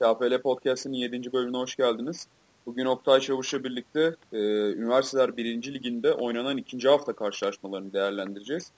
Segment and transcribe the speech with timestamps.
[0.00, 1.32] KPL Podcast'ın 7.
[1.32, 2.28] bölümüne hoş geldiniz.
[2.66, 4.38] Bugün Oktay Çavuş'la birlikte e,
[4.72, 5.74] Üniversiteler 1.
[5.74, 8.72] Liginde oynanan ikinci hafta karşılaşmalarını değerlendireceğiz.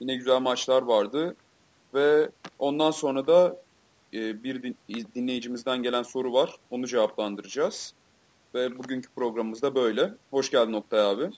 [0.00, 1.36] Yine güzel maçlar vardı
[1.94, 3.56] ve ondan sonra da
[4.14, 4.76] e, bir din,
[5.14, 6.56] dinleyicimizden gelen soru var.
[6.70, 7.94] Onu cevaplandıracağız.
[8.54, 10.14] Ve bugünkü programımız da böyle.
[10.30, 11.30] Hoş geldin Oktay abi.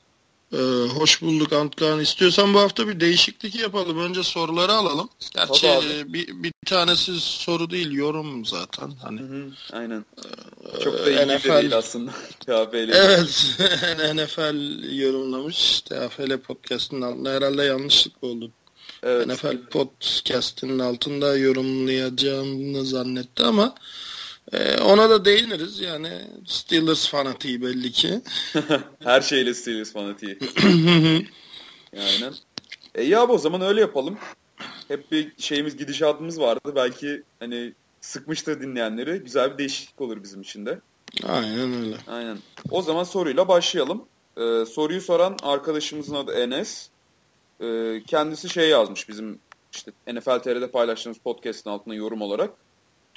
[0.53, 0.57] Ee,
[0.95, 2.01] hoş bulduk Antkan.
[2.01, 3.99] İstiyorsan bu hafta bir değişiklik yapalım.
[3.99, 5.09] Önce soruları alalım.
[5.35, 8.91] Gerçi e, bir, bir tanesi soru değil yorum zaten.
[9.03, 9.21] Hani.
[9.21, 10.05] Hı hı, aynen.
[10.19, 11.49] Ee, Çok da iyi NFL...
[11.49, 12.11] de değil aslında.
[12.49, 13.57] evet.
[14.15, 15.81] NFL yorumlamış.
[15.81, 18.51] TFL podcast'ın altında herhalde yanlışlık oldu.
[19.03, 19.27] Evet.
[19.27, 23.75] NFL podcast'ın altında yorumlayacağını zannetti ama
[24.53, 26.11] ee, ona da değiniriz yani
[26.47, 28.21] Steelers fanatiği belli ki.
[29.05, 30.39] Her şeyle Steelers fanatiği.
[31.97, 32.35] Aynen.
[32.95, 34.19] E ya o zaman öyle yapalım.
[34.89, 36.73] Hep bir şeyimiz gidişatımız vardı.
[36.77, 39.19] Belki hani sıkmıştır dinleyenleri.
[39.19, 40.81] Güzel bir değişiklik olur bizim için de.
[41.27, 41.97] Aynen öyle.
[42.07, 42.39] Aynen.
[42.71, 44.05] O zaman soruyla başlayalım.
[44.37, 46.89] Ee, soruyu soran arkadaşımızın adı Enes.
[47.61, 49.39] Ee, kendisi şey yazmış bizim
[49.73, 52.51] işte NFL TR'de paylaştığımız podcast'ın altına yorum olarak.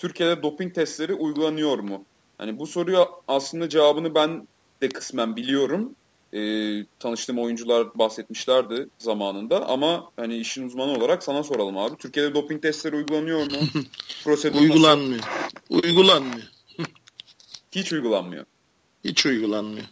[0.01, 2.05] Türkiye'de doping testleri uygulanıyor mu?
[2.37, 4.47] Hani bu soruyu aslında cevabını ben
[4.81, 5.95] de kısmen biliyorum.
[6.33, 11.97] Ee, tanıştığım oyuncular bahsetmişlerdi zamanında ama hani işin uzmanı olarak sana soralım abi.
[11.97, 13.57] Türkiye'de doping testleri uygulanıyor mu?
[14.23, 15.21] Prosedür uygulanmıyor.
[15.21, 15.87] Nasıl?
[15.87, 16.47] Uygulanmıyor.
[17.71, 18.45] Hiç uygulanmıyor.
[19.03, 19.85] Hiç uygulanmıyor.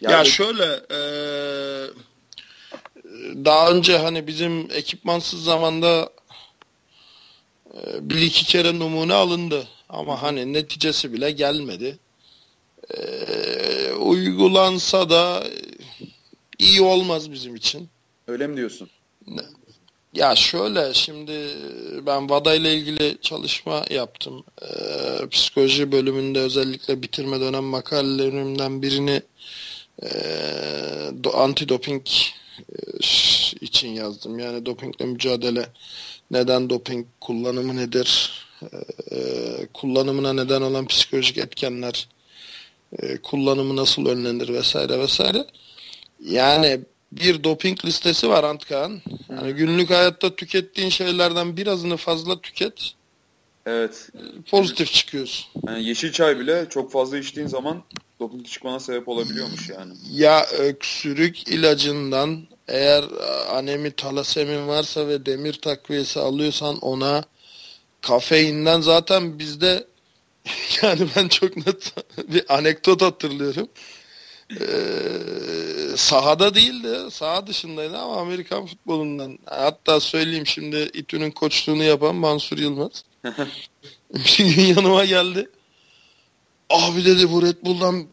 [0.00, 0.12] Yani...
[0.12, 1.86] Ya şöyle ee,
[3.44, 6.10] daha önce hani bizim ekipmansız zamanda
[8.00, 11.98] bir iki kere numune alındı ama hani neticesi bile gelmedi.
[12.94, 15.44] Ee, uygulansa da
[16.58, 17.88] iyi olmaz bizim için.
[18.26, 18.88] Öyle mi diyorsun?
[20.14, 21.32] Ya şöyle şimdi
[22.06, 24.44] ben VADA ile ilgili çalışma yaptım.
[24.62, 29.22] Ee, psikoloji bölümünde özellikle bitirme dönem makalelerimden birini
[30.02, 30.08] e,
[31.34, 32.06] antidoping
[33.60, 34.38] için yazdım.
[34.38, 35.66] Yani dopingle mücadele
[36.32, 38.32] neden doping kullanımı nedir,
[39.10, 39.16] e,
[39.74, 42.08] kullanımına neden olan psikolojik etkenler,
[42.98, 45.46] e, kullanımı nasıl önlenir vesaire vesaire.
[46.20, 46.80] Yani
[47.12, 49.02] bir doping listesi var Antkan.
[49.30, 52.94] Yani günlük hayatta tükettiğin şeylerden birazını fazla tüket.
[53.66, 54.08] Evet.
[54.50, 55.46] Pozitif çıkıyorsun.
[55.66, 57.82] Yani yeşil çay bile çok fazla içtiğin zaman
[58.20, 59.92] doping çıkmana sebep olabiliyormuş yani.
[60.12, 62.40] Ya öksürük ilacından
[62.72, 67.24] eğer e, anemi talasemin varsa ve demir takviyesi alıyorsan ona
[68.00, 69.86] kafeinden zaten bizde
[70.82, 71.94] yani ben çok net
[72.28, 73.68] bir anekdot hatırlıyorum.
[74.60, 79.38] Ee, sahada değildi, saha dışındaydı ama Amerikan futbolundan.
[79.46, 83.04] Hatta söyleyeyim şimdi İTÜ'nün koçluğunu yapan Mansur Yılmaz.
[84.14, 85.50] bir gün yanıma geldi.
[86.70, 88.06] Abi dedi bu Red Bull'dan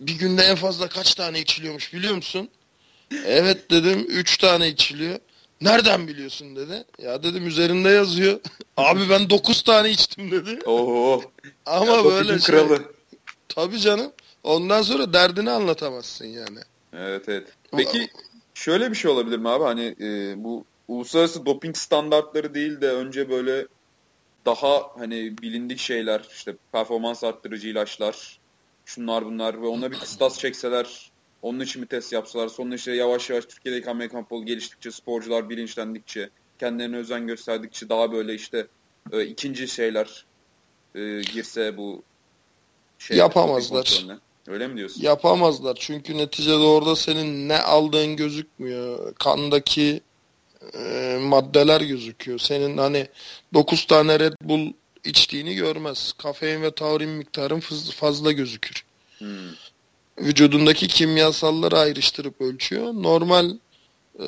[0.00, 2.48] bir günde en fazla kaç tane içiliyormuş biliyor musun?
[3.26, 5.18] Evet dedim 3 tane içiliyor.
[5.60, 6.84] Nereden biliyorsun dedi.
[6.98, 8.40] Ya dedim üzerinde yazıyor.
[8.76, 10.58] Abi ben 9 tane içtim dedi.
[10.66, 11.22] Oo.
[11.66, 12.54] Ama ya, böyle şey.
[12.54, 12.82] Kralı.
[13.48, 14.12] Tabii canım.
[14.42, 16.58] Ondan sonra derdini anlatamazsın yani.
[16.92, 17.48] Evet evet.
[17.76, 18.08] Peki
[18.54, 19.64] şöyle bir şey olabilir mi abi?
[19.64, 23.66] Hani e, bu uluslararası doping standartları değil de önce böyle
[24.46, 28.38] daha hani bilindik şeyler işte performans arttırıcı ilaçlar
[28.84, 31.10] şunlar bunlar ve ona bir kıstas çekseler
[31.46, 36.30] onun için bir test yapsalar sonra işte yavaş yavaş Türkiye'deki Amerikan futbolu geliştikçe sporcular bilinçlendikçe
[36.58, 38.66] kendilerine özen gösterdikçe daha böyle işte
[39.12, 40.24] e, ikinci şeyler
[40.94, 42.02] e, girse bu
[42.98, 44.06] şey yapamazlar.
[44.48, 45.02] Öyle mi diyorsun?
[45.02, 49.14] Yapamazlar çünkü neticede orada senin ne aldığın gözükmüyor.
[49.14, 50.00] Kandaki
[50.74, 52.38] e, maddeler gözüküyor.
[52.38, 53.08] Senin hani
[53.54, 54.72] 9 tane Red Bull
[55.04, 56.12] içtiğini görmez.
[56.18, 58.84] Kafein ve taurin miktarın fazla gözükür.
[59.18, 59.50] Hmm.
[60.18, 62.94] Vücudundaki kimyasalları ayrıştırıp ölçüyor.
[62.94, 63.50] Normal
[64.20, 64.26] e,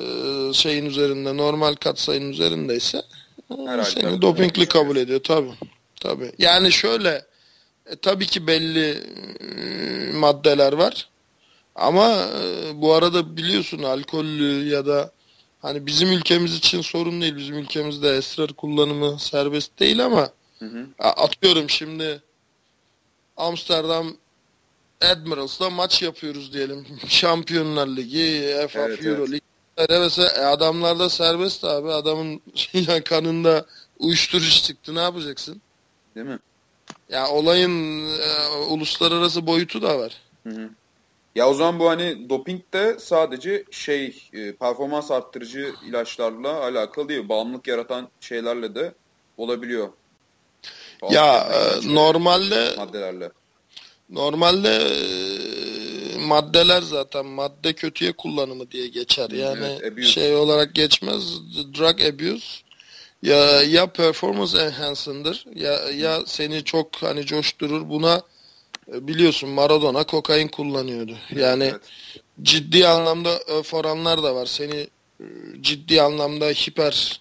[0.53, 3.03] şeyin üzerinde, normal katsayının üzerindeyse
[3.51, 5.49] e, seni dopingli kabul ediyor tabi.
[6.01, 6.33] Tabi.
[6.39, 7.25] Yani şöyle
[7.87, 9.03] e, tabii ki belli
[9.41, 11.09] e, maddeler var.
[11.75, 15.13] Ama e, bu arada biliyorsun alkollü ya da
[15.63, 17.37] hani bizim ülkemiz için sorun değil.
[17.37, 20.87] Bizim ülkemizde esrar kullanımı serbest değil ama hı hı.
[20.99, 22.23] atıyorum şimdi
[23.37, 24.17] Amsterdam
[25.01, 26.87] Admirals'la maç yapıyoruz diyelim.
[27.09, 29.27] Şampiyonlar Ligi, FA evet, Euro
[29.77, 29.91] evet.
[29.91, 31.93] Mesela e, adamlarda serbest abi.
[31.93, 33.67] Adamın şey, kanında
[33.99, 34.95] uyuşturucu çıktı.
[34.95, 35.63] Ne yapacaksın?
[36.15, 36.39] Değil mi?
[37.09, 40.13] Ya olayın e, uluslararası boyutu da var.
[40.43, 40.71] Hı hı.
[41.35, 47.29] Ya o zaman bu hani doping de sadece şey e, performans arttırıcı ilaçlarla alakalı değil.
[47.29, 48.95] Bağımlılık yaratan şeylerle de
[49.37, 49.89] olabiliyor.
[51.11, 53.31] Ya e, normalde maddelerle.
[54.11, 59.31] Normalde e, maddeler zaten madde kötüye kullanımı diye geçer.
[59.31, 60.07] Yani Evet, abuse.
[60.09, 61.23] şey olarak geçmez.
[61.79, 62.47] Drug abuse
[63.23, 67.89] ya ya performance enhancer'dır ya ya seni çok hani coşturur.
[67.89, 68.23] Buna
[68.93, 71.17] e, biliyorsun Maradona kokain kullanıyordu.
[71.37, 71.81] Yani Evet.
[72.43, 74.47] ciddi anlamda öf oranlar da var.
[74.47, 74.87] Seni
[75.21, 75.25] e,
[75.61, 77.21] ciddi anlamda hiper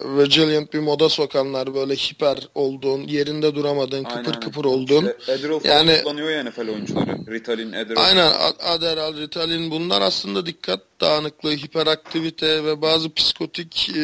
[0.00, 4.40] resilient bir moda sokanlar böyle hiper olduğun, yerinde duramadığın, Aynen, kıpır aynen.
[4.40, 5.12] kıpır olduğun.
[5.20, 7.16] İşte Adderall Yani- kullanıyor ya NFL oyuncuları.
[7.30, 8.04] Ritalin, Adderall.
[8.04, 8.32] Aynen
[8.62, 14.02] Adderall, Ritalin bunlar aslında dikkat dağınıklığı, hiperaktivite ve bazı psikotik e,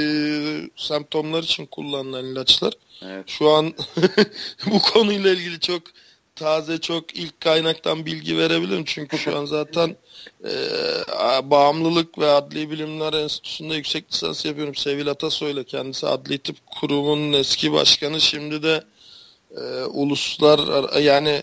[0.77, 2.73] semptomlar için kullanılan ilaçlar.
[3.05, 3.25] Evet.
[3.29, 3.73] Şu an
[4.67, 5.83] bu konuyla ilgili çok
[6.37, 8.85] taze, çok ilk kaynaktan bilgi verebilirim.
[8.87, 9.97] Çünkü şu an zaten
[10.45, 10.51] e,
[11.51, 14.75] Bağımlılık ve Adli Bilimler Enstitüsü'nde yüksek lisans yapıyorum.
[14.75, 18.21] Sevil Atasoy'la kendisi Adli Tıp Kurumu'nun eski başkanı.
[18.21, 18.85] Şimdi de
[19.57, 21.43] e, uluslar yani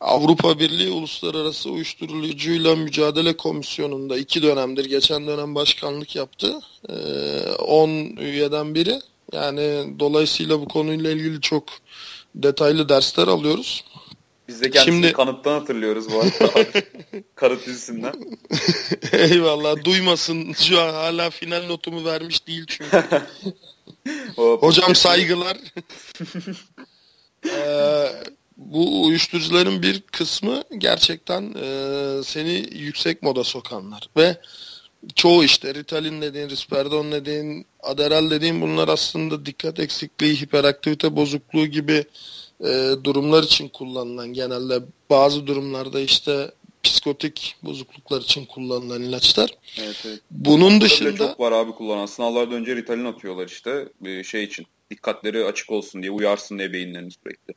[0.00, 6.60] Avrupa Birliği Uluslararası Uyuşturucuyla Mücadele Komisyonu'nda iki dönemdir geçen dönem başkanlık yaptı.
[7.58, 9.00] 10 üyeden biri.
[9.32, 11.64] Yani dolayısıyla bu konuyla ilgili çok
[12.34, 13.84] detaylı dersler alıyoruz.
[14.48, 16.52] Biz de kendisini Şimdi- kanıttan hatırlıyoruz bu arada.
[17.34, 18.14] Kanıt dizisinden.
[19.12, 23.04] Eyvallah duymasın şu an hala final notumu vermiş değil çünkü.
[24.36, 25.56] Hocam saygılar.
[27.46, 28.06] Ee,
[28.56, 34.36] bu uyuşturucuların bir kısmı gerçekten e, seni yüksek moda sokanlar ve
[35.14, 42.04] çoğu işte Ritalin dediğin, Risperdon dediğin, Adderall dediğin bunlar aslında dikkat eksikliği, hiperaktivite bozukluğu gibi
[42.60, 46.50] e, durumlar için kullanılan genelde bazı durumlarda işte
[46.82, 49.50] psikotik bozukluklar için kullanılan ilaçlar.
[49.78, 50.20] Evet, evet.
[50.30, 52.06] Bunun dışında çok var abi kullanan.
[52.06, 53.88] Sınavlardan önce Ritalin atıyorlar işte.
[54.00, 54.66] Bir şey için.
[54.90, 57.54] Dikkatleri açık olsun diye, uyarsın diye beyinlerini sürekli.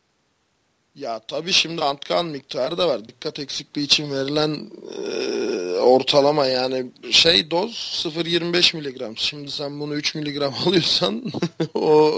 [0.98, 3.08] Ya tabii şimdi antkan miktarı da var.
[3.08, 9.18] Dikkat eksikliği için verilen e, ortalama yani şey doz 0.25 miligram.
[9.18, 11.24] Şimdi sen bunu 3 miligram alıyorsan
[11.74, 12.14] o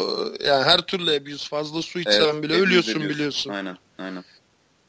[0.46, 3.50] yani her türlü abuse fazla su içsen Evet, bile ölüyorsun biliyorsun.
[3.50, 4.24] Aynen, aynen.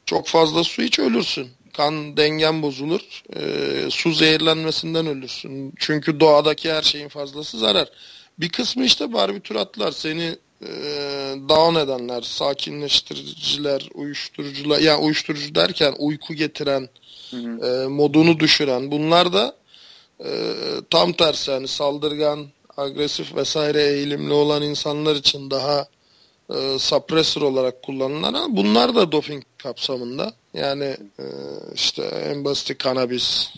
[0.05, 1.49] Çok fazla su iç ölürsün.
[1.73, 3.23] Kan dengen bozulur.
[3.35, 5.73] E, su zehirlenmesinden ölürsün.
[5.79, 7.89] Çünkü doğadaki her şeyin fazlası zarar.
[8.39, 10.69] Bir kısmı işte barbituratlar seni e,
[11.49, 16.89] down edenler, sakinleştiriciler, uyuşturucular, yani uyuşturucu derken uyku getiren,
[17.31, 17.83] Hı hı.
[17.83, 19.55] e, modunu düşüren bunlar da
[20.25, 20.29] e,
[20.89, 22.47] tam tersi yani saldırgan,
[22.77, 25.87] agresif vesaire eğilimli olan insanlar için daha
[26.53, 30.33] e, suppressor olarak kullanılan bunlar da doping kapsamında.
[30.53, 31.25] Yani e,
[31.75, 33.49] işte en basit kanabis.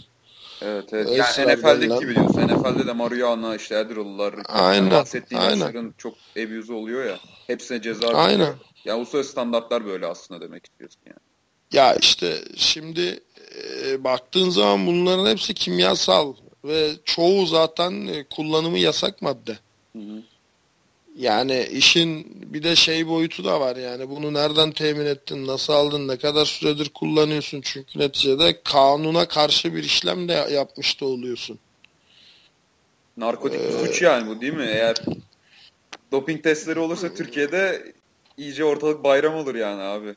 [0.63, 1.09] Evet, evet.
[1.09, 2.41] Esrar Yani NFL'deki gibi diyorsun.
[2.41, 5.93] NFL'de de marihuana, işte Adderall'lar, Aynen, bahsettiğin aynen.
[5.97, 7.19] çok abuse oluyor ya.
[7.47, 8.39] Hepsine ceza Aynen.
[8.39, 8.55] veriliyor.
[8.85, 11.17] Ya uluslararası standartlar böyle aslında demek istiyorsun yani.
[11.73, 13.19] Ya işte şimdi
[13.85, 16.33] e, baktığın zaman bunların hepsi kimyasal
[16.65, 19.57] ve çoğu zaten e, kullanımı yasak madde.
[19.93, 20.23] Hı hı.
[21.15, 26.07] Yani işin bir de şey boyutu da var yani bunu nereden temin ettin, nasıl aldın,
[26.07, 31.59] ne kadar süredir kullanıyorsun çünkü neticede kanuna karşı bir işlem de yapmış da oluyorsun.
[33.17, 34.65] Narkotik Ee, suç yani bu değil mi?
[34.65, 34.95] Eğer
[36.11, 37.93] doping testleri olursa Türkiye'de
[38.37, 40.15] iyice ortalık bayram olur yani abi.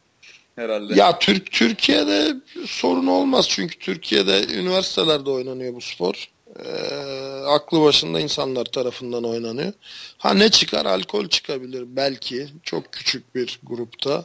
[0.57, 0.95] Herhalde.
[0.95, 2.35] Ya Türk Türkiye'de
[2.67, 6.29] sorun olmaz çünkü Türkiye'de üniversitelerde oynanıyor bu spor.
[6.65, 9.73] Ee, aklı başında insanlar tarafından oynanıyor.
[10.19, 10.87] Ha ne çıkar?
[10.87, 14.25] Alkol çıkabilir belki çok küçük bir grupta.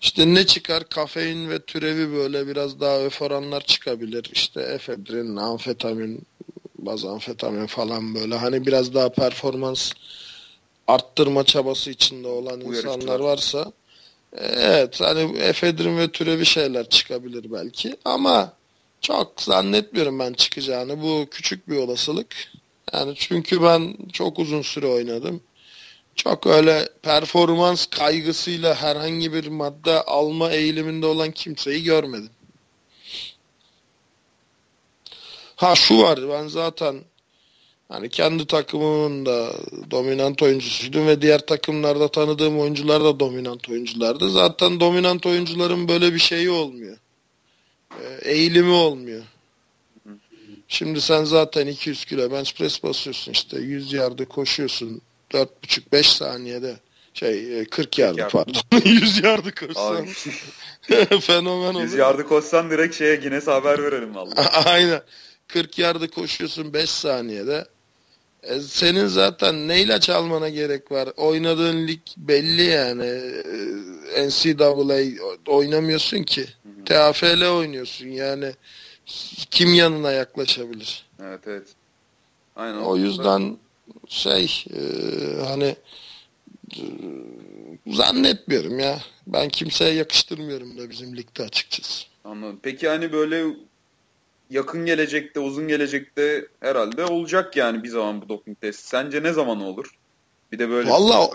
[0.00, 0.88] İşte ne çıkar?
[0.88, 4.30] Kafein ve türevi böyle biraz daha öf oranlar çıkabilir.
[4.32, 6.22] İşte efedrin, amfetamin,
[6.78, 8.36] bazamfetamin falan böyle.
[8.36, 9.92] Hani biraz daha performans
[10.86, 13.72] arttırma çabası içinde olan insanlar varsa
[14.36, 18.52] Evet hani efedrin ve türevi şeyler çıkabilir belki ama
[19.00, 21.02] çok zannetmiyorum ben çıkacağını.
[21.02, 22.36] Bu küçük bir olasılık.
[22.92, 25.40] Yani çünkü ben çok uzun süre oynadım.
[26.14, 32.30] Çok öyle performans kaygısıyla herhangi bir madde alma eğiliminde olan kimseyi görmedim.
[35.56, 37.04] Ha şu var ben zaten
[37.88, 39.52] hani kendi takımımın da
[39.90, 44.30] dominant oyuncusuydum ve diğer takımlarda tanıdığım oyuncular da dominant oyunculardı.
[44.30, 46.98] Zaten dominant oyuncuların böyle bir şeyi olmuyor.
[47.90, 49.22] Ee, Eğilimi olmuyor.
[50.68, 56.76] Şimdi sen zaten 200 kilo bench press basıyorsun işte 100 yardı koşuyorsun 4,5-5 saniyede
[57.14, 58.32] şey e, 40 yardı yardı.
[58.32, 60.06] pardon 100 yardı koşsan
[61.20, 61.84] fenomen olur.
[61.84, 64.34] biz yardı koşsan direkt şeye Guinness'e haber verelim valla.
[64.64, 65.02] Aynen.
[65.48, 67.64] 40 yardı koşuyorsun 5 saniyede.
[68.48, 71.08] E, senin zaten ne ilaç almana gerek var?
[71.16, 73.06] Oynadığın lig belli yani.
[74.14, 75.00] E, NCAA
[75.46, 76.46] oynamıyorsun ki.
[76.86, 78.52] TFL oynuyorsun yani.
[79.50, 81.06] Kim yanına yaklaşabilir?
[81.22, 81.68] Evet evet.
[82.56, 82.78] Aynen.
[82.78, 83.56] O yüzden
[84.08, 84.80] şey e,
[85.44, 85.76] hani
[86.76, 86.82] e,
[87.86, 88.98] zannetmiyorum ya.
[89.26, 92.06] Ben kimseye yakıştırmıyorum da bizim ligde açıkçası.
[92.24, 92.60] Anladım.
[92.62, 93.44] Peki hani böyle
[94.50, 98.88] yakın gelecekte, uzun gelecekte herhalde olacak yani bir zaman bu doping testi.
[98.88, 99.98] Sence ne zaman olur?
[100.52, 101.30] Bir de böyle Valla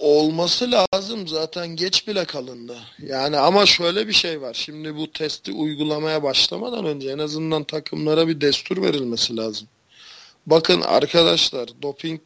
[0.00, 2.76] olması lazım zaten geç bile kalındı.
[3.02, 4.54] Yani ama şöyle bir şey var.
[4.54, 9.68] Şimdi bu testi uygulamaya başlamadan önce en azından takımlara bir destur verilmesi lazım.
[10.46, 12.20] Bakın arkadaşlar doping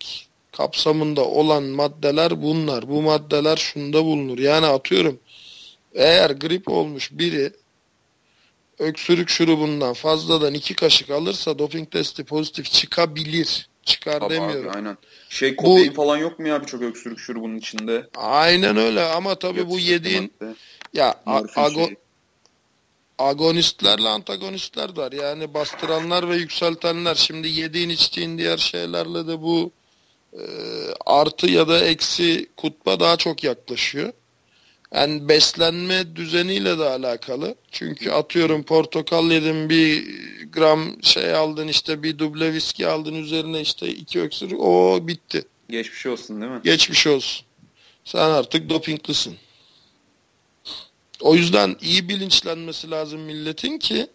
[0.52, 2.88] kapsamında olan maddeler bunlar.
[2.88, 4.38] Bu maddeler şunda bulunur.
[4.38, 5.18] Yani atıyorum
[5.94, 7.52] eğer grip olmuş biri
[8.80, 13.68] öksürük şurubundan fazladan iki kaşık alırsa doping testi pozitif çıkabilir.
[13.82, 14.70] Çıkar Tabii demiyorum.
[14.70, 14.96] Abi, aynen.
[15.28, 18.06] Şey kofein bu, falan yok mu ya birçok öksürük şurubunun içinde?
[18.16, 20.54] Aynen öyle ama tabii bu yediğin madde.
[20.94, 21.20] ya
[21.56, 21.88] ago,
[23.18, 25.12] agonistlerle antagonistler var.
[25.12, 27.14] Yani bastıranlar ve yükseltenler.
[27.14, 29.70] Şimdi yediğin içtiğin diğer şeylerle de bu
[30.32, 30.42] e,
[31.06, 34.12] artı ya da eksi kutba daha çok yaklaşıyor.
[34.94, 37.54] Yani beslenme düzeniyle de alakalı.
[37.70, 40.04] Çünkü atıyorum portakal yedim bir
[40.52, 45.44] gram şey aldın işte bir duble viski aldın üzerine işte iki öksürük o bitti.
[45.68, 46.60] Geçmiş olsun değil mi?
[46.64, 47.46] Geçmiş olsun.
[48.04, 49.36] Sen artık dopinglisin.
[51.20, 54.06] O yüzden iyi bilinçlenmesi lazım milletin ki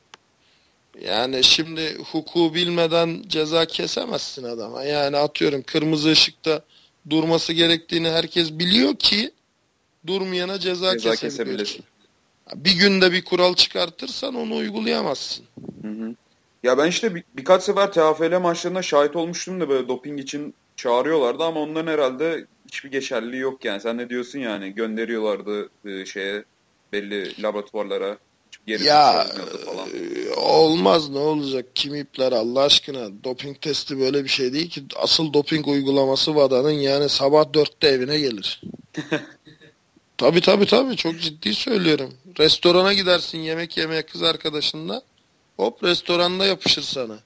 [1.01, 4.83] yani şimdi hukuku bilmeden ceza kesemezsin adama.
[4.83, 6.61] Yani atıyorum kırmızı ışıkta
[7.09, 9.31] durması gerektiğini herkes biliyor ki
[10.07, 11.85] durmayana ceza, ceza kesebilirsin.
[12.55, 15.45] Bir günde bir kural çıkartırsan onu uygulayamazsın.
[15.81, 16.15] Hı hı.
[16.63, 21.43] Ya ben işte bir, birkaç sefer TFL maçlarına şahit olmuştum da böyle doping için çağırıyorlardı
[21.43, 23.81] ama onların herhalde hiçbir geçerliliği yok yani.
[23.81, 26.43] Sen ne diyorsun yani gönderiyorlardı e, şeye
[26.91, 28.17] belli laboratuvarlara
[28.67, 29.25] ya
[29.65, 29.89] falan.
[29.89, 34.83] E, olmaz ne olacak kim ipler Allah aşkına doping testi böyle bir şey değil ki
[34.95, 38.61] asıl doping uygulaması VADA'nın yani sabah dörtte evine gelir.
[40.17, 42.13] tabi tabi tabi çok ciddi söylüyorum.
[42.39, 45.01] Restorana gidersin yemek yemeye kız arkadaşınla
[45.57, 47.19] hop restoranda yapışır sana.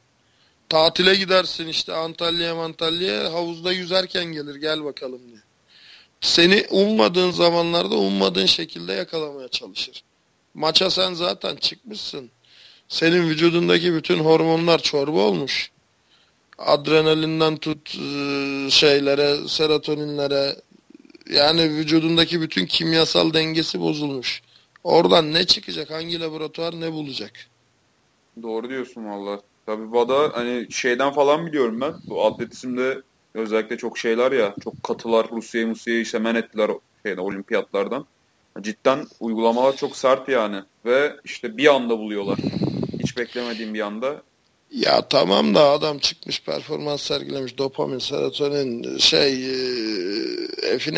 [0.70, 5.40] Tatile gidersin işte Antalya'ya Antalya'ya havuzda yüzerken gelir gel bakalım diye.
[6.22, 10.04] Seni ummadığın zamanlarda ummadığın şekilde yakalamaya çalışır.
[10.54, 12.32] Maça sen zaten çıkmışsın.
[12.88, 15.72] Senin vücudundaki bütün hormonlar çorba olmuş.
[16.58, 20.56] Adrenalinden tut ıı, şeylere, serotoninlere
[21.30, 24.42] yani vücudundaki bütün kimyasal dengesi bozulmuş.
[24.84, 25.92] Oradan ne çıkacak?
[25.92, 27.32] Hangi laboratuvar ne bulacak?
[28.42, 29.42] Doğru diyorsun valla.
[29.66, 31.94] Tabii Bada hani şeyden falan biliyorum ben.
[32.08, 33.02] Bu atletizmde
[33.34, 34.56] özellikle çok şeyler ya.
[34.64, 36.72] Çok katılar Rusya'yı Rusya'yı işte men ettiler
[37.06, 38.06] şeyde, olimpiyatlardan.
[38.62, 40.62] Cidden uygulamalar çok sert yani.
[40.86, 42.38] Ve işte bir anda buluyorlar.
[43.00, 44.22] Hiç beklemediğim bir anda.
[44.72, 47.58] Ya tamam da adam çıkmış performans sergilemiş.
[47.58, 50.96] Dopamin, serotonin, şey, e, efin,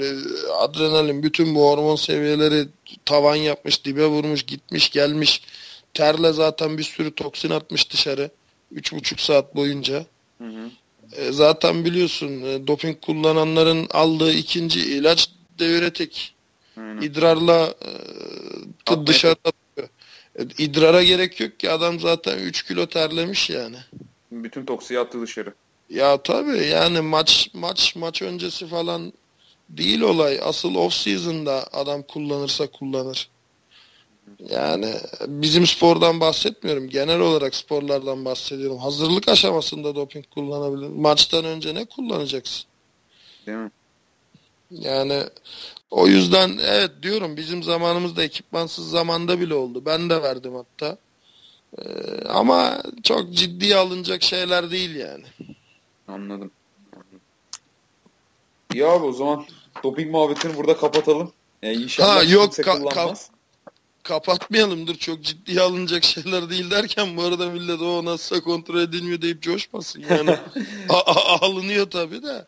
[0.00, 0.12] e,
[0.58, 2.68] adrenalin bütün bu hormon seviyeleri
[3.04, 5.42] tavan yapmış, dibe vurmuş, gitmiş, gelmiş.
[5.94, 8.30] Terle zaten bir sürü toksin atmış dışarı.
[8.72, 10.06] Üç buçuk saat boyunca.
[10.38, 10.70] Hı hı.
[11.16, 16.34] E, zaten biliyorsun e, doping kullananların aldığı ikinci ilaç diüretik.
[16.76, 17.02] Aynen.
[17.02, 17.74] İdrarla
[18.90, 19.52] e, dışarıda
[20.58, 23.76] idrara gerek yok ki adam zaten 3 kilo terlemiş yani.
[24.30, 25.54] Bütün toksiyi attı dışarı.
[25.90, 29.12] Ya tabii yani maç maç maç öncesi falan
[29.68, 30.40] değil olay.
[30.44, 33.28] Asıl off season'da adam kullanırsa kullanır.
[34.50, 34.94] Yani
[35.26, 36.88] bizim spordan bahsetmiyorum.
[36.88, 38.78] Genel olarak sporlardan bahsediyorum.
[38.78, 40.88] Hazırlık aşamasında doping kullanabilir.
[40.88, 42.64] Maçtan önce ne kullanacaksın?
[43.46, 43.70] Değil mi?
[44.70, 45.22] Yani
[45.90, 49.82] o yüzden evet diyorum bizim zamanımızda ekipmansız zamanda bile oldu.
[49.86, 50.96] Ben de verdim hatta.
[51.78, 51.82] Ee,
[52.28, 55.24] ama çok ciddiye alınacak şeyler değil yani.
[56.08, 56.50] Anladım.
[58.74, 59.44] Ya abi o zaman
[59.84, 61.32] doping muhabbetini burada kapatalım.
[61.62, 63.28] Yani inşallah ha, yok ka- ka-
[64.02, 64.94] kapatmayalımdır.
[64.94, 70.04] Çok ciddiye alınacak şeyler değil derken bu arada millet o nasılsa kontrol edilmiyor deyip coşmasın.
[70.10, 70.36] Yani
[71.40, 72.46] alınıyor tabii de.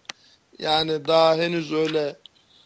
[0.58, 2.16] Yani daha henüz öyle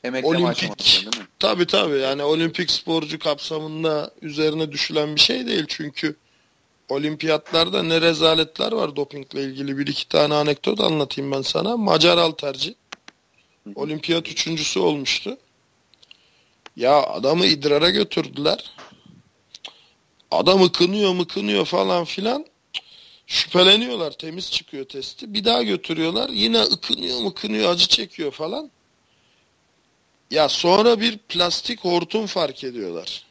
[0.07, 1.09] Emekleme olimpik
[1.39, 6.17] tabi tabi yani olimpik sporcu kapsamında üzerine düşülen bir şey değil çünkü
[6.89, 11.77] olimpiyatlarda ne rezaletler var dopingle ilgili bir iki tane anekdot anlatayım ben sana.
[11.77, 12.75] Macar alterci
[13.75, 15.39] olimpiyat üçüncüsü olmuştu.
[16.77, 18.73] Ya adamı idrara götürdüler.
[20.31, 22.47] Adamı kınıyor mu kınıyor falan filan.
[23.27, 25.35] Şüpheleniyorlar temiz çıkıyor testi.
[25.35, 26.29] Bir daha götürüyorlar.
[26.29, 28.71] Yine ıkınıyor mıkınıyor acı çekiyor falan.
[30.30, 33.25] Ya sonra bir plastik hortum fark ediyorlar.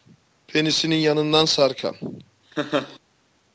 [0.48, 1.96] Penisinin yanından sarkan.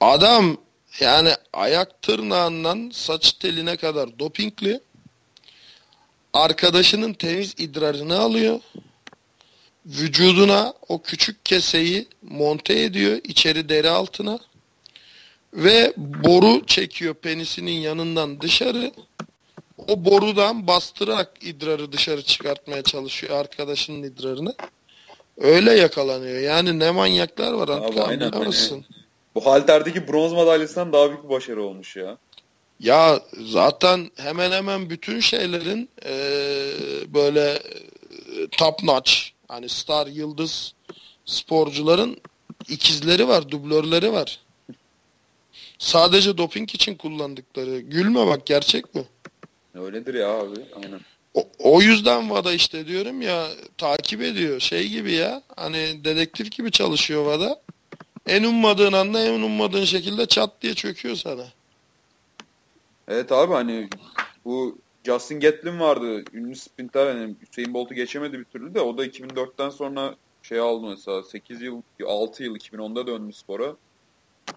[0.00, 0.56] Adam
[1.00, 4.80] yani ayak tırnağından saç teline kadar dopingli.
[6.32, 8.60] Arkadaşının temiz idrarını alıyor.
[9.86, 14.38] Vücuduna o küçük keseyi monte ediyor içeri deri altına.
[15.54, 18.92] Ve boru çekiyor penisinin yanından dışarı.
[19.88, 24.54] O borudan bastırarak idrarı dışarı çıkartmaya çalışıyor arkadaşının idrarını.
[25.38, 26.40] Öyle yakalanıyor.
[26.40, 28.84] Yani ne manyaklar var Abi, aynen, anlamazsın.
[29.34, 32.16] Bu halterdeki bronz madalyasından daha büyük bir başarı olmuş ya.
[32.80, 36.14] Ya zaten hemen hemen bütün şeylerin e,
[37.14, 39.12] böyle e, top notch
[39.48, 40.74] hani star yıldız
[41.24, 42.16] sporcuların
[42.68, 44.40] ikizleri var, dublörleri var.
[45.78, 47.80] Sadece doping için kullandıkları.
[47.80, 49.04] Gülme bak gerçek mi?
[49.74, 50.60] Öyledir ya abi.
[50.76, 51.00] Aynen.
[51.34, 53.46] O, o yüzden VADA işte diyorum ya
[53.78, 54.60] takip ediyor.
[54.60, 57.60] Şey gibi ya hani dedektif gibi çalışıyor VADA.
[58.26, 61.44] En ummadığın anda en ummadığın şekilde çat diye çöküyor sana.
[63.08, 63.88] Evet abi hani
[64.44, 66.24] bu Justin Gatlin vardı.
[66.32, 70.86] Ünlü sprinter hani Hüseyin Bolt'u geçemedi bir türlü de o da 2004'ten sonra şey aldı
[70.86, 73.76] mesela 8 yıl 6 yıl 2010'da döndü spora.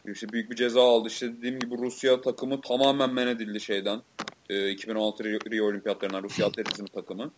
[0.07, 1.07] İşte büyük bir ceza aldı.
[1.07, 4.01] İşte dediğim gibi Rusya takımı tamamen men edildi şeyden.
[4.49, 7.31] E, 2016 Rio, Rio Olimpiyatlarından Rusya atletizm takımı.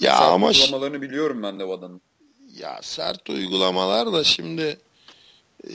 [0.00, 2.00] Ya Sert ama uygulamalarını biliyorum ben de VADA'nın.
[2.58, 4.78] ya sert uygulamalar da şimdi
[5.64, 5.70] e,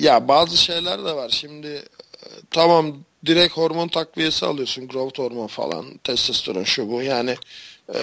[0.00, 1.28] ya bazı şeyler de var.
[1.28, 4.88] Şimdi e, tamam direkt hormon takviyesi alıyorsun.
[4.88, 7.02] Growth hormon falan, testosteron şu bu.
[7.02, 7.36] Yani
[7.94, 8.00] e,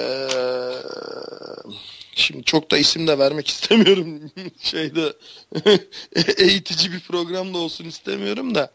[2.15, 4.31] şimdi çok da isim de vermek istemiyorum.
[4.61, 5.13] Şeyde
[6.37, 8.71] eğitici bir programda olsun istemiyorum da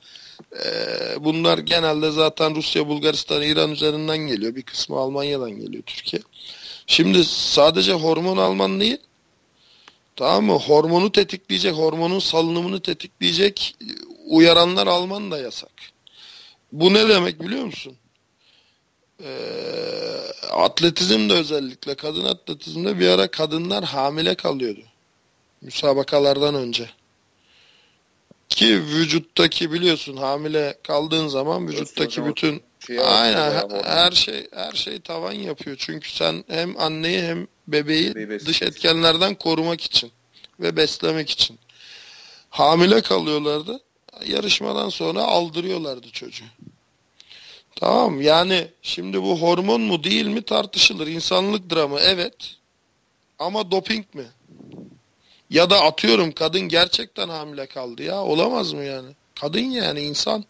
[1.20, 4.54] bunlar genelde zaten Rusya, Bulgaristan, İran üzerinden geliyor.
[4.54, 6.22] Bir kısmı Almanya'dan geliyor Türkiye.
[6.86, 8.98] Şimdi sadece hormon alman değil
[10.18, 10.52] Tamam mı?
[10.52, 13.76] Hormonu tetikleyecek, hormonun salınımını tetikleyecek
[14.26, 15.70] uyaranlar alman da yasak.
[16.72, 17.96] Bu ne demek biliyor musun?
[19.24, 19.28] Ee,
[20.52, 24.80] atletizmde özellikle kadın atletizmde bir ara kadınlar hamile kalıyordu.
[25.62, 26.90] Müsabakalardan önce.
[28.48, 34.72] Ki vücuttaki biliyorsun hamile kaldığın zaman vücuttaki bütün Şey aynen yapıyor, her, her şey her
[34.72, 35.76] şey tavan yapıyor.
[35.80, 40.12] Çünkü sen hem anneyi hem bebeği Bebeği dış etkenlerden korumak için
[40.60, 41.58] ve beslemek için.
[42.50, 43.80] Hamile kalıyorlardı.
[44.26, 46.44] Yarışmadan sonra aldırıyorlardı çocuğu.
[47.76, 51.06] Tamam yani şimdi bu hormon mu değil mi tartışılır.
[51.06, 52.56] İnsanlık dramı evet.
[53.38, 54.24] Ama doping mi?
[55.50, 58.22] Ya da atıyorum kadın gerçekten hamile kaldı ya.
[58.22, 59.08] Olamaz mı yani?
[59.40, 60.44] Kadın yani insan.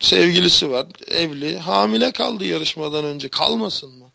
[0.00, 3.28] Sevgilisi var, evli, hamile kaldı yarışmadan önce.
[3.28, 4.10] Kalmasın mı?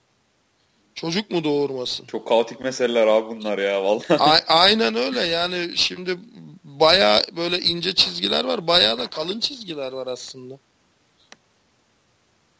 [0.95, 2.06] Çocuk mu doğurmasın?
[2.06, 4.13] Çok kaotik meseleler abi bunlar ya vallahi.
[4.13, 6.17] A- aynen öyle yani şimdi
[6.63, 8.67] baya böyle ince çizgiler var.
[8.67, 10.58] Baya da kalın çizgiler var aslında.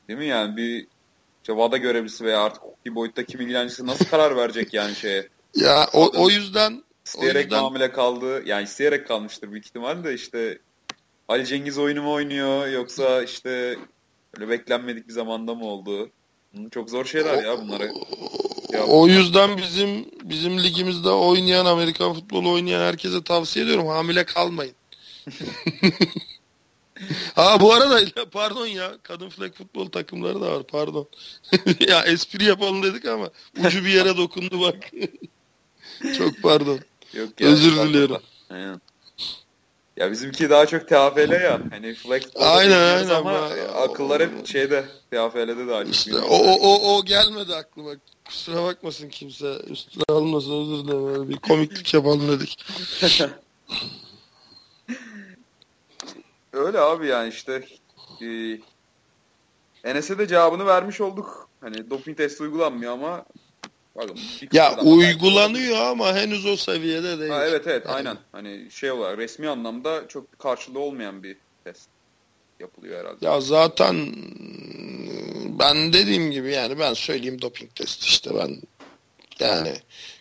[0.08, 0.88] Değil mi yani bir
[1.44, 5.30] işte VADA görevlisi veya artık hukuki boyutta kim ilgilencisi nasıl karar verecek yani şeye?
[5.56, 8.44] Ya o, o yüzden İsteyerek yüzden- hamile kaldı.
[8.46, 10.60] Yani isteyerek kalmıştır büyük ihtimal de işte
[11.28, 13.78] Ali Cengiz oyunu mu oynuyor yoksa işte
[14.38, 16.10] öyle beklenmedik bir zamanda mı oldu?
[16.72, 17.92] Çok zor şeyler ya bunları.
[18.88, 24.76] O yüzden bizim bizim ligimizde oynayan Amerikan futbolu oynayan herkese tavsiye ediyorum hamile kalmayın.
[27.36, 28.00] ha bu arada
[28.32, 31.08] pardon ya kadın flag futbol takımları da var pardon.
[31.88, 33.30] ya espri yapalım dedik ama
[33.66, 34.92] ucu bir yere dokundu bak.
[36.18, 36.80] Çok pardon.
[37.16, 38.22] Yok ya, Özür diliyorum.
[38.50, 38.82] Aynen.
[39.98, 41.62] Ya bizimki daha çok TFL ya.
[41.70, 43.10] Hani flex Aynen, aynen.
[43.10, 45.96] ama Ba- akıllar hep şeyde TFL'de daha çok.
[45.96, 47.92] İşte o, o, o, o gelmedi aklıma.
[48.26, 49.58] Kusura bakmasın kimse.
[49.68, 51.08] Üstüne almasın özür dilerim.
[51.08, 52.66] Öyle bir komiklik yapalım dedik.
[56.54, 57.66] Öyle abi yani işte
[58.22, 58.28] e,
[59.84, 61.50] Enes'e de cevabını vermiş olduk.
[61.62, 63.26] Hani doping testi uygulanmıyor ama
[63.96, 64.18] bakın,
[64.54, 67.32] Ya da belki uygulanıyor ama henüz o seviyede değil.
[67.32, 68.18] Ha, evet evet Yani aynen.
[68.32, 71.90] Hani şey olarak resmi anlamda çok karşılığı olmayan bir test
[72.60, 73.26] yapılıyor herhalde.
[73.26, 74.16] Ya zaten
[75.60, 78.62] ben dediğim gibi yani ben söyleyeyim doping testi işte ben
[79.40, 79.74] yani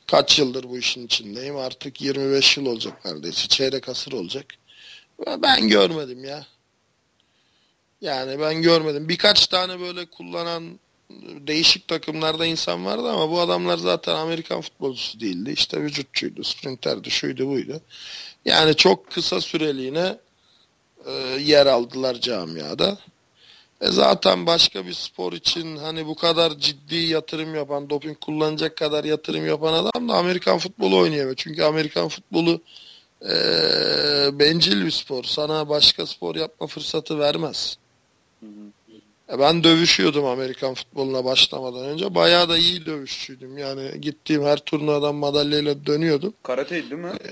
[0.06, 4.46] kaç yıldır bu işin içindeyim artık 25 yıl olacak neredeyse çeyrek asır olacak.
[5.42, 6.46] Ben görmedim ya.
[8.00, 9.08] Yani ben görmedim.
[9.08, 10.80] Birkaç tane böyle kullanan
[11.46, 15.50] değişik takımlarda insan vardı ama bu adamlar zaten Amerikan futbolcusu değildi.
[15.50, 17.80] İşte vücutçuydu, sprinterdi, şuydu buydu.
[18.44, 20.18] Yani çok kısa süreliğine
[21.06, 22.98] e, yer aldılar camiada.
[23.80, 29.04] E zaten başka bir spor için hani bu kadar ciddi yatırım yapan, doping kullanacak kadar
[29.04, 31.36] yatırım yapan adam da Amerikan futbolu oynayamıyor.
[31.36, 32.60] Çünkü Amerikan futbolu
[33.22, 33.34] e,
[34.38, 35.24] bencil bir spor.
[35.24, 37.76] Sana başka spor yapma fırsatı vermez.
[38.40, 38.73] Hı hı.
[39.28, 42.14] Ben dövüşüyordum Amerikan futboluna başlamadan önce.
[42.14, 43.58] Bayağı da iyi dövüşçüydüm.
[43.58, 46.34] Yani gittiğim her turnuvadan madalyayla dönüyordum.
[46.42, 47.12] Karateydi değil mi?
[47.24, 47.30] E,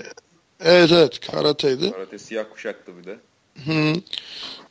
[0.59, 1.91] evet evet karateydi.
[1.91, 3.17] Karate siyah kuşaktı bir de.
[3.65, 3.93] Hı.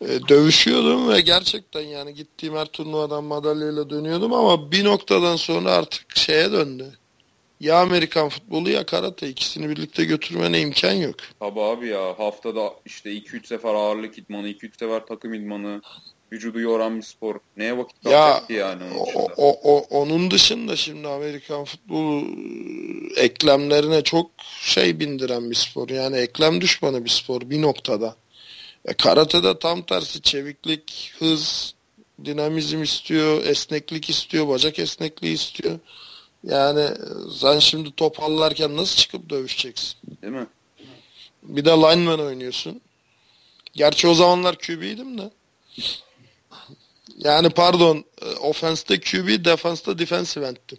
[0.00, 6.16] E, dövüşüyordum ve gerçekten yani gittiğim her turnuvadan madalyayla dönüyordum ama bir noktadan sonra artık
[6.16, 6.92] şeye döndü.
[7.60, 11.14] Ya Amerikan futbolu ya karate ikisini birlikte götürmene imkan yok.
[11.40, 15.82] Tabi abi ya haftada işte 2-3 sefer ağırlık idmanı, 2-3 sefer takım idmanı,
[16.32, 17.36] vücudu yoran bir spor.
[17.56, 22.26] Neye vakit kalacak ki yani onun o, o, o, onun dışında şimdi Amerikan futbolu
[23.16, 25.88] eklemlerine çok şey bindiren bir spor.
[25.88, 28.16] Yani eklem düşmanı bir spor bir noktada.
[28.84, 31.74] E, karatede tam tersi çeviklik, hız,
[32.24, 35.78] dinamizm istiyor, esneklik istiyor, bacak esnekliği istiyor.
[36.44, 36.88] Yani
[37.40, 39.94] sen şimdi top allarken nasıl çıkıp dövüşeceksin?
[40.22, 40.46] Değil mi?
[41.42, 42.80] Bir de lineman oynuyorsun.
[43.72, 45.30] Gerçi o zamanlar QB'ydim de.
[47.24, 50.78] Yani pardon, e, offense'de QB, defense'de defensive end'tim.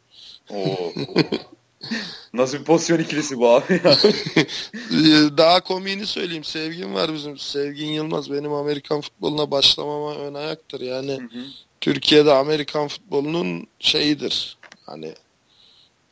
[0.49, 0.93] Oo.
[2.33, 3.97] Nasıl bir pozisyon ikilisi bu abi ya?
[5.37, 6.43] Daha komiğini söyleyeyim.
[6.43, 7.37] Sevgin var bizim.
[7.37, 10.81] Sevgin Yılmaz benim Amerikan futboluna başlamama ön ayaktır.
[10.81, 11.45] Yani hı hı.
[11.81, 14.57] Türkiye'de Amerikan futbolunun şeyidir.
[14.85, 15.13] Hani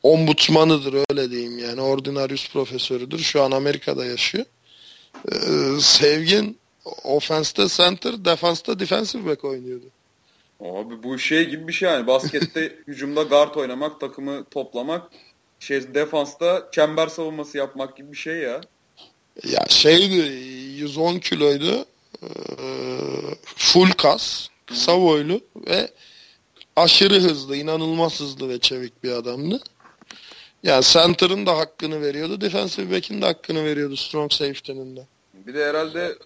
[0.02, 1.80] ombudsmanıdır öyle diyeyim yani.
[1.80, 3.18] Ordinarius profesörüdür.
[3.18, 4.44] Şu an Amerika'da yaşıyor.
[5.32, 5.36] Ee,
[5.80, 6.58] Sevgin
[7.04, 9.84] offense'de center, defense'de defensive back oynuyordu.
[10.62, 12.06] Abi bu şey gibi bir şey yani.
[12.06, 15.10] Baskette hücumda guard oynamak, takımı toplamak
[15.58, 18.60] şey defansta çember savunması yapmak gibi bir şey ya.
[19.44, 20.14] Ya şeydi
[20.76, 21.86] 110 kiloydu.
[22.22, 22.26] Ee,
[23.44, 25.90] full kas, kısa boylu ve
[26.76, 29.60] aşırı hızlı, inanılmaz hızlı ve çevik bir adamdı.
[30.62, 35.06] Yani center'ın da hakkını veriyordu, defensive back'in de hakkını veriyordu strong safety'nin de.
[35.34, 36.18] Bir de herhalde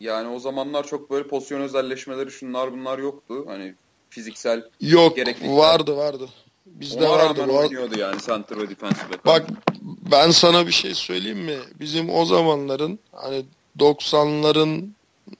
[0.00, 3.44] yani o zamanlar çok böyle pozisyon özelleşmeleri şunlar bunlar yoktu.
[3.46, 3.74] Hani
[4.10, 6.28] fiziksel Yok vardı vardı.
[6.66, 7.40] Bizde Ona vardı.
[7.40, 9.46] rağmen oynuyordu yani center ve defensive Bak
[9.82, 11.56] ben sana bir şey söyleyeyim mi?
[11.80, 13.44] Bizim o zamanların hani
[13.78, 14.88] 90'ların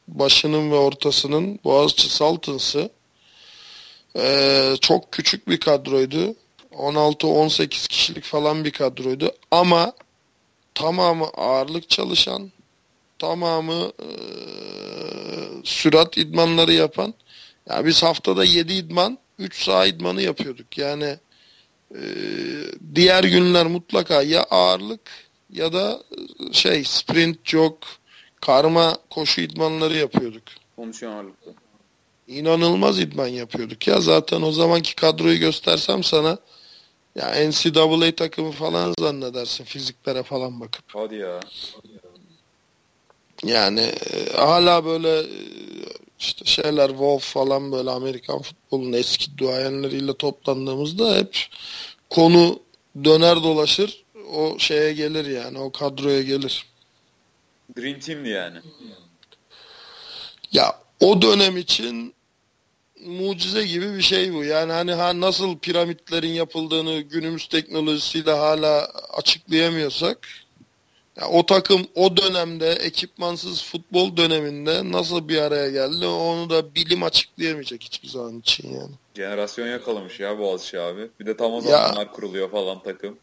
[0.08, 2.90] başının ve ortasının Boğaziçi Saltıns'ı
[4.16, 6.34] ee, çok küçük bir kadroydu.
[6.72, 9.32] 16-18 kişilik falan bir kadroydu.
[9.50, 9.92] Ama
[10.74, 12.52] tamamı ağırlık çalışan,
[13.18, 14.08] tamamı e,
[15.64, 17.14] sürat idmanları yapan.
[17.68, 20.78] Ya yani biz haftada 7 idman, 3 sağ idmanı yapıyorduk.
[20.78, 21.16] Yani
[21.94, 22.00] e,
[22.94, 25.00] diğer günler mutlaka ya ağırlık
[25.52, 26.02] ya da
[26.52, 27.76] şey sprint, jog,
[28.40, 30.42] karma koşu idmanları yapıyorduk.
[30.76, 31.52] Kondisyon ağırlıklı.
[32.28, 34.00] İnanılmaz idman yapıyorduk ya.
[34.00, 36.38] Zaten o zamanki kadroyu göstersem sana
[37.14, 40.84] ya NCAA takımı falan zannedersin fiziklere falan bakıp.
[40.86, 41.40] Hadi ya.
[43.44, 45.26] Yani e, hala böyle e,
[46.18, 51.46] işte şeyler Wolf falan böyle Amerikan futbolunun eski duayenleriyle toplandığımızda hep
[52.10, 52.60] konu
[53.04, 56.66] döner dolaşır o şeye gelir yani o kadroya gelir.
[57.78, 58.58] Dream Team'di yani.
[60.52, 62.14] Ya o dönem için
[63.06, 64.44] mucize gibi bir şey bu.
[64.44, 70.28] Yani hani ha nasıl piramitlerin yapıldığını günümüz teknolojisiyle hala açıklayamıyorsak
[71.20, 77.02] ya o takım o dönemde ekipmansız futbol döneminde nasıl bir araya geldi onu da bilim
[77.02, 78.92] açıklayamayacak hiçbir zaman için yani.
[79.16, 81.10] Jenerasyon yakalamış ya Boğaziçi abi.
[81.20, 83.18] Bir de tam o zamanlar ya, kuruluyor falan takım.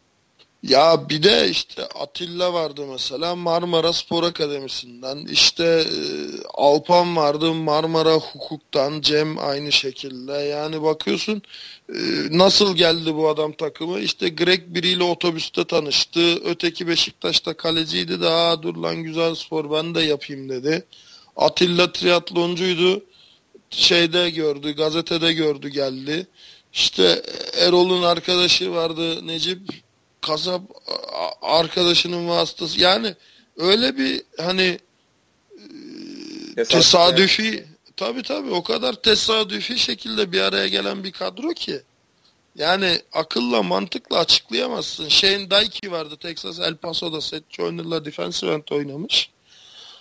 [0.62, 5.18] Ya bir de işte Atilla vardı mesela Marmara Spor Akademisi'nden.
[5.26, 5.98] İşte e,
[6.54, 9.00] Alpan vardı Marmara Hukuk'tan.
[9.00, 10.32] Cem aynı şekilde.
[10.32, 11.42] Yani bakıyorsun
[11.88, 11.98] e,
[12.30, 14.00] nasıl geldi bu adam takımı?
[14.00, 16.20] İşte Greg biriyle otobüste tanıştı.
[16.44, 20.84] Öteki Beşiktaş'ta kaleciydi de aa dur lan güzel spor ben de yapayım dedi.
[21.36, 23.04] Atilla triatloncuydu.
[23.70, 26.26] Şeyde gördü, gazetede gördü geldi.
[26.72, 27.22] İşte
[27.60, 29.85] Erol'un arkadaşı vardı Necip
[30.26, 30.62] kasap
[31.42, 33.14] arkadaşının vasıtası yani
[33.56, 34.78] öyle bir hani
[36.56, 41.82] e, tesadüfi tabi tabi o kadar tesadüfi şekilde bir araya gelen bir kadro ki
[42.58, 45.08] yani akılla mantıkla açıklayamazsın.
[45.08, 49.30] Shane Daiki vardı Texas El Paso'da Seth Joyner'la defensive end oynamış.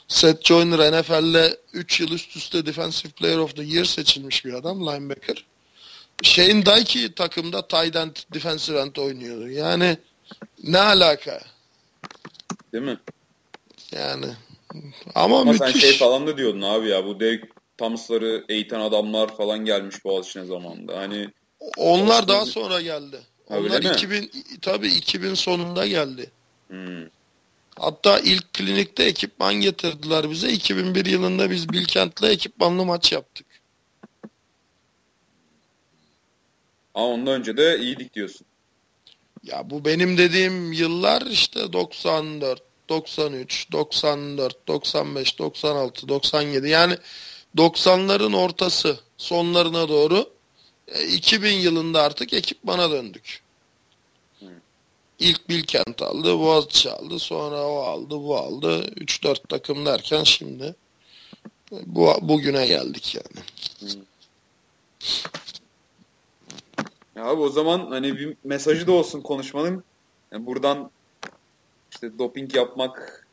[0.08, 4.88] Seth Joyner NFL'de 3 yıl üst üste Defensive Player of the Year seçilmiş bir adam
[4.88, 5.46] linebacker.
[6.24, 9.50] Shane Daiki takımda tight end defensive end oynuyordu.
[9.50, 9.98] Yani
[10.64, 11.42] ne alaka?
[12.74, 12.98] Değil mi?
[13.92, 14.26] Yani
[15.16, 15.68] Ama, Ama müthiş.
[15.68, 17.44] sen şey falan da diyordun abi ya bu Derek
[17.78, 20.98] Thomas'ları eğiten adamlar falan gelmiş Boğaziçi'ne zamanında.
[20.98, 21.30] Hani
[21.78, 23.20] Onlar daha sonra geldi.
[23.50, 23.90] Ha, Onlar mi?
[23.90, 26.32] 2000 tabii 2000 sonunda geldi.
[26.68, 27.06] hmm,
[27.80, 30.50] Hatta ilk klinikte ekipman getirdiler bize.
[30.52, 33.46] 2001 yılında biz Bilkent'le ekipmanlı maç yaptık.
[36.94, 38.48] ama ondan önce de iyiydik diyorsun.
[39.46, 46.98] Ya bu benim dediğim yıllar işte 94, 93, 94, 95, 96, 97 yani
[47.58, 50.30] 90'ların ortası sonlarına doğru
[50.88, 53.42] e, 2000 yılında artık ekipmana döndük.
[55.20, 58.82] İlk Bilkent aldı, Boğaziçi aldı, sonra o aldı, bu aldı.
[58.82, 60.76] 3-4 takım derken şimdi
[61.72, 63.46] e, bu bugüne geldik yani.
[67.15, 69.84] Ya abi o zaman hani bir mesajı da olsun konuşmanın.
[70.32, 70.91] Yani buradan
[71.91, 73.25] işte doping yapmak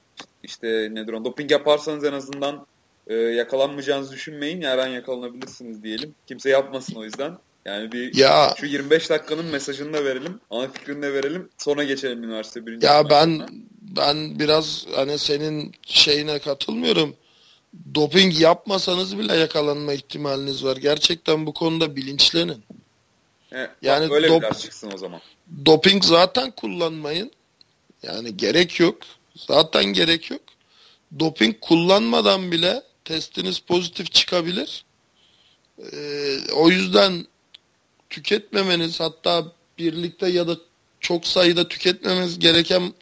[0.43, 2.67] işte nedir o doping yaparsanız en azından
[3.07, 4.63] e, yakalanmayacağınızı düşünmeyin.
[4.63, 6.15] Her an yakalanabilirsiniz diyelim.
[6.27, 7.39] Kimse yapmasın o yüzden.
[7.65, 10.41] Yani bir Ya şu 25 dakikanın mesajını da verelim.
[10.51, 11.49] Ana fikrini de verelim.
[11.59, 13.49] Sonra geçelim üniversite birinci Ya ben
[13.81, 17.15] ben biraz hani senin şeyine katılmıyorum.
[17.95, 20.77] Doping yapmasanız bile yakalanma ihtimaliniz var.
[20.77, 22.65] Gerçekten bu konuda bilinçlenin.
[23.55, 25.21] Bak yani öyle dop- çıksın o zaman.
[25.67, 27.31] Doping zaten kullanmayın.
[28.03, 28.99] Yani gerek yok.
[29.37, 30.41] Zaten gerek yok.
[31.19, 34.85] Doping kullanmadan bile testiniz pozitif çıkabilir.
[35.93, 37.27] Ee, o yüzden
[38.11, 39.45] tüketmemeniz hatta
[39.79, 40.57] birlikte ya da
[41.01, 42.93] çok sayıda tüketmemeniz gereken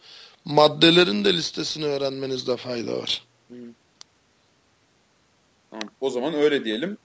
[0.44, 3.24] maddelerin de listesini öğrenmenizde fayda var.
[5.70, 6.98] Tamam, o zaman öyle diyelim.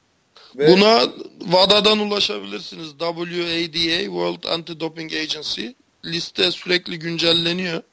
[0.58, 2.90] Ve Buna WADA'dan ulaşabilirsiniz.
[2.90, 5.68] WADA World Anti-Doping Agency
[6.06, 7.84] liste sürekli güncelleniyor.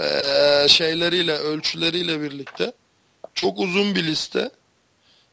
[0.00, 2.72] Ee, şeyleriyle, ölçüleriyle birlikte.
[3.34, 4.50] Çok uzun bir liste.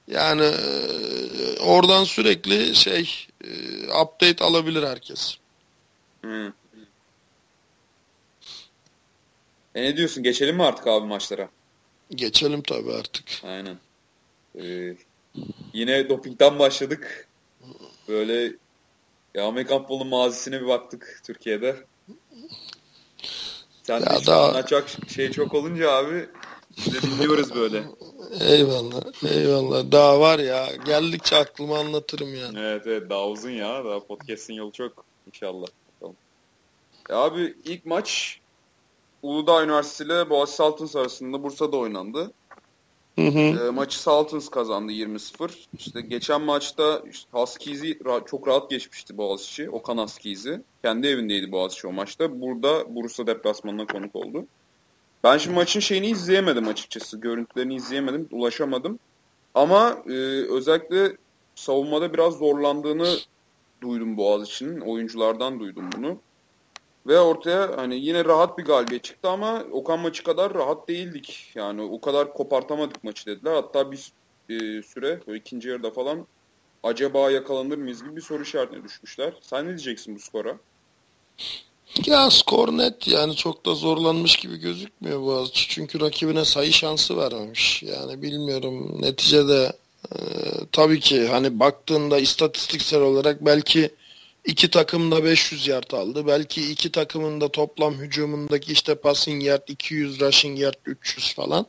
[0.08, 3.48] Yani e, oradan sürekli şey e,
[4.02, 5.38] update alabilir herkes.
[6.22, 6.54] Hı.
[9.76, 10.24] E ne diyorsun?
[10.24, 11.50] Geçelim mi artık abi maçlara?
[12.12, 13.26] Geçelim tabii artık.
[13.44, 13.78] Aynen.
[14.62, 14.96] Ee,
[15.74, 17.28] yine dopingden başladık.
[18.08, 18.54] Böyle
[19.34, 21.76] ya Amerikan futbolunun mazisine bir baktık Türkiye'de.
[23.84, 26.30] Sen de Ya işte daha- anlatacak şey çok olunca abi
[26.78, 27.84] de dinliyoruz böyle.
[28.42, 29.92] Eyvallah, eyvallah.
[29.92, 30.68] Daha var ya.
[30.86, 32.60] Geldikçe aklıma anlatırım yani.
[32.60, 33.86] Evet evet daha uzun ya.
[33.86, 35.68] Daha podcast'in yolu çok inşallah.
[35.96, 36.16] Bakalım.
[37.10, 38.40] Ya abi ilk maç
[39.22, 42.32] Uludağ Üniversitesi ile Boğaziçi Saltins arasında Bursa'da oynandı.
[43.16, 43.68] Hı hı.
[43.68, 45.68] E, maçı Saltins kazandı 20-0.
[45.78, 49.70] İşte geçen maçta işte Huskies'i ra- çok rahat geçmişti Boğaziçi.
[49.70, 50.62] Okan Huskies'i.
[50.84, 52.42] Kendi evindeydi Boğaziçi o maçta.
[52.42, 54.46] Burada Bursa deplasmanına konuk oldu.
[55.24, 57.20] Ben şimdi maçın şeyini izleyemedim açıkçası.
[57.20, 58.28] Görüntülerini izleyemedim.
[58.32, 59.00] Ulaşamadım.
[59.54, 60.12] Ama e,
[60.50, 61.18] özellikle
[61.56, 63.16] savunmada biraz zorlandığını
[63.82, 64.80] duydum Boğaziçi'nin.
[64.80, 66.18] Oyunculardan duydum bunu.
[67.08, 71.52] Ve ortaya hani yine rahat bir galibiyet çıktı ama Okan maçı kadar rahat değildik.
[71.56, 73.54] Yani o kadar kopartamadık maçı dediler.
[73.54, 74.12] Hatta bir
[74.50, 76.28] e, süre ikinci yarıda falan
[76.84, 79.34] acaba yakalanır mıyız gibi bir soru işaretine düşmüşler.
[79.42, 80.58] Sen ne diyeceksin bu skora?
[82.06, 85.70] Ya skor net yani çok da zorlanmış gibi gözükmüyor Boğaziçi.
[85.70, 87.84] Çünkü rakibine sayı şansı vermemiş.
[87.84, 89.74] Yani bilmiyorum neticede
[90.12, 90.18] e,
[90.72, 93.92] tabii ki hani baktığında istatistiksel olarak belki
[94.46, 96.28] iki takım da 500 yard aldı.
[96.28, 101.66] Belki iki takımın da toplam hücumundaki işte passing yard 200, rushing yard 300 falan.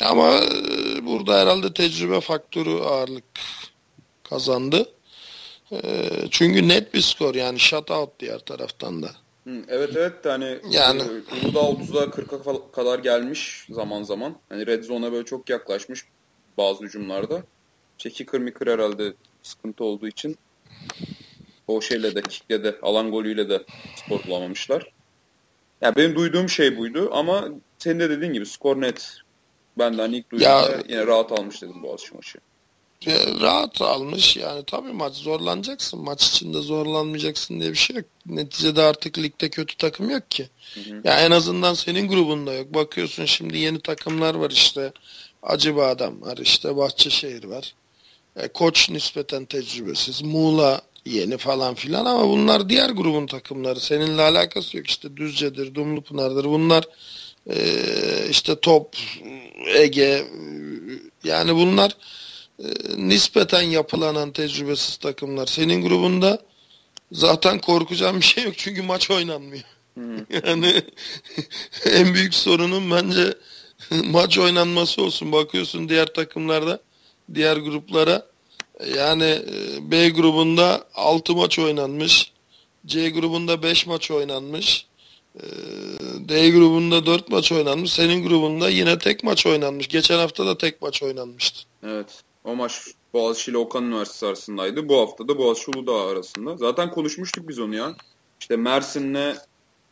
[0.00, 3.24] Ama e, burada herhalde tecrübe faktörü ağırlık
[4.30, 4.88] kazandı.
[5.72, 5.78] E,
[6.30, 9.10] çünkü net bir skor yani shutout diğer taraftan da.
[9.68, 11.02] Evet evet hani Yani.
[11.02, 14.36] e, Uludağ 30'a 40'a fa- kadar gelmiş zaman zaman.
[14.48, 16.04] Hani red zone'a böyle çok yaklaşmış
[16.58, 17.42] bazı hücumlarda.
[17.98, 20.36] Çeki kır mi kır herhalde sıkıntı olduğu için
[21.70, 23.62] o şeyle de kickle de alan golüyle de
[23.96, 24.86] skor bulamamışlar.
[25.82, 29.16] Ya benim duyduğum şey buydu ama senin de dediğin gibi skor net.
[29.78, 32.38] Ben de hani ilk duyduğumda Ya- yine rahat almış dedim Boğaziçi maçı.
[33.06, 36.00] Ya, rahat almış yani tabii maç zorlanacaksın.
[36.00, 38.04] Maç içinde zorlanmayacaksın diye bir şey yok.
[38.26, 40.48] Neticede artık ligde kötü takım yok ki.
[40.74, 41.00] Hı hı.
[41.04, 42.74] Ya en azından senin grubunda yok.
[42.74, 44.92] Bakıyorsun şimdi yeni takımlar var işte.
[45.42, 47.74] Acıbadem var işte Bahçeşehir var.
[48.36, 50.22] E, koç nispeten tecrübesiz.
[50.22, 53.80] Muğla yeni falan filan ama bunlar diğer grubun takımları.
[53.80, 54.86] Seninle alakası yok.
[54.90, 56.44] İşte Düzce'dir, Dumlupınar'dır.
[56.44, 56.84] Bunlar
[57.50, 57.56] e,
[58.30, 58.96] işte Top,
[59.74, 60.26] Ege
[61.24, 61.96] yani bunlar
[62.58, 65.46] e, nispeten yapılanan tecrübesiz takımlar.
[65.46, 66.42] Senin grubunda
[67.12, 69.62] zaten korkacağım bir şey yok çünkü maç oynanmıyor.
[69.98, 70.26] Hı.
[70.46, 70.82] Yani
[71.92, 73.34] en büyük sorunun bence
[74.04, 75.32] maç oynanması olsun.
[75.32, 76.80] Bakıyorsun diğer takımlarda,
[77.34, 78.30] diğer gruplara.
[78.86, 82.32] Yani e, B grubunda 6 maç oynanmış.
[82.86, 84.86] C grubunda 5 maç oynanmış.
[85.36, 85.44] E,
[86.28, 87.92] D grubunda 4 maç oynanmış.
[87.92, 89.88] Senin grubunda yine tek maç oynanmış.
[89.88, 91.60] Geçen hafta da tek maç oynanmıştı.
[91.82, 92.22] Evet.
[92.44, 92.80] O maç
[93.12, 94.88] Boğaziçi ile Okan Üniversitesi arasındaydı.
[94.88, 96.56] Bu hafta da Boğaziçi Uludağ arasında.
[96.56, 97.94] Zaten konuşmuştuk biz onu ya.
[98.40, 99.36] İşte Mersin'le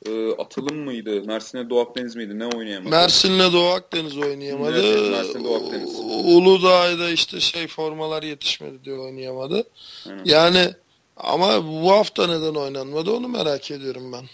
[0.06, 1.24] e, Atılım mıydı?
[1.24, 2.38] Mersin'le Doğu Akdeniz miydi?
[2.38, 2.90] Ne oynayamadı?
[2.90, 4.82] Mersin'le Doğu Akdeniz oynayamadı.
[4.82, 5.98] Evet, Mersin Doğu Akdeniz.
[6.24, 9.64] Uludağ'da işte şey formalar yetişmedi diye oynayamadı.
[10.08, 10.24] Aynen.
[10.24, 10.74] Yani
[11.16, 14.24] ama bu hafta neden oynanmadı onu merak ediyorum ben.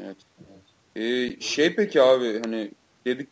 [0.00, 0.16] Evet.
[0.96, 2.70] Ee, şey peki abi hani
[3.06, 3.28] dedik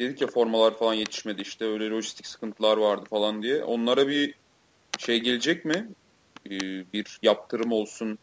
[0.00, 3.64] dedik ya formalar falan yetişmedi işte öyle lojistik sıkıntılar vardı falan diye.
[3.64, 4.34] Onlara bir
[4.98, 5.88] şey gelecek mi?
[6.46, 6.60] Ee,
[6.92, 8.18] bir yaptırım olsun.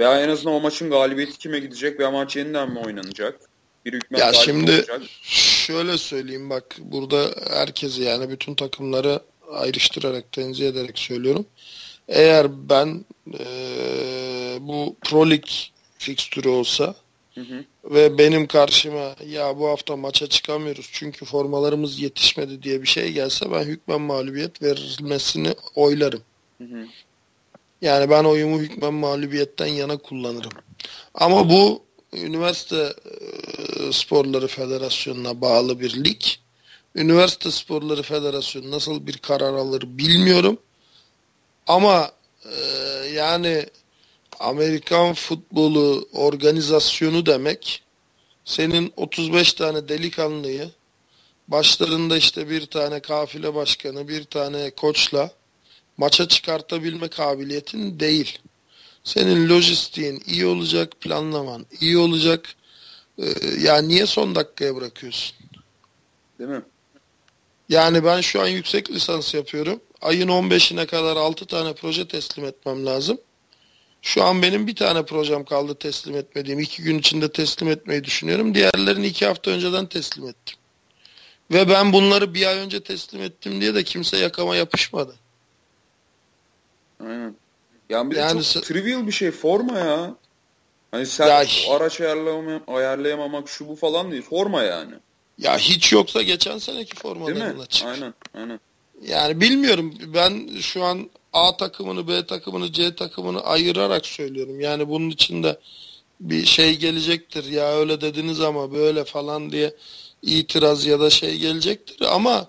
[0.00, 3.40] Veya en azından o maçın galibiyeti kime gidecek veya maç yeniden mi oynanacak?
[3.84, 5.00] Bir hükmet Ya şimdi olacak.
[5.22, 9.20] şöyle söyleyeyim bak burada herkesi yani bütün takımları
[9.52, 11.46] ayrıştırarak tenzih ederek söylüyorum.
[12.08, 15.44] Eğer ben eee, bu Pro Lig
[15.98, 16.94] fikstürü olsa
[17.34, 17.64] Hı hı.
[17.84, 23.52] ve benim karşıma ya bu hafta maça çıkamıyoruz çünkü formalarımız yetişmedi diye bir şey gelse
[23.52, 26.22] ben hükmen mağlubiyet verilmesini oylarım.
[26.58, 26.86] Hı hı.
[27.82, 30.52] Yani ben oyumu hükmen mağlubiyetten yana kullanırım.
[31.14, 36.20] Ama bu üniversite e, sporları federasyonuna bağlı bir lig.
[36.94, 40.58] Üniversite sporları federasyonu nasıl bir karar alır bilmiyorum.
[41.66, 42.10] Ama
[42.44, 42.54] e,
[43.14, 43.66] yani
[44.40, 47.82] Amerikan futbolu organizasyonu demek
[48.44, 50.70] senin 35 tane delikanlıyı
[51.48, 55.30] başlarında işte bir tane kafile başkanı, bir tane koçla
[56.00, 58.38] maça çıkartabilme kabiliyetin değil.
[59.04, 62.48] Senin lojistiğin iyi olacak, planlaman iyi olacak.
[63.18, 63.24] Ee,
[63.60, 65.36] ya niye son dakikaya bırakıyorsun?
[66.38, 66.62] Değil mi?
[67.68, 69.80] Yani ben şu an yüksek lisans yapıyorum.
[70.00, 73.18] Ayın 15'ine kadar 6 tane proje teslim etmem lazım.
[74.02, 76.60] Şu an benim bir tane projem kaldı teslim etmediğim.
[76.60, 78.54] iki gün içinde teslim etmeyi düşünüyorum.
[78.54, 80.58] Diğerlerini iki hafta önceden teslim ettim.
[81.50, 85.14] Ve ben bunları bir ay önce teslim ettim diye de kimse yakama yapışmadı.
[87.00, 87.34] Aynen.
[87.90, 90.14] Yani bir Yani çok trivial bir şey forma ya.
[90.90, 94.22] Hani sen Ya- araç ayarlayamam, ayarlayamamak şu bu falan değil.
[94.22, 94.94] Forma yani.
[95.38, 97.86] Ya hiç yoksa geçen seneki formalarına çık.
[97.86, 98.14] Aynen.
[98.34, 98.60] Aynen.
[99.02, 99.94] Yani bilmiyorum.
[100.14, 104.60] Ben şu an A takımını, B takımını, C takımını ayırarak söylüyorum.
[104.60, 105.58] Yani bunun içinde
[106.20, 107.44] bir şey gelecektir.
[107.44, 109.74] Ya öyle dediniz ama böyle falan diye
[110.22, 112.00] itiraz ya da şey gelecektir.
[112.10, 112.48] Ama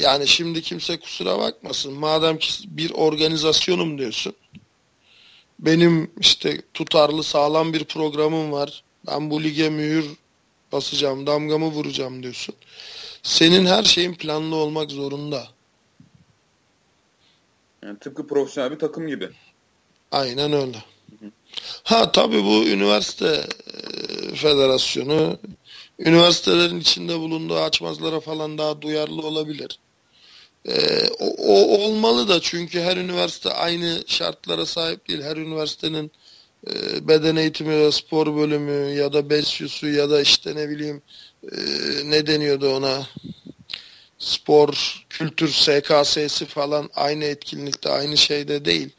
[0.00, 1.92] yani şimdi kimse kusura bakmasın.
[1.92, 4.34] Madem ki bir organizasyonum diyorsun.
[5.58, 8.84] Benim işte tutarlı sağlam bir programım var.
[9.06, 10.06] Ben bu lige mühür
[10.72, 12.54] basacağım, damgamı vuracağım diyorsun.
[13.22, 15.48] Senin her şeyin planlı olmak zorunda.
[17.82, 19.28] Yani tıpkı profesyonel bir takım gibi.
[20.12, 20.84] Aynen öyle.
[21.84, 23.46] Ha tabii bu üniversite
[24.26, 25.38] e, federasyonu
[26.02, 29.78] üniversitelerin içinde bulunduğu açmazlara falan daha duyarlı olabilir.
[30.68, 35.22] E, o, o olmalı da çünkü her üniversite aynı şartlara sahip değil.
[35.22, 36.10] Her üniversitenin
[36.66, 41.02] e, beden eğitimi ve spor bölümü ya da BESYUS'u ya da işte ne bileyim
[41.52, 41.56] e,
[42.04, 43.06] ne deniyordu ona
[44.18, 48.90] spor, kültür, SKS'si falan aynı etkinlikte, aynı şeyde değil.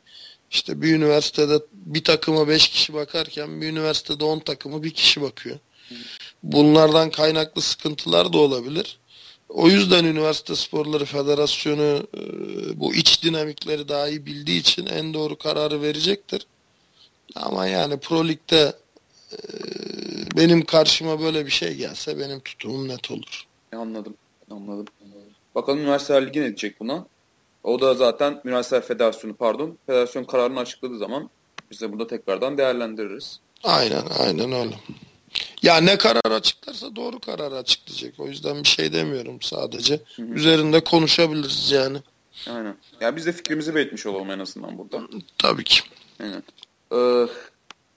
[0.51, 5.59] İşte bir üniversitede bir takıma 5 kişi bakarken bir üniversitede 10 takımı bir kişi bakıyor.
[6.43, 8.99] Bunlardan kaynaklı sıkıntılar da olabilir.
[9.49, 12.21] O yüzden Üniversite Sporları Federasyonu e,
[12.79, 16.47] bu iç dinamikleri daha iyi bildiği için en doğru kararı verecektir.
[17.35, 18.73] Ama yani Pro Lig'de
[19.31, 19.37] e,
[20.37, 23.43] benim karşıma böyle bir şey gelse benim tutumum net olur.
[23.75, 24.13] Anladım.
[24.51, 24.87] Anladım.
[25.55, 27.05] Bakalım Üniversiteler Ligi ne diyecek buna?
[27.63, 29.77] O da zaten Üniversiteler Federasyonu pardon.
[29.85, 31.29] Federasyon kararını açıkladığı zaman
[31.71, 33.39] biz de burada tekrardan değerlendiririz.
[33.63, 34.75] Aynen aynen öyle.
[35.63, 38.19] Ya ne karar açıklarsa doğru kararı açıklayacak.
[38.19, 39.99] O yüzden bir şey demiyorum sadece.
[40.17, 41.97] Üzerinde konuşabiliriz yani.
[42.49, 42.77] Aynen.
[43.01, 45.01] Ya biz de fikrimizi belirtmiş olalım en azından burada.
[45.37, 45.79] Tabii ki.
[46.19, 46.43] Aynen.
[46.91, 47.27] Ee,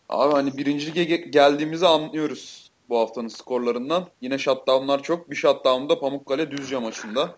[0.09, 4.09] abi hani birinci lige ge- geldiğimizi anlıyoruz bu haftanın skorlarından.
[4.21, 5.31] Yine shutdownlar çok.
[5.31, 7.37] Bir shutdown'da Pamukkale Düzce maçında.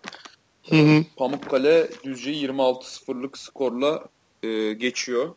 [0.69, 1.05] Hı hı.
[1.15, 4.03] Pamukkale Düzce'yi 26-0'lık skorla
[4.43, 5.35] e, geçiyor.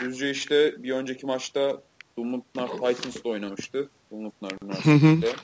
[0.00, 1.82] Düzce işte bir önceki maçta
[2.18, 3.88] Dumlupınar Titans'la oynamıştı.
[4.10, 5.36] Dumlupınar Üniversitesi'nde.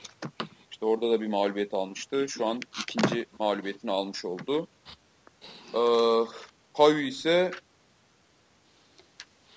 [0.71, 2.27] İşte orada da bir mağlubiyet almıştı.
[2.29, 4.67] Şu an ikinci mağlubiyetini almış oldu.
[5.75, 5.81] Ee,
[6.77, 7.51] Kayu ise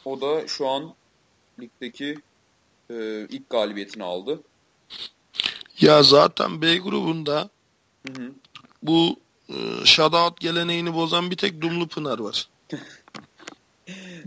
[0.05, 0.93] o da şu an
[1.59, 2.17] ligdeki
[2.89, 4.41] e, ilk galibiyetini aldı.
[5.81, 7.49] Ya zaten B grubunda
[8.07, 8.31] Hı hı.
[8.83, 12.49] bu e, shutout geleneğini bozan bir tek Dumlu Pınar var.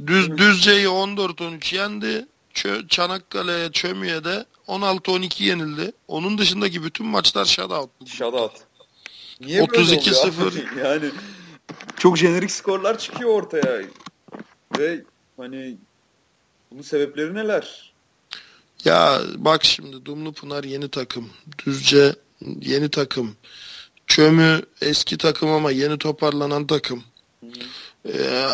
[0.07, 2.27] Düz Düzce'yi 14-13 yendi.
[2.55, 5.93] Çö, Çanakkale'ye Çömü'ye de 16-12 yenildi.
[6.09, 7.91] Onun dışındaki bütün maçlar shutout.
[8.07, 8.53] Shutout.
[9.41, 10.39] Niye 32-0.
[10.39, 10.77] böyle oluyor?
[10.85, 11.11] yani
[11.97, 13.83] çok jenerik skorlar çıkıyor ortaya.
[14.79, 15.05] Ve
[15.37, 15.77] hani
[16.71, 17.93] bunun sebepleri neler?
[18.85, 21.31] Ya bak şimdi Dumlu Pınar yeni takım.
[21.67, 22.15] Düzce
[22.61, 23.37] yeni takım.
[24.07, 27.05] Çömü eski takım ama yeni toparlanan takım.
[28.09, 28.47] Ee,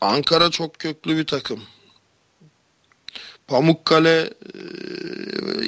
[0.00, 1.62] Ankara çok köklü bir takım.
[3.50, 4.30] Pamukkale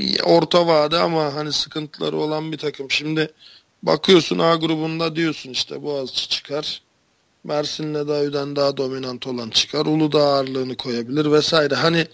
[0.00, 2.90] e, orta vade ama hani sıkıntıları olan bir takım.
[2.90, 3.32] Şimdi
[3.82, 6.82] bakıyorsun A grubunda diyorsun işte Boğaziçi çıkar.
[7.44, 9.86] Mersin'le Daviden daha dominant olan çıkar.
[9.86, 11.74] Uludağ ağırlığını koyabilir vesaire.
[11.74, 12.06] Hani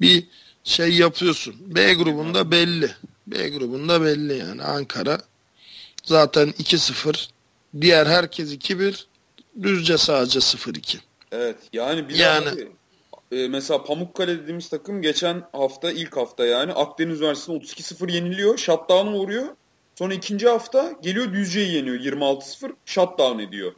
[0.00, 0.24] bir
[0.64, 1.54] şey yapıyorsun.
[1.60, 2.90] B grubunda belli.
[3.26, 5.18] B grubunda belli yani Ankara.
[6.04, 7.28] Zaten 2-0.
[7.80, 9.04] Diğer herkes 2-1.
[9.62, 10.96] Düzce sadece 0-2.
[11.32, 12.68] Evet yani bir Yani- yani...
[13.32, 18.58] e, mesela Pamukkale dediğimiz takım geçen hafta ilk hafta yani Akdeniz Üniversitesi'ne 32-0 yeniliyor.
[18.58, 19.46] Shutdown'a uğruyor.
[19.98, 23.72] Sonra ikinci hafta geliyor Düzce'yi yeniyor 26-0 shutdown ediyor.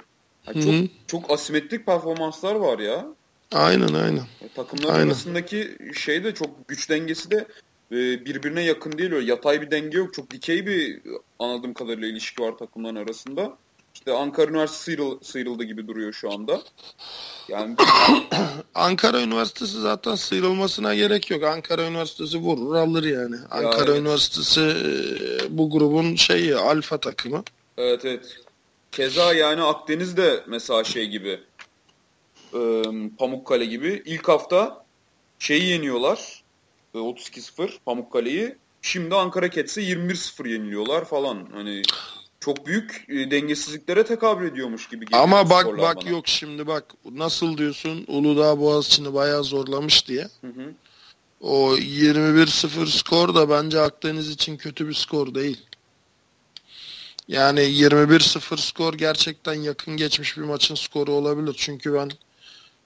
[0.46, 0.74] Yani çok
[1.06, 3.06] çok asimetrik performanslar var ya.
[3.52, 4.22] Aynen aynen.
[4.42, 5.06] E, Takımların Aynen.
[5.06, 7.46] arasındaki şey de çok güç dengesi de
[7.92, 9.12] e, birbirine yakın değil.
[9.12, 10.14] Öyle yatay bir denge yok.
[10.14, 11.02] Çok dikey bir
[11.38, 13.56] anladığım kadarıyla ilişki var takımların arasında.
[13.96, 16.62] İşte Ankara Üniversitesi sıyrıl, sıyrıldı gibi duruyor şu anda.
[17.48, 17.76] Yani
[18.74, 21.44] Ankara Üniversitesi zaten sıyrılmasına gerek yok.
[21.44, 23.36] Ankara Üniversitesi vurur alır yani.
[23.50, 24.00] Ankara evet.
[24.00, 27.42] Üniversitesi e, bu grubun şeyi alfa takımı.
[27.76, 28.36] evet evet.
[28.92, 31.40] Keza yani Akdeniz de mesela şey gibi
[32.54, 32.82] e,
[33.18, 34.84] Pamukkale gibi ilk hafta
[35.38, 36.42] şeyi yeniyorlar.
[36.94, 38.56] e, 32-0 Pamukkale'yi.
[38.82, 41.48] Şimdi Ankara Kets'e 21-0 yeniliyorlar falan.
[41.52, 41.82] Hani
[42.46, 46.10] çok büyük e, dengesizliklere tekabül ediyormuş gibi geliyor Ama bak bak bana.
[46.10, 50.28] yok şimdi bak nasıl diyorsun Uludağ Boğaziçi'ni bayağı zorlamış diye.
[50.40, 50.72] Hı hı.
[51.40, 55.60] O 21-0 skor da bence Akdeniz için kötü bir skor değil.
[57.28, 61.54] Yani 21-0 skor gerçekten yakın geçmiş bir maçın skoru olabilir.
[61.58, 62.10] Çünkü ben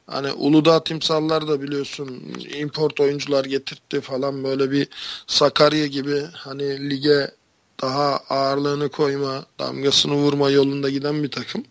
[0.06, 4.88] hani Uludağ Timsallar da biliyorsun import oyuncular getirtti falan böyle bir
[5.26, 7.39] Sakarya gibi hani lige
[7.82, 11.64] daha ağırlığını koyma, damgasını vurma yolunda giden bir takım.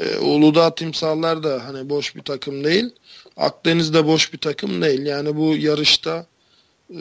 [0.00, 2.90] Ee, Uludağ Timsallar da hani boş bir takım değil.
[3.36, 5.06] Akdeniz de boş bir takım değil.
[5.06, 6.26] Yani bu yarışta
[6.90, 7.00] e,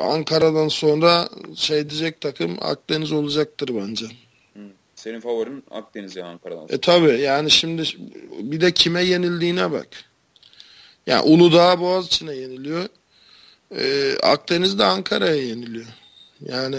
[0.00, 4.06] Ankara'dan sonra şey diyecek takım Akdeniz olacaktır bence.
[4.94, 6.66] Senin favorin Akdeniz ya Ankara'dan.
[6.68, 7.82] E tabi yani şimdi
[8.38, 9.88] bir de kime yenildiğine bak.
[11.06, 12.88] Yani Uludağ Boğaziçi'ne yeniliyor.
[13.76, 15.86] E, Akdeniz de Ankara'ya yeniliyor.
[16.40, 16.78] Yani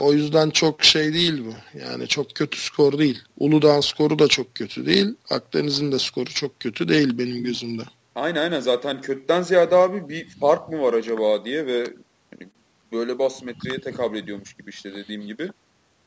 [0.00, 1.78] o yüzden çok şey değil bu.
[1.78, 3.22] Yani çok kötü skor değil.
[3.38, 5.14] Uludağ'ın skoru da çok kötü değil.
[5.30, 7.82] Akdeniz'in de skoru çok kötü değil benim gözümde.
[8.14, 11.84] Aynen aynen zaten kötüden ziyade abi bir fark mı var acaba diye ve
[12.30, 12.50] hani
[12.92, 15.50] böyle bir asimetriye tekabül ediyormuş gibi işte dediğim gibi.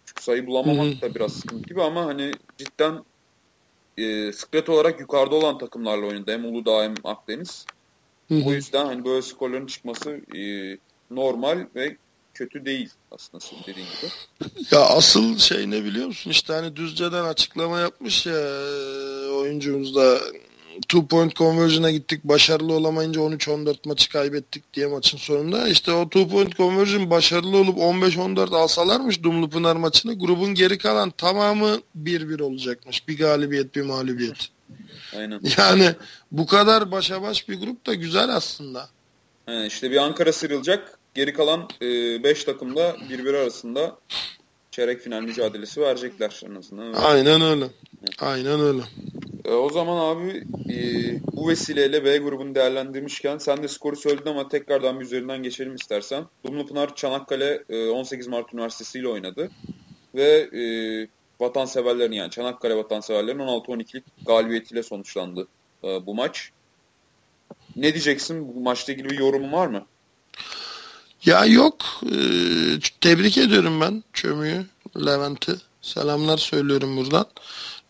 [0.06, 3.04] Çünkü sayı bulamamak da biraz sıkıntı gibi ama hani cidden
[3.98, 6.32] e, sklet olarak yukarıda olan takımlarla oynadı.
[6.32, 7.66] Hem Uludağ hem Akdeniz.
[8.28, 8.50] Hı hı.
[8.50, 10.42] O yüzden hani böyle skorların çıkması e,
[11.12, 11.98] normal ve
[12.34, 14.12] kötü değil aslında senin dediğin gibi.
[14.72, 16.32] Ya asıl şey ne biliyor musun?
[16.32, 20.20] İşte hani Düzce'den açıklama yapmış ya e, oyuncumuz da
[20.82, 25.68] two point conversion'a gittik başarılı olamayınca 13-14 maçı kaybettik diye maçın sonunda.
[25.68, 31.10] İşte o two point conversion başarılı olup 15-14 alsalarmış Dumlu Pınar maçını grubun geri kalan
[31.12, 33.08] tamamı 1-1 olacakmış.
[33.08, 34.50] Bir galibiyet bir mağlubiyet.
[35.18, 35.42] Aynen.
[35.58, 35.96] Yani
[36.32, 38.90] bu kadar başa baş bir grup da güzel aslında.
[39.46, 41.00] He, işte bir Ankara sıyrılacak.
[41.16, 43.98] Geri kalan 5 takımda birbiri arasında
[44.72, 46.94] çeyrek final mücadelesi verecekler en azından.
[46.94, 47.66] Aynen öyle.
[48.20, 48.82] Aynen öyle.
[49.46, 50.44] E, o zaman abi
[50.74, 50.76] e,
[51.32, 56.26] bu vesileyle B grubunu değerlendirmişken sen de skoru söyledin ama tekrardan bir üzerinden geçelim istersen.
[56.46, 59.50] Dumlupınar Çanakkale e, 18 Mart Üniversitesi ile oynadı.
[60.16, 60.64] Ve e,
[61.40, 65.48] vatanseverlerin yani Çanakkale vatanseverlerin 16-12'lik galibiyetiyle sonuçlandı
[65.84, 66.52] e, bu maç.
[67.76, 68.56] Ne diyeceksin?
[68.56, 69.86] Bu maçla ilgili bir yorumun var mı?
[71.26, 71.76] Ya yok.
[72.12, 74.66] Ee, tebrik ediyorum ben Çömü'yü,
[75.06, 75.56] Levent'i.
[75.82, 77.26] Selamlar söylüyorum buradan.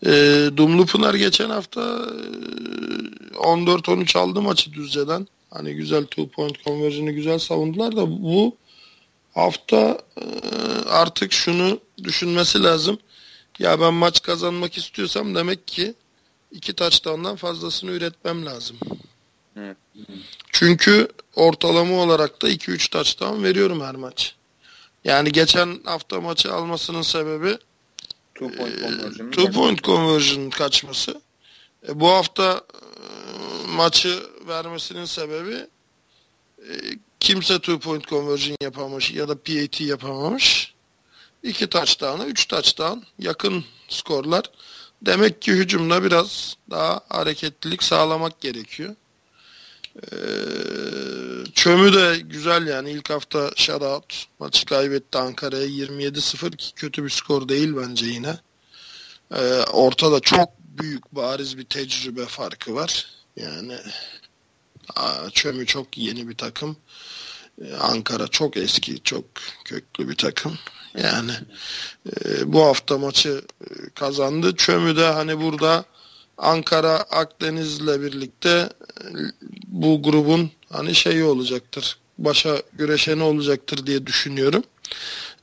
[0.06, 5.26] Ee, Dumlupınar geçen hafta e, 14-13 aldı maçı Düzce'den.
[5.50, 8.56] Hani güzel two point conversion'ı güzel savundular da bu
[9.34, 10.24] hafta e,
[10.88, 12.98] artık şunu düşünmesi lazım.
[13.58, 15.94] Ya ben maç kazanmak istiyorsam demek ki
[16.52, 18.76] iki touchdown'dan fazlasını üretmem lazım.
[20.52, 24.34] Çünkü ortalama olarak da 2-3 touchdown veriyorum her maç.
[25.04, 27.58] Yani geçen hafta maçı almasının sebebi
[28.34, 29.30] two point conversion.
[29.30, 31.20] Two point conversion kaçması.
[31.88, 35.66] E, bu hafta e, maçı vermesinin sebebi
[36.58, 36.72] e,
[37.20, 40.74] kimse two point conversion yapamamış ya da PAT yapamamış.
[41.42, 44.44] İki touchdown'a, üç touchdown yakın skorlar.
[45.02, 48.94] Demek ki hücumda biraz daha hareketlilik sağlamak gerekiyor.
[50.02, 50.16] Ee,
[51.54, 54.26] çömü de güzel yani ilk hafta shutout.
[54.38, 58.38] Maçı kaybetti Ankara'ya 27-0 ki kötü bir skor değil bence yine.
[59.34, 63.06] Ee, ortada çok büyük bariz bir tecrübe farkı var.
[63.36, 63.76] Yani
[65.32, 66.76] çömü çok yeni bir takım.
[67.64, 69.24] Ee, Ankara çok eski, çok
[69.64, 70.58] köklü bir takım.
[70.98, 71.32] Yani
[72.06, 74.56] e, bu hafta maçı e, kazandı.
[74.56, 75.84] Çömü de hani burada
[76.38, 79.06] Ankara Akdeniz'le birlikte e,
[79.66, 81.98] bu grubun hani şeyi olacaktır.
[82.18, 84.62] Başa güreşeni olacaktır diye düşünüyorum.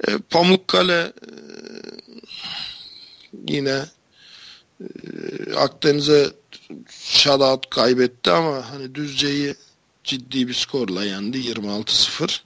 [0.08, 1.32] E, Pamukkale e,
[3.48, 3.86] yine
[4.82, 4.86] e,
[5.56, 6.32] Akdeniz'e
[6.89, 9.56] shutout kaybetti ama hani Düzce'yi
[10.04, 12.39] ciddi bir skorla yendi 26-0.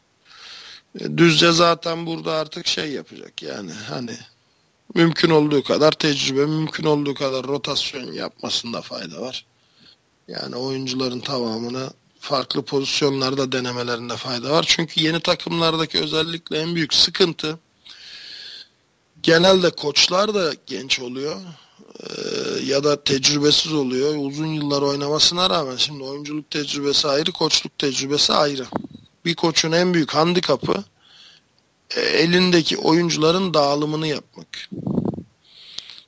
[1.00, 4.18] E, Düzce zaten burada artık şey yapacak yani hani
[4.94, 9.46] mümkün olduğu kadar tecrübe, mümkün olduğu kadar rotasyon yapmasında fayda var.
[10.28, 14.66] Yani oyuncuların tamamını farklı pozisyonlarda denemelerinde fayda var.
[14.68, 17.60] Çünkü yeni takımlardaki özellikle en büyük sıkıntı
[19.24, 21.42] genelde koçlar da genç oluyor
[22.66, 24.16] ya da tecrübesiz oluyor.
[24.18, 28.66] Uzun yıllar oynamasına rağmen şimdi oyunculuk tecrübesi ayrı, koçluk tecrübesi ayrı.
[29.26, 30.84] Bir koçun en büyük handikapı
[32.02, 34.70] elindeki oyuncuların dağılımını yapmak.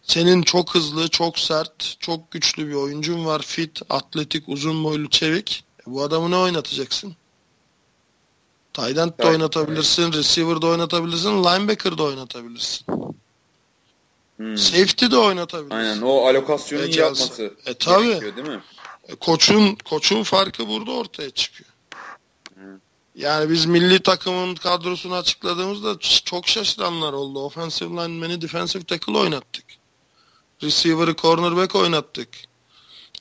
[0.03, 3.41] Senin çok hızlı, çok sert, çok güçlü bir oyuncun var.
[3.41, 5.63] Fit, atletik, uzun boylu, çevik.
[5.81, 7.15] E, bu adamı ne oynatacaksın?
[8.73, 12.85] Tight de oynatabilirsin, receiver de oynatabilirsin, linebacker de oynatabilirsin.
[14.37, 14.57] Hmm.
[14.57, 15.75] Safety de oynatabilirsin.
[15.75, 18.07] Aynen o alokasyonu e, yapması e, tabii.
[18.07, 18.61] gerekiyor değil mi?
[19.07, 21.66] E, koçun, koçun farkı burada ortaya çıkıyor.
[23.17, 27.39] Yani biz milli takımın kadrosunu açıkladığımızda çok şaşıranlar oldu.
[27.39, 29.65] Offensive lineman'i defensive tackle oynattık.
[30.63, 32.29] Receiver'ı cornerback oynattık.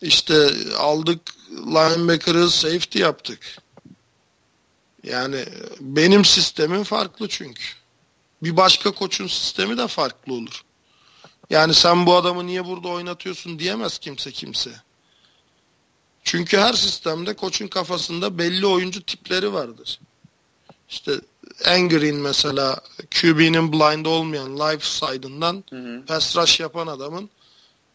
[0.02, 1.20] İşte aldık
[1.50, 3.56] linebacker'ı safety yaptık.
[5.02, 5.44] Yani
[5.80, 7.64] benim sistemim farklı çünkü.
[8.42, 10.64] Bir başka koçun sistemi de farklı olur.
[11.50, 14.70] Yani sen bu adamı niye burada oynatıyorsun diyemez kimse kimse.
[16.26, 20.00] Çünkü her sistemde koçun kafasında belli oyuncu tipleri vardır.
[20.88, 21.12] İşte
[21.66, 22.80] Anger'in mesela
[23.20, 25.64] QB'nin blind olmayan life side'ından
[26.06, 27.30] pass rush yapan adamın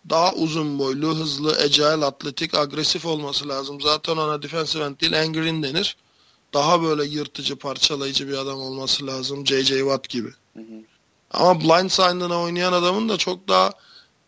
[0.09, 3.82] daha uzun boylu, hızlı, agile, atletik, agresif olması lazım.
[3.82, 5.97] Zaten ona defensive end değil Anger'in denir.
[6.53, 9.47] Daha böyle yırtıcı, parçalayıcı bir adam olması lazım.
[9.47, 9.79] J.J.
[9.79, 10.29] Watt gibi.
[10.53, 10.84] Hı hı.
[11.32, 13.71] Ama blind side'ına oynayan adamın da çok daha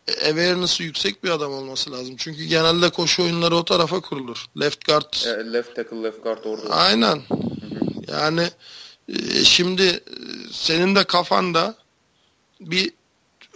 [0.07, 2.15] awareness'ı yüksek bir adam olması lazım.
[2.17, 4.45] Çünkü genelde koşu oyunları o tarafa kurulur.
[4.59, 5.13] Left guard.
[5.25, 6.69] E, left tackle, left guard orada.
[6.69, 7.15] Aynen.
[7.15, 8.11] Hı hı.
[8.11, 8.47] Yani
[9.09, 10.01] e, şimdi e,
[10.51, 11.75] senin de kafanda
[12.61, 12.91] bir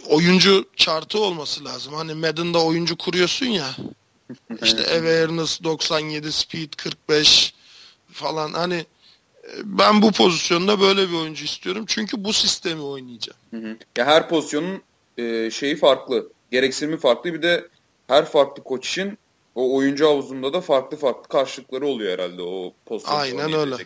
[0.08, 1.94] oyuncu chartı olması lazım.
[1.94, 3.76] Hani Madden'da oyuncu kuruyorsun ya.
[4.62, 7.54] İşte awareness 97, speed 45
[8.12, 8.74] falan hani
[9.44, 11.84] e, ben bu pozisyonda böyle bir oyuncu istiyorum.
[11.88, 13.38] Çünkü bu sistemi oynayacağım.
[13.50, 13.76] Hı hı.
[13.96, 14.82] Ya her pozisyonun
[15.18, 17.34] e, şeyi farklı gereksinimi farklı.
[17.34, 17.68] Bir de
[18.06, 19.18] her farklı koç için
[19.54, 23.16] o oyuncu havuzunda da farklı farklı karşılıkları oluyor herhalde o pozisyon.
[23.16, 23.76] Aynen öyle.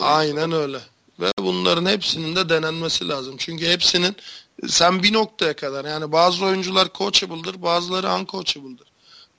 [0.00, 0.78] Aynen öyle.
[1.20, 3.36] Ve bunların hepsinin de denenmesi lazım.
[3.38, 4.16] Çünkü hepsinin
[4.68, 8.88] sen bir noktaya kadar yani bazı oyuncular coachable'dır, bazıları uncoachable'dır.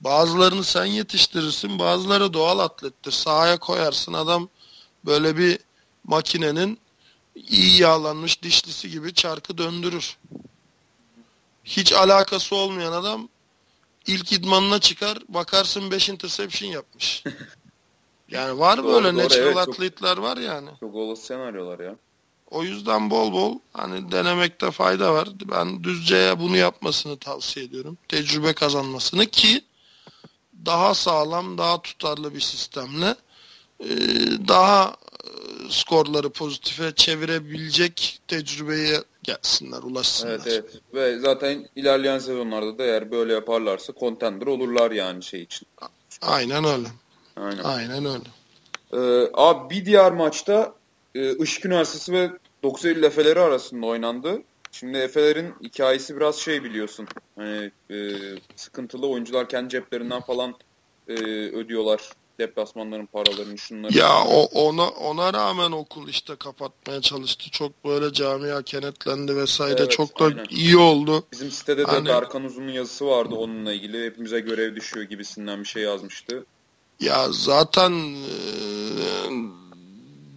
[0.02, 3.12] Bazılarını sen yetiştirirsin, bazıları doğal atlettir.
[3.12, 4.50] Sahaya koyarsın adam
[5.06, 5.60] böyle bir
[6.04, 6.80] makinenin
[7.36, 10.18] iyi yağlanmış dişlisi gibi çarkı döndürür
[11.66, 13.30] hiç alakası olmayan adam
[14.08, 17.24] ilk idmanına çıkar bakarsın 5 interception yapmış.
[18.32, 20.70] Yani var doğru, böyle doğru, natural evet, atletler var yani.
[20.80, 21.96] Çok olası senaryolar ya.
[22.52, 25.30] O yüzden bol bol hani denemekte fayda var.
[25.52, 27.98] Ben Düzce'ye bunu yapmasını tavsiye ediyorum.
[28.08, 29.62] Tecrübe kazanmasını ki
[30.66, 33.16] daha sağlam, daha tutarlı bir sistemle
[34.48, 34.96] daha
[35.70, 40.34] skorları pozitife çevirebilecek tecrübeye gelsinler, ulaşsınlar.
[40.34, 40.82] Evet, evet.
[40.94, 45.68] Ve zaten ilerleyen sezonlarda da eğer böyle yaparlarsa contender olurlar yani şey için.
[46.22, 46.88] Aynen öyle.
[47.36, 48.30] Aynen, Aynen öyle.
[48.94, 50.74] Ee, abi bir diğer maçta
[51.16, 52.30] e, Işık Üniversitesi ve
[52.64, 54.42] 9 Eylül Efe'leri arasında oynandı.
[54.72, 57.08] Şimdi Efe'lerin hikayesi biraz şey biliyorsun.
[57.36, 57.98] Hani e,
[58.56, 60.56] sıkıntılı oyuncular kendi ceplerinden falan
[61.08, 61.14] e,
[61.50, 62.10] ödüyorlar
[62.40, 63.98] deplasmanların paralarını şunları.
[63.98, 67.50] Ya o, ona ona rağmen okul işte kapatmaya çalıştı.
[67.52, 69.76] Çok böyle camia kenetlendi vesaire.
[69.80, 70.46] Evet, çok da aynen.
[70.50, 71.26] iyi oldu.
[71.32, 74.06] Bizim sitede de Hani- Berkan Uzun'un yazısı vardı onunla ilgili.
[74.06, 76.46] Hepimize görev düşüyor gibisinden bir şey yazmıştı.
[77.00, 78.36] Ya zaten e,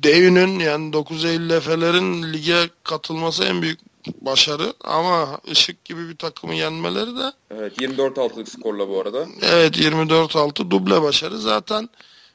[0.03, 3.78] Deyü'nün yani 9 Eylül Efe'lerin lige katılması en büyük
[4.20, 9.26] başarı ama Işık gibi bir takımı yenmeleri de Evet 24-6'lık skorla bu arada.
[9.42, 11.88] evet 24-6 duble başarı zaten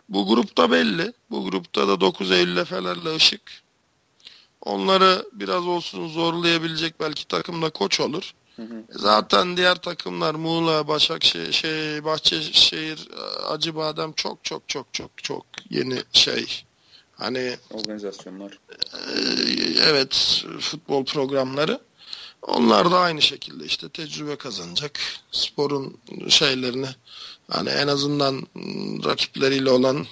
[0.10, 1.14] bu grupta belli.
[1.32, 3.42] Bu grupta da 9 Eylül Efe'lerle Işık
[4.62, 8.32] onları biraz olsun zorlayabilecek belki takımda koç olur.
[8.56, 8.84] Hı hı.
[8.90, 13.08] Zaten diğer takımlar Muğla, Başakşehir, şey, Bahçeşehir,
[13.50, 16.64] Acıbadem çok çok çok çok çok yeni şey.
[17.24, 18.52] Hani Organizasyonlar.
[18.52, 19.16] e,
[19.90, 21.80] evet futbol programları.
[22.42, 25.00] Onlar da aynı şekilde işte tecrübe kazanacak.
[25.32, 25.98] Sporun
[26.30, 26.88] şeylerini
[27.48, 28.48] hani en azından
[29.06, 30.06] rakipleriyle olan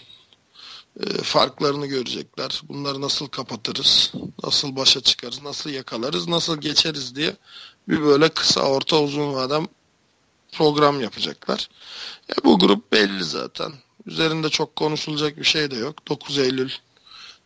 [1.00, 2.62] e, farklarını görecekler.
[2.70, 4.12] Bunları nasıl kapatırız?
[4.44, 5.42] Nasıl başa çıkarız?
[5.44, 6.28] Nasıl yakalarız?
[6.28, 7.36] Nasıl geçeriz diye
[7.88, 9.68] bir böyle kısa orta uzun vadem
[10.52, 11.70] program yapacaklar.
[12.30, 13.72] E, bu grup belli zaten.
[14.06, 16.08] Üzerinde çok konuşulacak bir şey de yok.
[16.08, 16.72] 9 Eylül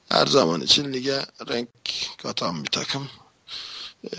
[0.10, 1.70] her zaman için lige renk
[2.18, 3.08] katan bir takım.
[4.04, 4.10] E,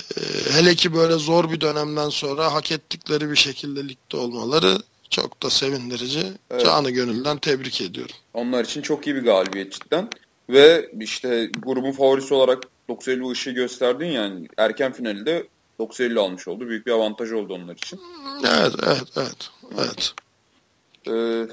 [0.51, 4.79] hele ki böyle zor bir dönemden sonra hak ettikleri bir şekilde ligde olmaları
[5.11, 6.33] çok da sevindirici.
[6.51, 6.65] Evet.
[6.65, 8.17] Canı gönülden tebrik ediyorum.
[8.35, 10.11] Onlar için çok iyi bir galibiyet cidden.
[10.51, 16.49] Ve işte grubun favorisi olarak 9 Eylül ışığı gösterdin yani erken finalde 9 Eylül almış
[16.49, 16.69] oldu.
[16.69, 18.01] Büyük bir avantaj oldu onlar için.
[18.45, 19.51] Evet, evet, evet.
[19.79, 20.15] evet.
[21.09, 21.49] Ee,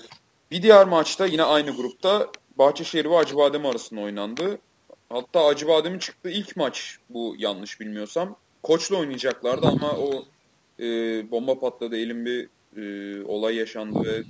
[0.51, 2.27] bir diğer maçta yine aynı grupta
[2.58, 4.60] Bahçeşehir ve Acıbadem arasında oynandı.
[5.10, 8.36] Hatta Acıbadem'in çıktığı ilk maç bu yanlış bilmiyorsam.
[8.64, 10.26] Koç'la oynayacaklardı ama o
[10.80, 10.86] e,
[11.32, 11.97] bomba patladı.
[11.97, 14.24] Elin bir e, olay yaşandı ve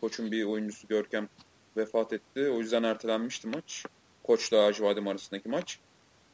[0.00, 1.28] Koç'un bir oyuncusu Görkem
[1.76, 2.50] vefat etti.
[2.50, 3.84] O yüzden ertelenmişti maç.
[4.22, 5.78] Koç'la Acıbadem arasındaki maç.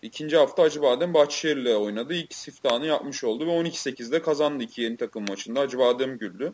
[0.03, 2.15] İkinci hafta Acıbadem Bahçeşehir'le oynadı.
[2.15, 5.61] İlk siftahını yapmış oldu ve 12-8'de kazandı iki yeni takım maçında.
[5.61, 6.53] Acıbadem güldü.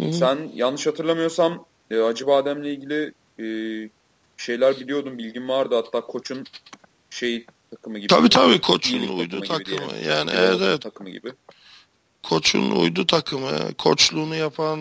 [0.00, 0.12] Hı hı.
[0.12, 3.44] Sen yanlış hatırlamıyorsam e, Acıbadem'le ilgili e,
[4.42, 5.74] şeyler biliyordun, bilgin vardı.
[5.74, 6.46] Hatta koçun
[7.10, 8.06] şey takımı gibi.
[8.08, 9.64] Tabii tabii koçun uydu gibi takımı.
[9.64, 9.88] diyelim.
[10.08, 11.32] Yani evet evet Takımı gibi.
[12.22, 13.74] koçun uydu takımı.
[13.78, 14.80] Koçluğunu yapan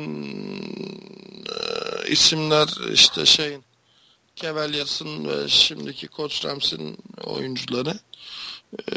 [1.50, 3.64] e, isimler işte şeyin
[4.36, 7.94] Cavaliers'ın ve şimdiki Koç Rams'in oyuncuları.
[8.80, 8.94] E,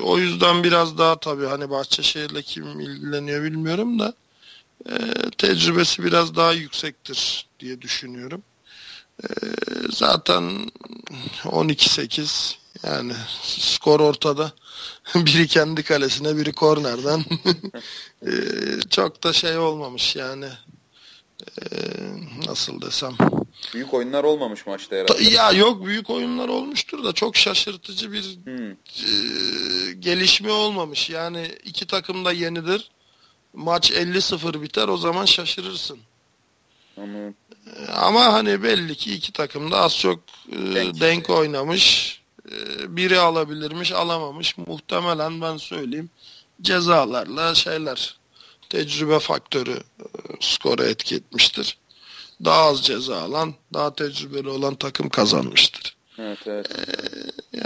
[0.00, 4.14] o yüzden biraz daha tabii hani Bahçeşehir'le kim ilgileniyor bilmiyorum da
[4.90, 4.94] e,
[5.38, 8.42] tecrübesi biraz daha yüksektir diye düşünüyorum.
[9.22, 9.26] E,
[9.90, 10.70] zaten
[11.44, 12.54] 12-8
[12.86, 13.12] yani
[13.42, 14.52] skor ortada.
[15.14, 17.24] biri kendi kalesine, biri kornerden.
[18.26, 18.30] Ee,
[18.90, 20.48] çok da şey olmamış yani.
[21.62, 21.66] Ee,
[22.46, 23.16] nasıl desem.
[23.74, 25.30] Büyük oyunlar olmamış maçta Ta- herhalde.
[25.30, 28.70] Ya yok büyük oyunlar olmuştur da çok şaşırtıcı bir Hmm.
[28.70, 31.10] e, gelişme olmamış.
[31.10, 32.90] Yani iki takım da yenidir.
[33.52, 35.98] Maç 50-0 biter o zaman şaşırırsın.
[36.98, 37.32] Ee,
[37.94, 40.20] Ama hani belli ki iki takım da az çok
[40.52, 41.00] e, Denk.
[41.00, 42.14] denk, oynamış.
[42.50, 42.56] E,
[42.96, 44.58] biri alabilirmiş, alamamış.
[44.58, 46.10] Muhtemelen ben söyleyeyim
[46.62, 48.16] cezalarla şeyler
[48.70, 50.04] tecrübe faktörü e,
[50.40, 51.78] skora etki etmiştir.
[52.44, 55.96] Daha az ceza alan, daha tecrübeli olan takım kazanmıştır.
[56.18, 56.68] evet evet.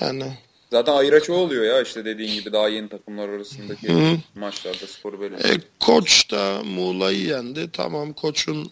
[0.00, 0.38] Yani
[0.70, 4.16] Zaten ayraç o oluyor ya işte dediğin gibi daha yeni takımlar arasındaki Hı.
[4.34, 5.36] maçlarda skoru böyle.
[5.36, 7.70] e, koç da Muğla'yı yendi.
[7.72, 8.70] Tamam koçun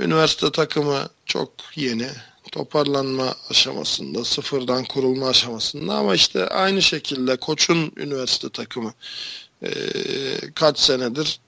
[0.00, 2.08] üniversite takımı çok yeni.
[2.52, 8.92] Toparlanma aşamasında, sıfırdan kurulma aşamasında ama işte aynı şekilde koçun üniversite takımı
[9.62, 9.70] e,
[10.54, 11.40] kaç senedir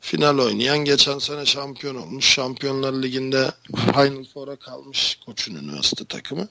[0.00, 6.48] final oynayan, geçen sene şampiyon olmuş, Şampiyonlar Ligi'nde Final Four'a kalmış koçun üniversite takımı.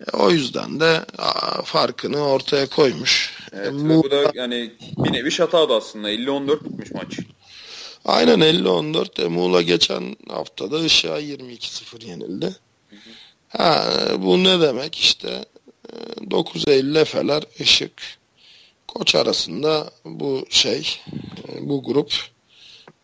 [0.00, 3.38] E, o yüzden de aa, farkını ortaya koymuş.
[3.52, 6.10] Evet, E, bu da yani bir nevi şatadı aslında.
[6.10, 7.18] 50-14 bitmiş maç.
[8.04, 9.22] Aynen 50-14.
[9.24, 12.56] E, Muğla geçen haftada Işık'a 22-0 yenildi.
[13.48, 13.86] Ha,
[14.18, 15.44] bu ne demek işte
[15.92, 17.92] e, 9 Eylül Efeler Işık
[18.88, 21.00] Koç arasında bu şey
[21.48, 22.12] e, bu grup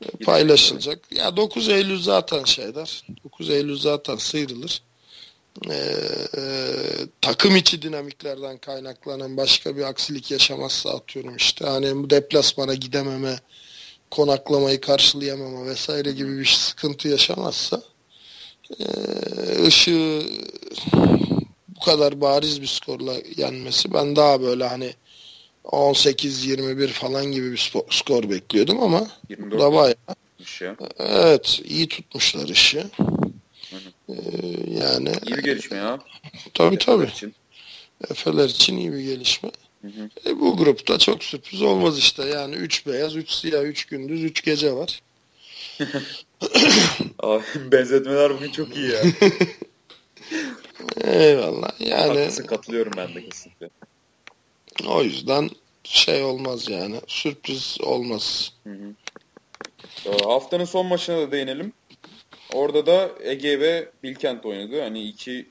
[0.05, 1.12] e, paylaşılacak.
[1.12, 3.05] Ya 9 Eylül zaten şeyler.
[3.24, 4.82] 9 Eylül zaten sıyrılır.
[5.70, 5.74] E,
[6.36, 6.42] e,
[7.20, 13.38] takım içi dinamiklerden kaynaklanan başka bir aksilik yaşamazsa atıyorum işte hani bu deplasmana gidememe
[14.11, 17.83] konaklamayı karşılayamama vesaire gibi bir sıkıntı yaşamazsa
[18.79, 20.23] eee ışığı
[21.69, 24.95] bu kadar bariz bir skorla yenmesi ben daha böyle hani
[25.65, 30.77] 18-21 falan gibi bir skor bekliyordum ama bu 24 da bayağı ya.
[30.99, 32.85] evet iyi tutmuşlar işi.
[34.09, 34.15] Ee,
[34.69, 35.99] yani İyi bir gelişme ya.
[36.55, 37.05] tabii tabii.
[37.07, 37.35] Için.
[38.11, 39.51] Efeler için iyi bir gelişme.
[39.83, 40.11] Hı hı.
[40.31, 42.24] E, bu grupta çok sürpriz olmaz işte.
[42.24, 45.03] Yani 3 beyaz, 3 siyah, 3 gündüz, 3 gece var.
[47.18, 49.03] Abi, benzetmeler bugün çok iyi ya.
[51.05, 51.81] Eyvallah.
[51.81, 53.70] Yani Haklısın katılıyorum ben de kesinlikle.
[54.87, 55.51] o yüzden
[55.85, 57.01] şey olmaz yani.
[57.07, 58.53] Sürpriz olmaz.
[58.64, 58.95] Hı hı.
[60.07, 61.72] Ee, Haftanın son maçına da değinelim.
[62.53, 64.81] Orada da Ege ve Bilkent oynadı.
[64.83, 65.47] Hani iki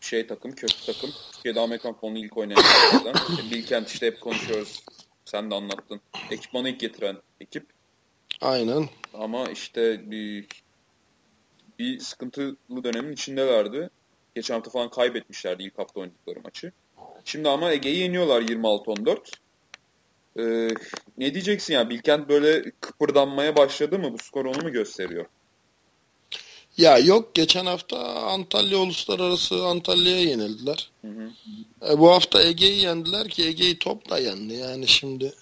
[0.00, 1.10] şey takım, köklü takım.
[1.32, 3.22] Türkiye'de Amerikan futbolunu ilk oynayan takımlardan.
[3.30, 4.84] İşte Bilkent işte hep konuşuyoruz.
[5.24, 6.00] Sen de anlattın.
[6.30, 7.66] Ekipmanı ilk getiren ekip.
[8.40, 8.88] Aynen.
[9.14, 10.46] Ama işte bir,
[11.78, 13.90] bir sıkıntılı dönemin içindelerdi.
[14.34, 16.72] Geçen hafta falan kaybetmişlerdi ilk hafta oynadıkları maçı.
[17.24, 19.18] Şimdi ama Ege'yi yeniyorlar 26-14.
[20.38, 20.74] Ee,
[21.18, 21.90] ne diyeceksin ya?
[21.90, 24.12] Bilkent böyle kıpırdanmaya başladı mı?
[24.12, 25.26] Bu skor onu mu gösteriyor?
[26.80, 30.90] Ya yok geçen hafta Antalya Uluslararası Antalya'ya yenildiler.
[31.02, 31.30] Hı hı.
[31.92, 34.54] E, bu hafta Ege'yi yendiler ki Ege'yi top da yendi.
[34.54, 35.32] Yani şimdi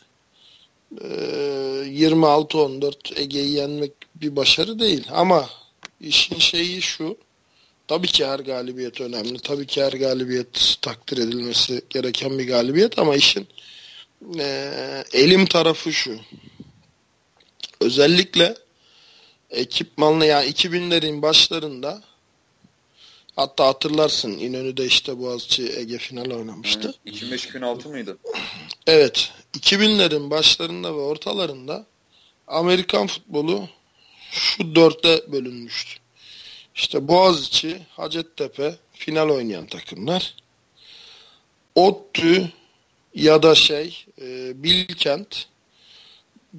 [1.01, 5.07] e, 26-14 Ege'yi yenmek bir başarı değil.
[5.11, 5.51] Ama
[6.01, 7.17] işin şeyi şu.
[7.89, 9.39] Tabii ki her galibiyet önemli.
[9.39, 13.47] Tabii ki her galibiyet takdir edilmesi gereken bir galibiyet ama işin
[14.39, 16.19] e, elim tarafı şu.
[17.81, 18.55] Özellikle
[19.51, 22.03] ekipmanlı yani 2000'lerin başlarında
[23.37, 26.95] hatta hatırlarsın İnönü'de işte Boğaziçi Ege final oynamıştı.
[27.07, 28.19] 2005-2006 mıydı?
[28.87, 31.87] Evet 2000'lerin başlarında ve ortalarında
[32.47, 33.69] Amerikan futbolu
[34.31, 36.01] şu dörtte bölünmüştü.
[36.75, 40.35] İşte Boğaziçi, Hacettepe final oynayan takımlar.
[41.75, 42.53] ODTÜ
[43.15, 45.47] ya da şey e, Bilkent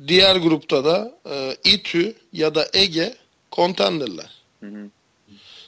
[0.08, 3.16] diğer grupta da e, İTÜ ya da Ege
[3.52, 4.32] kontenderler.
[4.60, 4.90] Hı hı.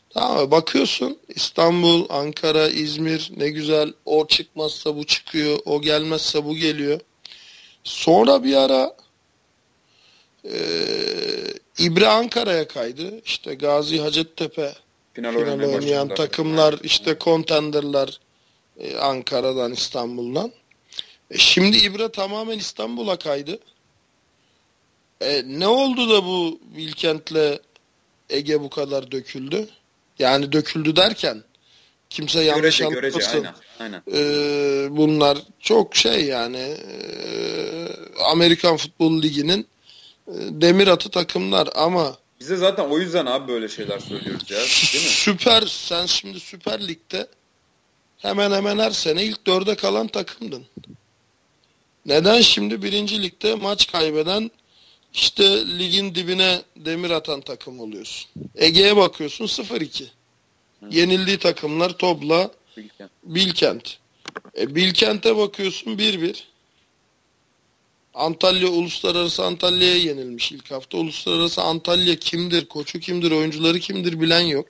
[0.09, 0.51] Tamam mı?
[0.51, 6.99] Bakıyorsun İstanbul, Ankara, İzmir ne güzel o çıkmazsa bu çıkıyor, o gelmezse bu geliyor.
[7.83, 8.95] Sonra bir ara
[10.45, 10.55] e,
[11.79, 13.21] İbre Ankara'ya kaydı.
[13.25, 14.73] İşte Gazi Hacettepe
[15.13, 18.19] Final, final oynayan takımlar işte kontenderler
[18.79, 20.51] e, Ankara'dan İstanbul'dan.
[21.31, 23.59] E, şimdi İbre tamamen İstanbul'a kaydı.
[25.21, 27.59] E, ne oldu da bu Bilkent'le
[28.29, 29.69] Ege bu kadar döküldü?
[30.19, 31.43] Yani döküldü derken
[32.09, 33.55] kimse yanlış Görece görece anlamasın.
[33.79, 34.01] aynen.
[34.07, 34.23] aynen.
[34.23, 37.87] E, bunlar çok şey yani e,
[38.31, 39.67] Amerikan Futbol Ligi'nin
[40.27, 44.57] e, demir atı takımlar ama Bize zaten o yüzden abi böyle şeyler söylüyoruz ya.
[44.57, 45.09] Değil mi?
[45.09, 47.27] Süper sen şimdi Süper Lig'de
[48.17, 50.65] hemen hemen her sene ilk dörde kalan takımdın.
[52.05, 54.51] Neden şimdi birinci ligde maç kaybeden
[55.13, 55.43] işte
[55.79, 58.29] ligin dibine demir atan takım oluyorsun.
[58.55, 60.03] Ege'ye bakıyorsun 0-2.
[60.91, 63.11] Yenildiği takımlar Topla, Bilkent.
[63.23, 63.97] Bilkent.
[64.57, 66.43] E, Bilkent'e bakıyorsun 1-1.
[68.13, 70.97] Antalya Uluslararası Antalya'ya yenilmiş ilk hafta.
[70.97, 74.65] Uluslararası Antalya kimdir, koçu kimdir, oyuncuları kimdir bilen yok.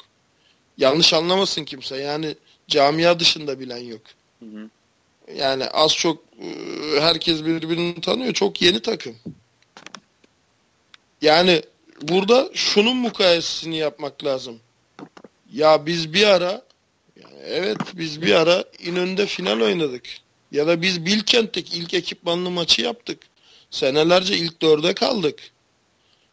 [0.77, 1.97] Yanlış anlamasın kimse.
[1.97, 2.35] Yani
[2.67, 4.01] camia dışında bilen yok.
[4.39, 4.69] Hı hı.
[5.35, 8.33] Yani az çok e, herkes birbirini tanıyor.
[8.33, 9.15] Çok yeni takım.
[11.21, 11.61] Yani
[12.01, 14.59] burada şunun mukayesesini yapmak lazım.
[15.53, 16.61] Ya biz bir ara
[17.21, 20.03] yani evet biz bir ara İnönü'nde final oynadık.
[20.51, 23.19] Ya da biz Bilkent'teki ilk ekipmanlı maçı yaptık.
[23.69, 25.39] Senelerce ilk dörde kaldık.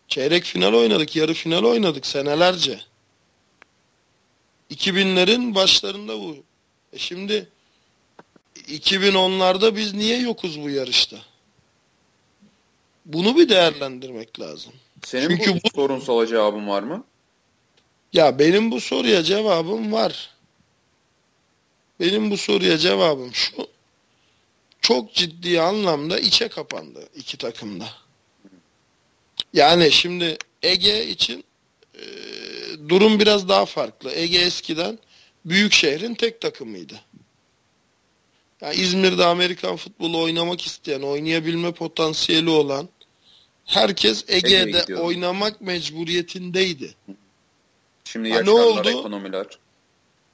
[0.08, 2.80] Çeyrek final oynadık, yarı final oynadık senelerce.
[4.70, 6.36] 2000'lerin başlarında bu.
[6.92, 7.48] E şimdi
[8.68, 11.16] 2010'larda biz niye yokuz bu yarışta?
[13.08, 14.72] Bunu bir değerlendirmek lazım.
[15.04, 17.04] Senin Çünkü bu, bu- sorunsala cevabın var mı?
[18.12, 20.30] Ya benim bu soruya cevabım var.
[22.00, 23.68] Benim bu soruya cevabım şu.
[24.80, 27.88] Çok ciddi anlamda içe kapandı iki takımda.
[29.52, 31.44] Yani şimdi Ege için
[31.94, 32.02] e,
[32.88, 34.10] durum biraz daha farklı.
[34.12, 34.98] Ege eskiden
[35.44, 37.00] büyük şehrin tek takımıydı.
[38.60, 42.88] Yani İzmir'de Amerikan futbolu oynamak isteyen, oynayabilme potansiyeli olan
[43.68, 45.04] herkes Ege'ye Ege'de gidiyordu.
[45.04, 46.94] oynamak mecburiyetindeydi.
[48.04, 48.88] Şimdi Ha, ne oldu?
[48.88, 49.46] ekonomiler.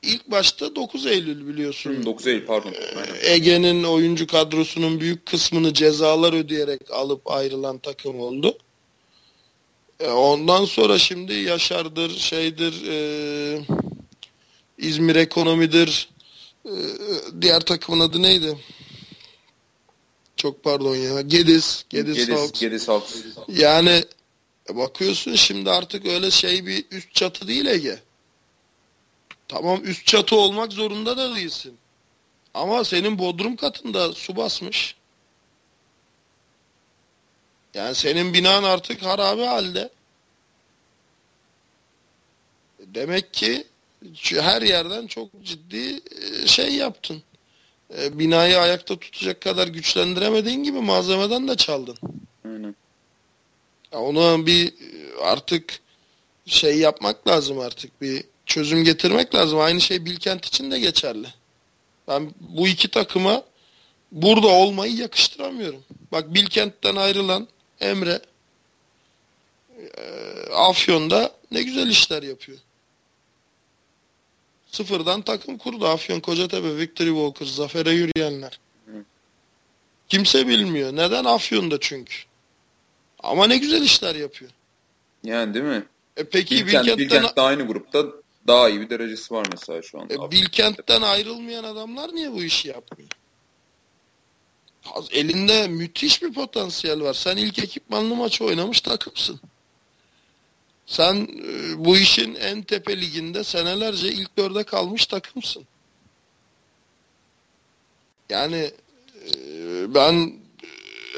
[0.03, 1.91] İlk başta 9 Eylül biliyorsun.
[1.91, 2.75] Hı, 9 Eylül pardon.
[2.97, 3.15] Aynen.
[3.35, 8.59] Ege'nin oyuncu kadrosunun büyük kısmını cezalar ödeyerek alıp ayrılan takım oldu.
[10.01, 13.67] E, ondan sonra şimdi Yaşar'dır, şeydir, e,
[14.79, 16.09] İzmir Ekonomi'dir,
[16.67, 16.73] e,
[17.41, 18.59] diğer takımın adı neydi?
[20.45, 21.21] Çok pardon ya.
[21.21, 22.61] Gediz, Gediz, Gediz, Hawks.
[22.61, 23.15] Gediz Hawks.
[23.49, 24.05] Yani
[24.71, 28.03] E bakıyorsun şimdi artık öyle şey bir üst çatı değil Ege.
[29.49, 31.77] Tamam üst çatı olmak zorunda da değilsin.
[32.55, 34.97] Ama senin bodrum katında su basmış.
[37.75, 39.91] Yani senin binan artık harabe halde.
[42.81, 43.67] Demek ki
[44.33, 47.23] her yerden çok ciddi e, şey yaptın.
[47.99, 51.97] E, binayı ayakta tutacak kadar güçlendiremediğin gibi malzemeden de çaldın.
[52.45, 52.75] Aynen.
[53.93, 55.81] Ona bir e, artık
[56.47, 59.61] şey yapmak lazım artık bir çözüm getirmek lazım.
[59.61, 61.27] Aynı şey Bilkent için de geçerli.
[62.09, 63.43] Ben bu iki takıma
[64.13, 65.83] burada olmayı yakıştıramıyorum.
[66.13, 67.49] Bak Bilkent'ten ayrılan
[67.81, 68.21] Emre
[69.79, 70.03] e,
[70.53, 72.59] Afyon'da ne güzel işler yapıyor.
[74.75, 75.87] Sıfırdan takım kurdu.
[75.87, 78.61] Afyon, Kocatepe, Victory Walker, Zafer'e yürüyenler.
[80.09, 80.93] Kimse bilmiyor.
[80.97, 82.15] Neden Afyon'da çünkü.
[83.23, 84.51] Ama ne güzel işler yapıyor.
[85.25, 85.85] Yani değil mi?
[86.17, 88.07] E peki Bilkent, Bilkent'ten, Bilkent'te aynı grupta
[88.47, 90.15] daha iyi bir derecesi var mesela şu anda.
[90.15, 93.11] e, Bilkent'ten ayrılmayan adamlar niye bu işi yapmıyor?
[95.11, 97.15] Elinde müthiş bir potansiyel var.
[97.15, 99.41] Sen ilk ekipmanlı maçı oynamış takımsın.
[100.87, 105.65] Sen e, bu işin en tepe liginde senelerce ilk dörde kalmış takımsın.
[108.31, 108.71] Yani
[109.27, 109.35] e,
[109.95, 110.33] ben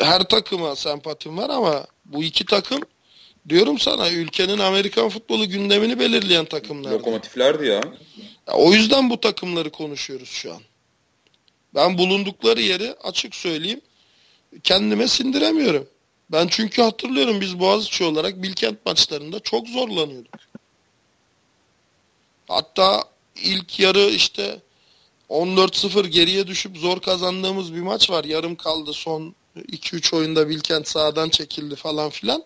[0.01, 2.81] e, her takıma sempatim var ama bu iki takım
[3.49, 6.91] diyorum sana ülkenin Amerikan futbolu gündemini belirleyen takımlar.
[6.91, 7.75] Lokomotiflerdi ya.
[7.75, 7.83] ya.
[8.55, 10.61] O yüzden bu takımları konuşuyoruz şu an.
[11.75, 13.81] Ben bulundukları yeri açık söyleyeyim
[14.63, 15.89] kendime sindiremiyorum.
[16.33, 20.35] Ben çünkü hatırlıyorum biz Boğaziçi olarak Bilkent maçlarında çok zorlanıyorduk.
[22.49, 23.05] Hatta
[23.43, 24.61] ilk yarı işte
[25.31, 28.25] 14-0 geriye düşüp zor kazandığımız bir maç var.
[28.25, 32.45] Yarım kaldı son 2-3 oyunda Bilkent sağdan çekildi falan filan.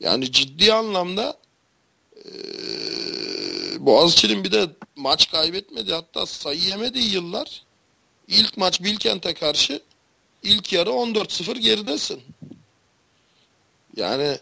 [0.00, 1.36] Yani ciddi anlamda
[2.16, 2.30] e,
[3.86, 7.62] Boğaziçi'nin bir de maç kaybetmedi hatta sayı yemedi yıllar.
[8.28, 9.82] İlk maç Bilkent'e karşı
[10.42, 12.22] ilk yarı 14-0 geridesin.
[13.96, 14.36] Yani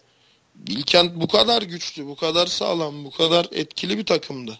[0.55, 4.59] Bilkent bu kadar güçlü, bu kadar sağlam, bu kadar etkili bir takımdı.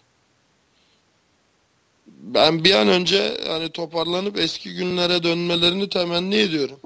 [2.07, 6.79] Ben bir an önce hani toparlanıp eski günlere dönmelerini temenni ediyorum.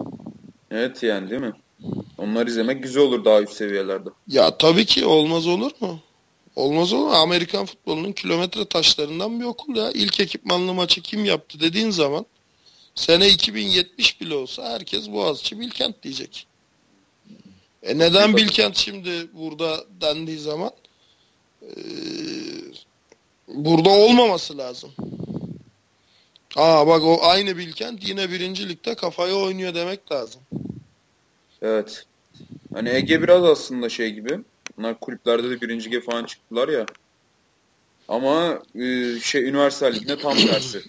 [0.72, 1.54] Evet yani değil mi?
[2.18, 4.10] Onları izlemek güzel olur daha üst seviyelerde.
[4.28, 6.00] Ya tabii ki olmaz olur mu?
[6.56, 7.14] Olmaz olur mu?
[7.14, 9.92] Amerikan futbolunun kilometre taşlarından bir okul ya.
[9.92, 12.26] İlk ekipmanlı maçı kim yaptı dediğin zaman
[12.96, 16.48] sene 2070 bile olsa herkes Boğaziçi Bilkent diyecek.
[17.84, 20.72] E neden Bilkent şimdi burada dendiği zaman
[21.62, 21.70] e,
[23.48, 24.92] burada olmaması lazım.
[26.56, 30.42] Aa bak o aynı Bilkent yine birincilikte kafaya oynuyor demek lazım.
[31.62, 32.06] Evet.
[32.74, 34.40] Hani Ege biraz aslında şey gibi.
[34.78, 36.86] Bunlar kulüplerde de birinci falan çıktılar ya.
[38.08, 40.82] Ama e, şey üniversite liginde tam tersi.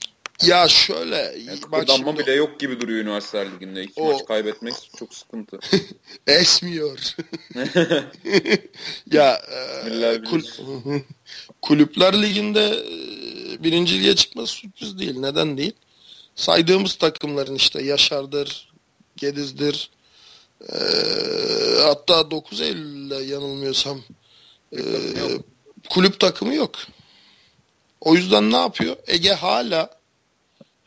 [0.47, 1.17] Ya şöyle.
[1.17, 3.83] Yani bak şimdi, bile yok gibi duruyor üniversite liginde.
[3.83, 4.13] İki o...
[4.13, 5.59] maç kaybetmek çok sıkıntı.
[6.27, 7.17] Esmiyor.
[9.13, 9.43] ya
[9.91, 10.43] e, kul
[11.63, 15.19] kulüpler liginde e, birinciliğe çıkması sürpriz değil.
[15.19, 15.73] Neden değil?
[16.35, 18.73] Saydığımız takımların işte Yaşar'dır,
[19.17, 19.91] Gediz'dir,
[20.73, 20.79] e,
[21.83, 24.03] hatta 9 Eylül'de yanılmıyorsam
[24.73, 24.81] e,
[25.91, 26.75] kulüp takımı yok.
[28.01, 28.97] O yüzden ne yapıyor?
[29.07, 30.00] Ege hala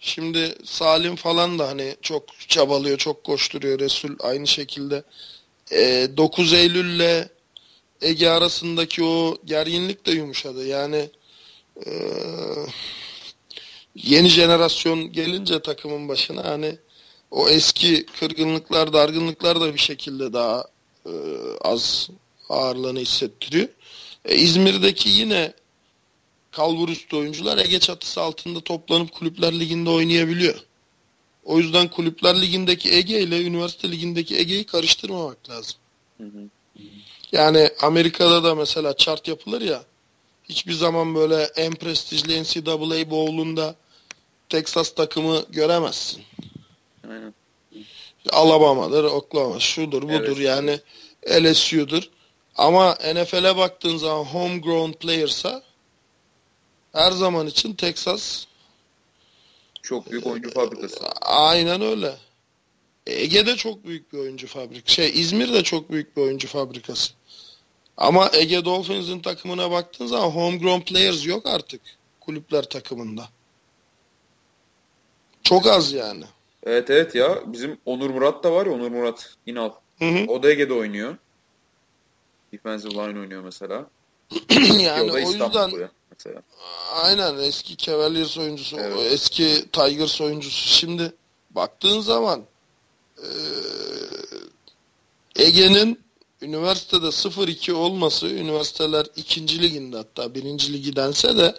[0.05, 3.79] Şimdi Salim falan da hani çok çabalıyor, çok koşturuyor.
[3.79, 5.03] Resul aynı şekilde.
[5.71, 7.27] E, 9 Eylül'le
[8.01, 10.67] Ege arasındaki o gerginlik de yumuşadı.
[10.67, 11.09] Yani
[11.85, 11.91] e,
[13.95, 16.75] yeni jenerasyon gelince takımın başına hani
[17.31, 20.67] o eski kırgınlıklar, dargınlıklar da bir şekilde daha
[21.05, 21.13] e,
[21.61, 22.09] az
[22.49, 23.67] ağırlığını hissettiriyor.
[24.25, 25.53] E, İzmir'deki yine
[26.53, 30.55] kalbur üstü oyuncular Ege çatısı altında toplanıp kulüpler liginde oynayabiliyor.
[31.45, 35.75] O yüzden kulüpler ligindeki Ege ile üniversite ligindeki Ege'yi karıştırmamak lazım.
[37.31, 39.83] Yani Amerika'da da mesela chart yapılır ya
[40.49, 43.75] hiçbir zaman böyle en prestijli NCAA Bowl'unda
[44.49, 46.23] Texas takımı göremezsin.
[47.09, 47.33] Aynen.
[48.29, 50.39] Alabama'dır, Oklahoma, şudur budur evet.
[50.39, 50.79] yani
[51.29, 52.09] LSU'dur.
[52.55, 55.63] Ama NFL'e baktığın zaman homegrown player'sa
[56.93, 58.45] her zaman için Texas
[59.81, 61.05] çok büyük oyuncu fabrikası.
[61.21, 62.15] Aynen öyle.
[63.07, 64.89] Ege'de çok büyük bir oyuncu fabrik.
[64.89, 67.13] Şey İzmir de çok büyük bir oyuncu fabrikası.
[67.97, 71.81] Ama Ege Dolphins'in takımına baktığın zaman homegrown players yok artık
[72.19, 73.29] kulüpler takımında.
[75.43, 76.23] Çok az yani.
[76.63, 79.71] Evet evet ya bizim Onur Murat da var ya Onur Murat İnal.
[79.99, 80.25] Hı hı.
[80.27, 81.17] O da Ege'de oynuyor.
[82.53, 83.85] Defensive line oynuyor mesela.
[84.79, 86.41] yani o, o yüzden buraya mesela.
[86.93, 89.11] aynen eski Cavaliers oyuncusu, Evet.
[89.11, 90.69] eski Tigers oyuncusu.
[90.69, 91.13] Şimdi
[91.51, 92.43] baktığın zaman
[93.23, 93.27] eee,
[95.35, 95.99] Ege'nin
[96.41, 101.55] üniversitede 0-2 olması, üniversiteler ikinci liginde hatta birinci ligi dense de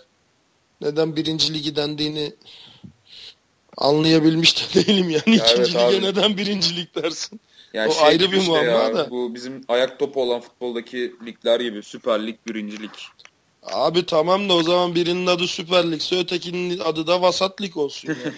[0.81, 2.33] neden birinci ligi dendiğini
[3.77, 5.37] anlayabilmiş de değilim yani.
[5.37, 6.03] Ya ikinci evet lige abi.
[6.03, 7.41] neden birinci lig dersin?
[7.75, 9.11] Yani O şey ayrı bir işte muamma ya, da.
[9.11, 11.83] Bu bizim ayak topu olan futboldaki ligler gibi.
[11.83, 12.91] Süper Lig, Birinci Lig.
[13.73, 18.09] Abi tamam da o zaman birinin adı Süper Lig'se ötekinin adı da Vasat Lig olsun
[18.09, 18.35] yani.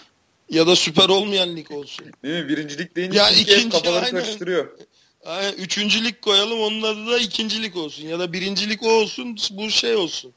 [0.50, 2.06] ya da süper olmayan lig olsun.
[2.24, 2.48] Değil mi?
[2.48, 4.10] Birinci Lig deyince ya, ikinci, kafaları aynen.
[4.10, 4.78] karıştırıyor.
[5.24, 8.08] Aynen, üçüncülük koyalım onun adı da ikincilik olsun.
[8.08, 10.32] Ya da birincilik o olsun bu şey olsun.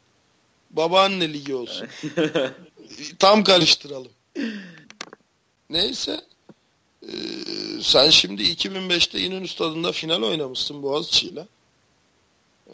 [0.72, 1.88] Babaanne ligi olsun.
[3.20, 4.12] Tam karıştıralım.
[5.70, 6.22] Neyse.
[7.04, 7.08] Ee,
[7.82, 11.48] sen şimdi 2005'te İnönü Stadı'nda final oynamışsın Boğaziçi'yle.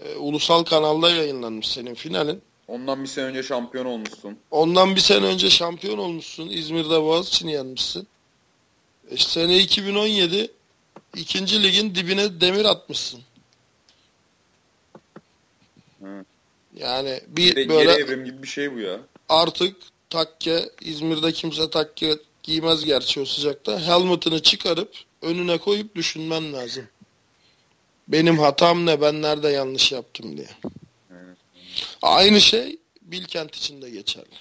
[0.03, 2.41] Ee, ulusal kanalda yayınlanmış senin finalin.
[2.67, 4.37] Ondan bir sene önce şampiyon olmuşsun.
[4.51, 6.49] Ondan bir sene önce şampiyon olmuşsun.
[6.49, 8.07] İzmir'de Boğaziçi'ni yenmişsin.
[9.11, 10.51] E, sene 2017
[11.15, 13.21] ikinci ligin dibine demir atmışsın.
[16.01, 16.25] Hı.
[16.75, 18.99] Yani bir Geri, böyle geri evrim gibi bir şey bu ya.
[19.29, 19.75] artık
[20.09, 23.79] takke İzmir'de kimse takke giymez gerçi o sıcakta.
[23.79, 24.91] Helmet'ını çıkarıp
[25.21, 26.83] önüne koyup düşünmen lazım.
[28.07, 29.01] Benim hatam ne?
[29.01, 30.49] Ben nerede yanlış yaptım diye.
[31.11, 31.37] Evet.
[32.01, 34.35] Aynı şey Bilkent için de geçerli.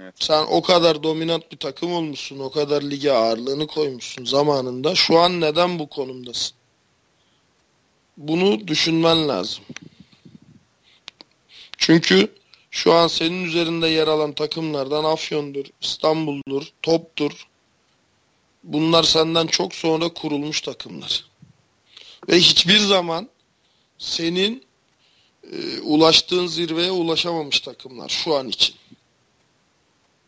[0.00, 0.14] Evet.
[0.20, 4.94] Sen o kadar dominant bir takım olmuşsun, o kadar lige ağırlığını koymuşsun zamanında.
[4.94, 6.56] Şu an neden bu konumdasın?
[8.16, 9.64] Bunu düşünmen lazım.
[11.78, 12.34] Çünkü
[12.70, 17.46] şu an senin üzerinde yer alan takımlardan Afyon'dur, İstanbul'dur, Top'tur.
[18.64, 21.27] Bunlar senden çok sonra kurulmuş takımlar.
[22.28, 23.28] Ve hiçbir zaman
[23.98, 24.64] senin
[25.52, 28.76] e, ulaştığın zirveye ulaşamamış takımlar şu an için.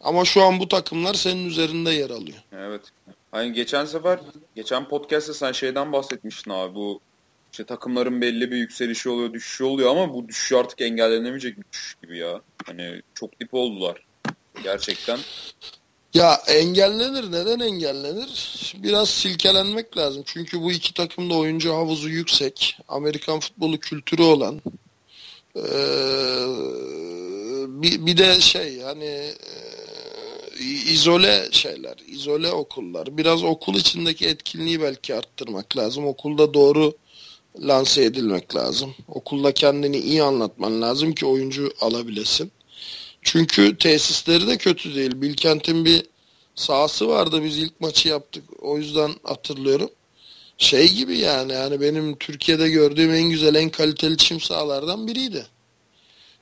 [0.01, 2.39] Ama şu an bu takımlar senin üzerinde yer alıyor.
[2.53, 2.83] Evet.
[3.31, 4.21] Hani geçen sefer,
[4.57, 6.75] geçen podcast'ta sen şeyden bahsetmiştin abi.
[6.75, 7.01] Bu
[7.53, 11.97] işte takımların belli bir yükselişi oluyor, düşüşü oluyor ama bu düşüş artık engellenemeyecek bir düşüş
[12.03, 12.41] gibi ya.
[12.67, 14.05] Hani çok dip oldular.
[14.63, 15.19] Gerçekten.
[16.15, 17.33] Ya engellenir.
[17.33, 18.31] Neden engellenir?
[18.83, 20.23] Biraz silkelenmek lazım.
[20.27, 22.77] Çünkü bu iki takım da oyuncu havuzu yüksek.
[22.89, 24.61] Amerikan futbolu kültürü olan.
[25.57, 25.61] Ee,
[27.83, 29.35] bir, bir de şey hani e,
[30.93, 33.19] izole şeyler, izole okullar.
[33.19, 36.07] Biraz okul içindeki etkinliği belki arttırmak lazım.
[36.07, 36.93] Okulda doğru
[37.61, 38.95] lanse edilmek lazım.
[39.09, 42.53] Okulda kendini iyi anlatman lazım ki oyuncu alabilesin.
[43.23, 45.23] Çünkü tesisleri de kötü değil.
[45.23, 46.07] Bilkent'in bir
[46.55, 48.45] sahası vardı biz ilk maçı yaptık.
[48.59, 49.91] O yüzden hatırlıyorum.
[50.59, 55.47] Şey gibi yani yani benim Türkiye'de gördüğüm en güzel en kaliteli çim sahalardan biriydi.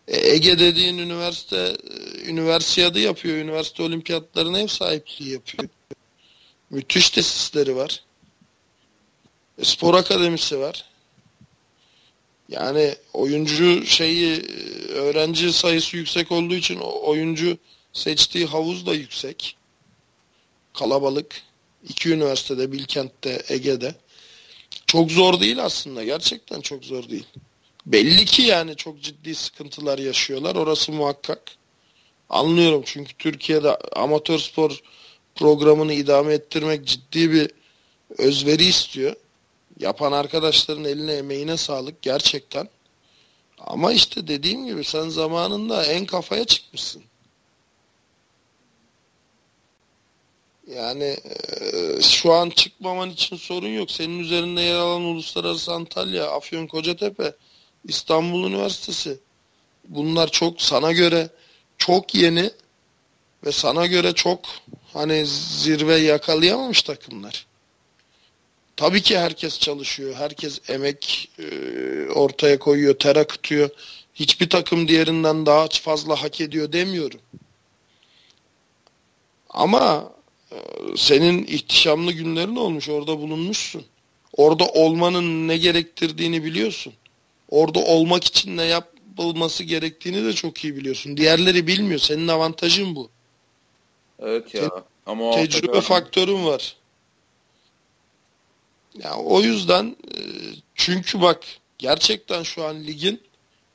[0.09, 3.37] E, Ege dediğin üniversite e, üniversiyadı yapıyor.
[3.37, 5.69] Üniversite olimpiyatlarına ev sahipliği yapıyor.
[6.71, 8.05] Müthiş tesisleri var.
[9.59, 10.85] E, spor akademisi var.
[12.49, 14.43] Yani oyuncu şeyi
[14.89, 17.59] öğrenci sayısı yüksek olduğu için oyuncu
[17.93, 19.57] seçtiği havuz da yüksek.
[20.75, 21.43] Kalabalık.
[21.89, 23.95] İki üniversitede Bilkent'te, Ege'de.
[24.87, 26.05] Çok zor değil aslında.
[26.05, 27.27] Gerçekten çok zor değil.
[27.87, 30.57] Belli ki yani çok ciddi sıkıntılar yaşıyorlar.
[30.57, 31.43] Orası muhakkak.
[32.29, 34.81] Anlıyorum çünkü Türkiye'de amatör spor
[35.35, 37.51] programını idame ettirmek ciddi bir
[38.19, 39.17] özveri istiyor.
[39.79, 42.69] Yapan arkadaşların eline emeğine sağlık gerçekten.
[43.59, 47.03] Ama işte dediğim gibi sen zamanında en kafaya çıkmışsın.
[50.75, 51.17] Yani
[51.61, 53.91] e, şu an çıkmaman için sorun yok.
[53.91, 57.33] Senin üzerinde yer alan Uluslararası Antalya, Afyon Kocatepe,
[57.85, 59.19] İstanbul Üniversitesi.
[59.89, 61.29] Bunlar çok sana göre
[61.79, 62.51] çok yeni
[63.45, 64.41] ve sana göre çok
[64.93, 67.48] hani zirve yakalayamamış takımlar.
[68.79, 70.15] Tabii ki herkes çalışıyor.
[70.15, 71.45] Herkes emek e,
[72.11, 73.71] ortaya koyuyor, ter akıtıyor.
[74.15, 77.21] Hiçbir takım diğerinden daha fazla hak ediyor demiyorum.
[79.51, 80.13] Ama
[80.53, 80.57] e,
[80.97, 82.89] senin ihtişamlı günlerin olmuş.
[82.89, 83.85] Orada bulunmuşsun.
[84.37, 86.93] Orada olmanın ne gerektirdiğini biliyorsun.
[87.51, 91.17] Orada olmak için ne yapılması gerektiğini de çok iyi biliyorsun.
[91.17, 92.01] Diğerleri bilmiyor.
[92.01, 93.11] Senin avantajın bu.
[94.19, 94.69] Evet ya.
[94.69, 96.77] Te- Ama o Tecrübe faktörün var.
[99.05, 100.21] Ya o yüzden e,
[100.75, 101.45] çünkü bak
[101.79, 103.23] gerçekten şu an ligin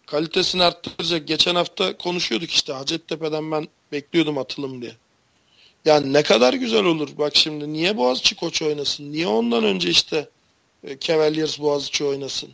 [0.06, 1.28] kalitesini arttıracak.
[1.28, 4.96] Geçen hafta konuşuyorduk işte Hacettepe'den ben bekliyordum atılım diye.
[5.86, 7.10] Yani ne kadar güzel olur.
[7.18, 9.12] Bak şimdi niye Boğaziçi koç oynasın?
[9.12, 10.30] Niye ondan önce işte
[10.84, 12.50] e, Cavaliers Boğaziçi oynasın?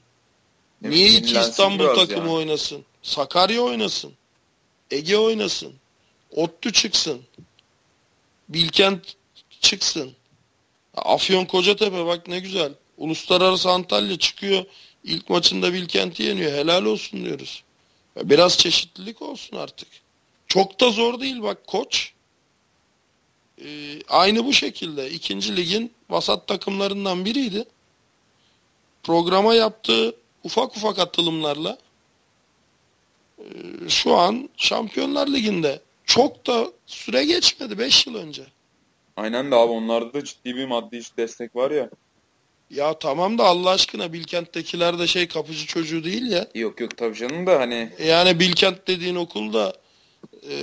[0.84, 2.30] Evet, Niye iki İstanbul takımı yani.
[2.30, 2.86] oynasın?
[3.04, 4.14] Sakarya oynasın.
[4.92, 5.74] Ege oynasın.
[6.36, 7.22] Ottu çıksın.
[8.50, 9.16] Bilkent
[9.62, 10.12] çıksın.
[11.06, 12.74] Afyon Kocatepe bak ne güzel.
[12.98, 14.66] Uluslararası Antalya çıkıyor.
[15.04, 16.52] İlk maçında Bilkent'i yeniyor.
[16.52, 17.64] Helal olsun diyoruz.
[18.24, 19.88] Biraz çeşitlilik olsun artık.
[20.48, 22.14] Çok da zor değil bak koç.
[23.64, 25.12] Ee, aynı bu şekilde.
[25.12, 27.66] ikinci ligin vasat takımlarından biriydi.
[29.04, 31.78] Programa yaptığı ufak ufak atılımlarla
[33.40, 33.44] e,
[33.90, 38.44] şu an Şampiyonlar Ligi'nde çok da süre geçmedi 5 yıl önce.
[39.20, 41.90] Aynen de abi onlarda da ciddi bir maddi destek var ya.
[42.70, 46.48] Ya tamam da Allah aşkına Bilkent'tekiler de şey kapıcı çocuğu değil ya.
[46.56, 49.74] Yok yok tabii canım da hani Yani Bilkent dediğin okulda
[50.50, 50.56] e,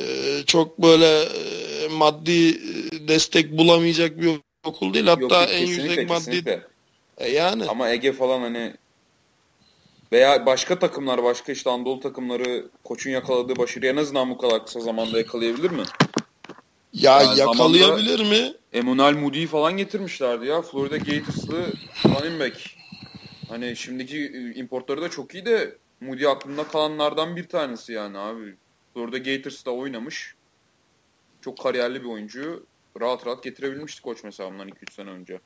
[0.47, 4.31] çok böyle e, maddi e, destek bulamayacak bir
[4.65, 5.07] okul değil.
[5.07, 6.63] Hatta yok, yok, en yüksek maddi kesinlikle.
[7.19, 8.75] E, yani Ama Ege falan hani
[10.13, 14.81] veya başka takımlar, başka işte Anadolu takımları koçun yakaladığı başarıyı en azından bu kadar kısa
[14.81, 15.83] zamanda yakalayabilir mi?
[16.97, 18.55] Ya yani yakalayabilir mi?
[18.73, 20.63] Emmanuel Moody'yi falan getirmişlerdi ya.
[20.63, 21.73] Florida Gators'lı
[22.05, 22.77] running back.
[23.49, 28.55] Hani şimdiki e, importları da çok iyi de Moody aklımda kalanlardan bir tanesi yani abi.
[28.95, 30.35] Florida Gators'da oynamış.
[31.41, 32.67] Çok kariyerli bir oyuncuyu
[33.01, 35.41] rahat rahat getirebilmişti koç mesela bundan 2-3 sene önce.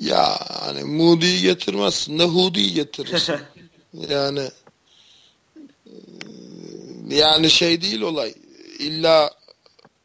[0.00, 3.36] Ya hani Moody'yi getirmezsin de Hoodie'yi getirirsin.
[3.92, 4.48] yani
[5.86, 8.34] e, yani şey değil olay.
[8.78, 9.30] İlla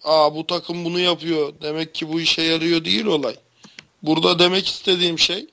[0.05, 1.53] aa bu takım bunu yapıyor.
[1.61, 3.35] Demek ki bu işe yarıyor değil olay.
[4.03, 5.47] Burada demek istediğim şey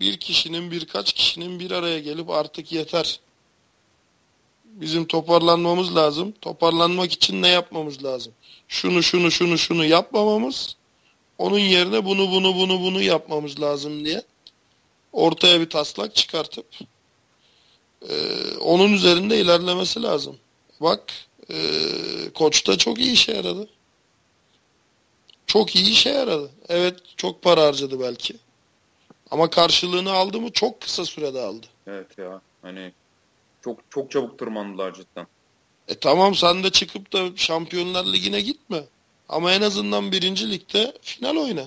[0.00, 3.20] bir kişinin birkaç kişinin bir araya gelip artık yeter.
[4.64, 6.34] Bizim toparlanmamız lazım.
[6.40, 8.32] Toparlanmak için ne yapmamız lazım?
[8.68, 10.76] Şunu şunu şunu şunu yapmamamız
[11.40, 14.22] onun yerine bunu bunu bunu bunu yapmamız lazım diye
[15.12, 16.66] ortaya bir taslak çıkartıp
[18.08, 18.14] e,
[18.56, 20.36] onun üzerinde ilerlemesi lazım.
[20.80, 21.12] Bak
[21.52, 21.60] e,
[22.34, 23.68] koç da çok iyi işe yaradı.
[25.46, 26.50] Çok iyi işe yaradı.
[26.68, 28.36] Evet çok para harcadı belki.
[29.30, 31.66] Ama karşılığını aldı mı çok kısa sürede aldı.
[31.86, 32.92] Evet ya hani
[33.64, 35.26] çok çok çabuk tırmandılar cidden.
[35.88, 38.84] E tamam sen de çıkıp da Şampiyonlar Ligi'ne gitme.
[39.28, 41.64] Ama en azından birinci ligde final oyna.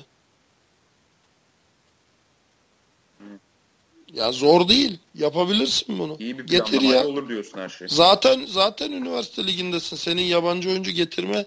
[4.13, 4.97] Ya zor değil.
[5.15, 6.17] Yapabilirsin bunu.
[6.19, 7.07] İyi bir Getir ya.
[7.07, 7.87] olur diyorsun her şey.
[7.87, 9.95] Zaten zaten üniversite ligindesin.
[9.95, 11.45] Senin yabancı oyuncu getirme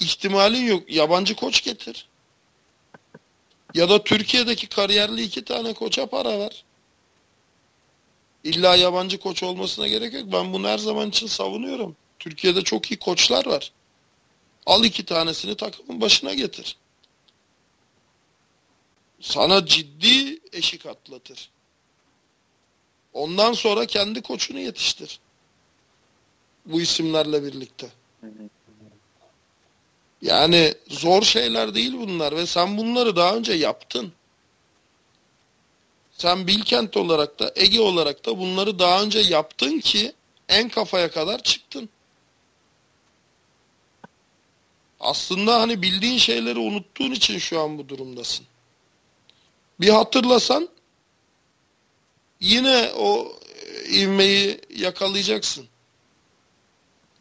[0.00, 0.90] ihtimalin yok.
[0.90, 2.08] Yabancı koç getir.
[3.74, 6.64] Ya da Türkiye'deki kariyerli iki tane koça para ver.
[8.44, 10.32] İlla yabancı koç olmasına gerek yok.
[10.32, 11.96] Ben bunu her zaman için savunuyorum.
[12.18, 13.72] Türkiye'de çok iyi koçlar var.
[14.66, 16.76] Al iki tanesini takımın başına getir.
[19.20, 21.50] Sana ciddi eşik atlatır.
[23.14, 25.20] Ondan sonra kendi koçunu yetiştir.
[26.66, 27.86] Bu isimlerle birlikte.
[30.22, 34.12] Yani zor şeyler değil bunlar ve sen bunları daha önce yaptın.
[36.12, 40.12] Sen Bilkent olarak da Ege olarak da bunları daha önce yaptın ki
[40.48, 41.88] en kafaya kadar çıktın.
[45.00, 48.46] Aslında hani bildiğin şeyleri unuttuğun için şu an bu durumdasın.
[49.80, 50.68] Bir hatırlasan
[52.40, 55.66] yine o e, ivmeyi yakalayacaksın.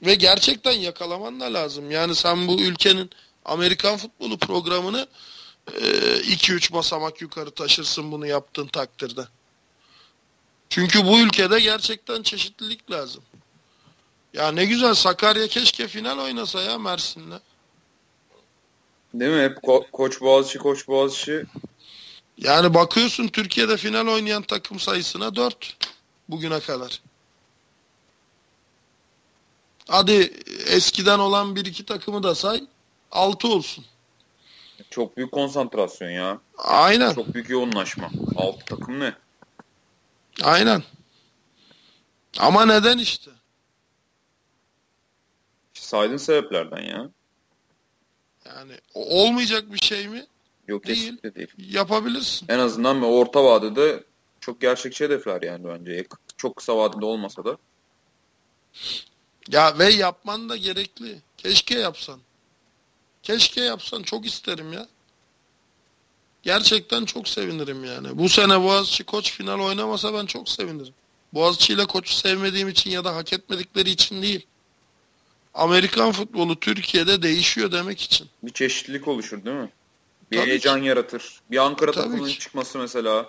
[0.01, 1.91] Ve gerçekten yakalaman da lazım.
[1.91, 3.09] Yani sen bu ülkenin
[3.45, 5.07] Amerikan futbolu programını
[5.68, 9.28] 2-3 basamak yukarı taşırsın bunu yaptığın takdirde.
[10.70, 13.24] Çünkü bu ülkede gerçekten çeşitlilik lazım.
[14.33, 17.39] Ya ne güzel Sakarya keşke final oynasa ya Mersin'le.
[19.13, 19.42] Değil mi?
[19.43, 21.46] Hep ko- koç Boğaziçi, koç Boğaziçi.
[22.38, 25.78] Yani bakıyorsun Türkiye'de final oynayan takım sayısına 4
[26.30, 27.01] bugüne kadar.
[29.88, 30.34] Hadi
[30.68, 32.64] eskiden olan bir iki takımı da say
[33.12, 33.86] 6 olsun.
[34.89, 36.39] Çok büyük konsantrasyon ya.
[36.58, 37.14] Aynen.
[37.14, 38.12] Çok büyük yoğunlaşma.
[38.36, 39.16] Altı takım ne?
[40.43, 40.84] Aynen.
[42.39, 43.32] Ama neden işte?
[45.74, 47.10] Saydığın sebeplerden ya.
[48.46, 50.26] Yani olmayacak bir şey mi?
[50.68, 51.18] Yok Değil.
[51.24, 51.48] değil.
[51.58, 52.46] Yapabilirsin.
[52.50, 54.04] En azından bir orta vadede
[54.40, 56.06] çok gerçekçi hedefler yani bence.
[56.38, 57.58] Çok kısa vadede olmasa da.
[59.52, 61.22] Ya ve yapman da gerekli.
[61.38, 62.20] Keşke yapsan.
[63.24, 64.04] Keşke yapsan.
[64.04, 64.88] Çok isterim ya.
[66.44, 68.18] Gerçekten çok sevinirim yani.
[68.18, 70.94] Bu sene Boğaziçi koç final oynamasa ben çok sevinirim.
[71.34, 74.46] Boğaziçi ile koçu sevmediğim için ya da hak etmedikleri için değil.
[75.54, 78.28] Amerikan futbolu Türkiye'de değişiyor demek için.
[78.44, 79.70] Bir çeşitlilik oluşur değil mi?
[80.34, 81.39] Bir Tabii heyecan yaratır.
[81.51, 82.39] Bir Ankara Tabii takımının ki.
[82.39, 83.28] çıkması mesela.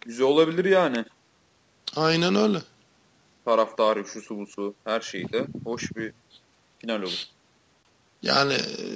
[0.00, 1.04] Güzel olabilir yani.
[1.96, 2.58] Aynen öyle.
[3.44, 6.12] Taraftarı, şusu busu her şeyi de hoş bir
[6.78, 7.24] final olur.
[8.22, 8.86] Yani e,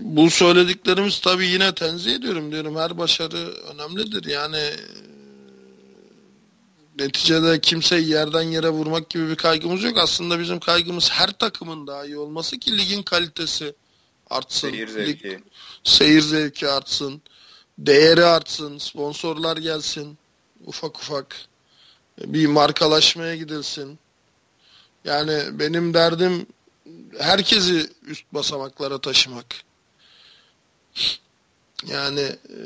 [0.00, 2.76] bu söylediklerimiz tabii yine tenzih ediyorum diyorum.
[2.76, 4.24] Her başarı önemlidir.
[4.24, 4.76] Yani e,
[6.98, 9.98] neticede kimseyi yerden yere vurmak gibi bir kaygımız yok.
[9.98, 13.74] Aslında bizim kaygımız her takımın daha iyi olması ki ligin kalitesi
[14.30, 14.70] artsın.
[14.70, 15.30] Seyir zevki.
[15.30, 15.40] Lig,
[15.84, 17.22] seyir zevki artsın.
[17.78, 18.78] Değeri artsın.
[18.78, 20.18] Sponsorlar gelsin.
[20.66, 21.36] Ufak ufak.
[22.18, 23.98] Bir markalaşmaya gidilsin.
[25.04, 26.46] Yani benim derdim
[27.18, 29.46] herkesi üst basamaklara taşımak.
[31.86, 32.60] Yani e,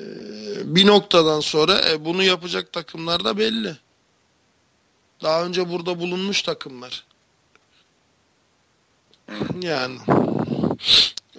[0.74, 3.76] bir noktadan sonra e, bunu yapacak takımlar da belli.
[5.22, 7.06] Daha önce burada bulunmuş takımlar.
[9.60, 9.98] Yani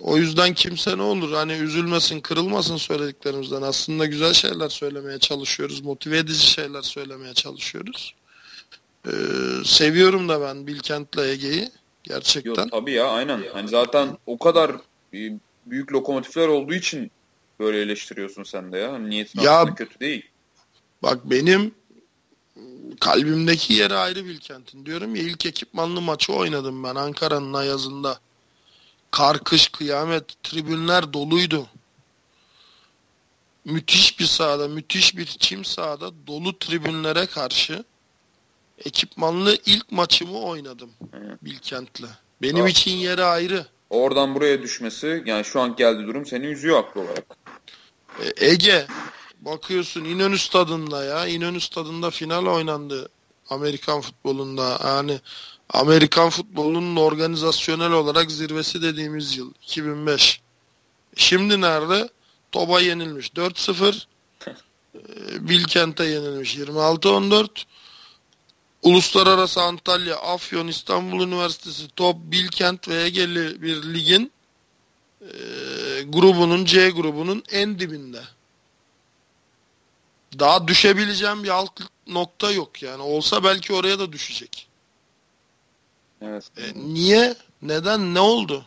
[0.06, 3.62] o yüzden kimse ne olur hani üzülmesin, kırılmasın söylediklerimizden.
[3.62, 8.16] Aslında güzel şeyler söylemeye çalışıyoruz, motive edici şeyler söylemeye çalışıyoruz.
[9.08, 9.12] Ee,
[9.66, 11.70] seviyorum da ben Bilkent'le Ege'yi
[12.04, 12.62] gerçekten.
[12.64, 13.44] Yok tabii ya aynen.
[13.54, 14.72] Hani zaten o kadar
[15.14, 15.20] e,
[15.66, 17.12] büyük lokomotifler olduğu için
[17.60, 18.94] böyle eleştiriyorsun sen de ya.
[18.94, 20.26] Hani niyetin Ya- aslında kötü değil.
[21.04, 21.72] Bak benim
[23.00, 24.86] kalbimdeki yeri ayrı Bilkent'in.
[24.86, 28.20] Diyorum ya ilk ekipmanlı maçı oynadım ben Ankara'nın ayazında.
[29.16, 31.68] Kar, kış, kıyamet, tribünler doluydu.
[33.66, 37.84] Müthiş bir sahada, müthiş bir çim sahada dolu tribünlere karşı
[38.86, 40.90] ekipmanlı ilk maçımı oynadım.
[41.42, 42.10] Bilkent'le.
[42.42, 42.70] Benim Aa.
[42.70, 43.66] için yeri ayrı.
[43.90, 47.26] Oradan buraya düşmesi yani şu an geldiği durum seni üzüyor haklı olarak.
[48.20, 48.88] E, Ege
[49.40, 53.10] bakıyorsun İnönü stadında ya İnönü stadında final oynandı
[53.50, 55.20] Amerikan futbolunda yani
[55.70, 60.42] Amerikan futbolunun organizasyonel olarak zirvesi dediğimiz yıl 2005.
[61.16, 62.10] Şimdi nerede?
[62.52, 64.06] Toba yenilmiş 4-0
[64.48, 64.54] e,
[65.50, 67.48] Bilkent'e yenilmiş 26-14
[68.86, 74.32] Uluslararası Antalya, Afyon, İstanbul Üniversitesi, Top, Bilkent ve Egeli bir ligin
[75.22, 75.28] e,
[76.08, 78.22] grubunun C grubunun en dibinde.
[80.40, 83.02] Daha düşebileceğim bir alt nokta yok yani.
[83.02, 84.65] Olsa belki oraya da düşecek.
[86.26, 86.52] Evet.
[86.58, 87.36] E, niye?
[87.62, 88.14] Neden?
[88.14, 88.66] Ne oldu?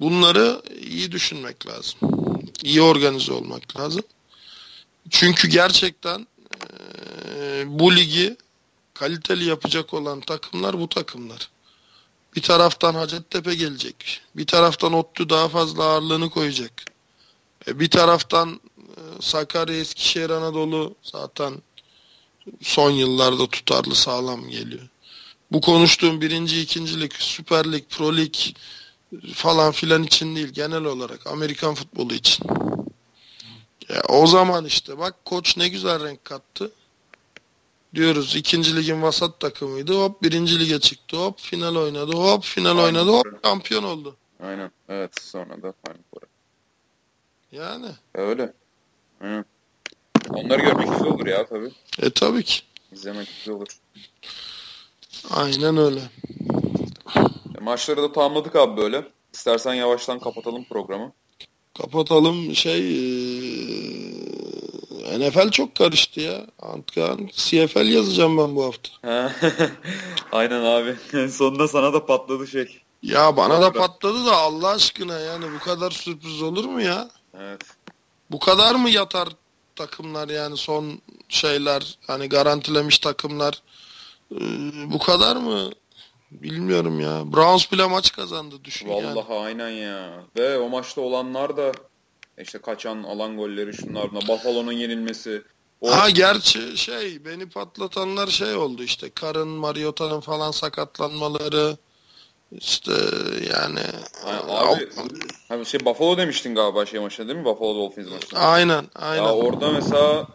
[0.00, 1.98] Bunları iyi düşünmek lazım.
[2.62, 4.02] İyi organize olmak lazım.
[5.10, 6.26] Çünkü gerçekten
[7.34, 8.36] e, bu ligi
[8.94, 11.50] kaliteli yapacak olan takımlar bu takımlar.
[12.36, 14.20] Bir taraftan Hacettepe gelecek.
[14.36, 16.72] Bir taraftan ODTÜ daha fazla ağırlığını koyacak.
[17.68, 21.62] E, bir taraftan e, Sakarya, Eskişehir, Anadolu zaten
[22.62, 24.88] son yıllarda tutarlı sağlam geliyor.
[25.52, 28.34] Bu konuştuğum birinci, ikincilik, Süper Lig, Pro Lig
[29.34, 30.48] falan filan için değil.
[30.48, 32.46] Genel olarak Amerikan futbolu için.
[33.88, 36.72] Ya, o zaman işte bak koç ne güzel renk kattı.
[37.94, 40.02] Diyoruz ikinci ligin vasat takımıydı.
[40.02, 41.16] Hop birinci lige çıktı.
[41.16, 42.12] Hop final oynadı.
[42.12, 43.10] Hop final Aynen oynadı.
[43.10, 44.16] Hop şampiyon oldu.
[44.42, 44.70] Aynen.
[44.88, 46.26] Evet sonra da Final Four'a.
[47.52, 47.90] Yani.
[48.14, 48.52] Öyle.
[49.20, 49.44] Aynen.
[50.30, 51.70] Onları görmek güzel olur ya tabii.
[52.02, 52.60] E tabii ki.
[52.92, 53.66] İzlemek güzel olur.
[55.30, 56.00] Aynen öyle.
[57.58, 59.04] E, maçları da tamamladık abi böyle.
[59.32, 61.12] İstersen yavaştan kapatalım programı.
[61.78, 62.80] Kapatalım şey
[65.02, 66.46] eee, NFL çok karıştı ya.
[66.62, 68.88] Antkan CFL yazacağım ben bu hafta.
[70.32, 70.96] Aynen abi.
[71.30, 72.82] Sonunda sana da patladı şey.
[73.02, 77.08] Ya bana da patladı da Allah aşkına yani bu kadar sürpriz olur mu ya?
[77.40, 77.60] Evet.
[78.30, 79.28] Bu kadar mı yatar
[79.76, 83.62] takımlar yani son şeyler hani garantilemiş takımlar
[84.30, 84.38] Eee,
[84.86, 85.70] bu kadar mı?
[86.30, 87.32] Bilmiyorum ya.
[87.32, 89.16] Browns bile maç kazandı düşün yani.
[89.16, 90.24] Vallahi aynen ya.
[90.36, 91.72] Ve o maçta olanlar da
[92.42, 94.28] işte kaçan alan golleri şunlar bunlar.
[94.28, 95.42] Buffalo'nun yenilmesi.
[95.80, 101.76] O Ha gerçi şey beni patlatanlar şey oldu işte Karın, Mariota'nın falan sakatlanmaları
[102.52, 102.92] işte
[103.54, 103.80] yani
[104.24, 104.88] Ay- abi
[105.48, 107.44] ha, şey Buffalo demiştin galiba şey maçında değil mi?
[107.44, 108.40] Buffalo Dolphins maçında.
[108.40, 109.22] aynen aynen.
[109.24, 110.26] Ya orada mesela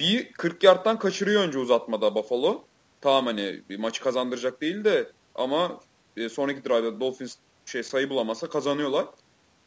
[0.00, 2.64] bir 40 yardtan kaçırıyor önce uzatmada Buffalo.
[3.00, 5.80] Tamam hani bir maçı kazandıracak değil de ama
[6.16, 7.36] e, sonraki drive'da Dolphins
[7.66, 9.06] şey sayı bulamasa kazanıyorlar.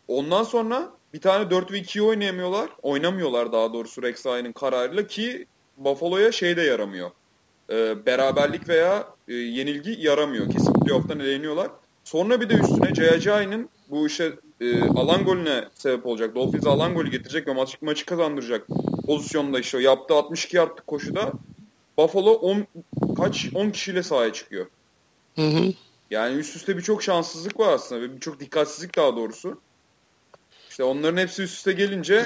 [0.08, 2.70] Ondan sonra bir tane 4 ve 2'yi oynayamıyorlar.
[2.82, 5.48] Oynamıyorlar daha doğrusu Rex Ryan'ın kararıyla ki
[5.78, 7.12] Buffalo'ya şey de yaramıyor.
[7.72, 10.50] E, beraberlik veya e, yenilgi yaramıyor.
[10.50, 11.72] Kesin playoff'tan eleniyorlar.
[12.04, 16.36] Sonra bir de üstüne Jayajay'ın bu işe e, alan golüne sebep olacak.
[16.36, 18.68] Dolphins'e alan golü getirecek ve maçı, maçı kazandıracak
[19.06, 21.32] pozisyonda işte yaptığı 62 yardlık koşuda
[21.98, 22.68] Buffalo 10
[23.18, 24.66] kaç 10 kişiyle sahaya çıkıyor.
[25.36, 25.74] Hı hı.
[26.12, 29.62] Yani üst üste birçok şanssızlık var aslında ve birçok dikkatsizlik daha doğrusu.
[30.70, 32.26] İşte onların hepsi üst üste gelince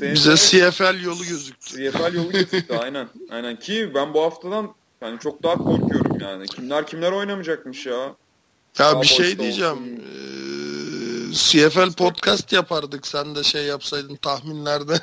[0.00, 1.76] bize CFL yolu gözüktü.
[1.76, 3.08] CFL yolu gözüktü aynen.
[3.30, 6.46] Aynen ki ben bu haftadan yani çok daha korkuyorum yani.
[6.46, 7.96] Kimler kimler oynamayacakmış ya.
[7.96, 8.14] Ya
[8.78, 10.00] daha bir şey diyeceğim.
[10.00, 14.94] Ee, CFL podcast yapardık sen de şey yapsaydın tahminlerde.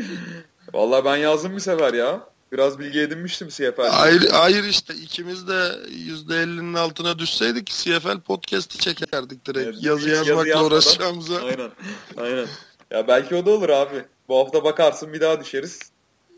[0.74, 2.20] Vallahi ben yazdım bir sefer ya.
[2.52, 3.88] Biraz bilgi edinmiştim CFL.
[3.90, 9.66] Hayır, hayır işte ikimiz de %50'nin altına düşseydik CFL podcast'i çekerdik direkt.
[9.66, 11.36] Evet, yazı yazmakla yazı uğraşacağımıza.
[11.36, 11.70] Aynen.
[12.16, 12.46] Aynen.
[12.90, 14.04] Ya belki o da olur abi.
[14.28, 15.80] Bu hafta bakarsın bir daha düşeriz.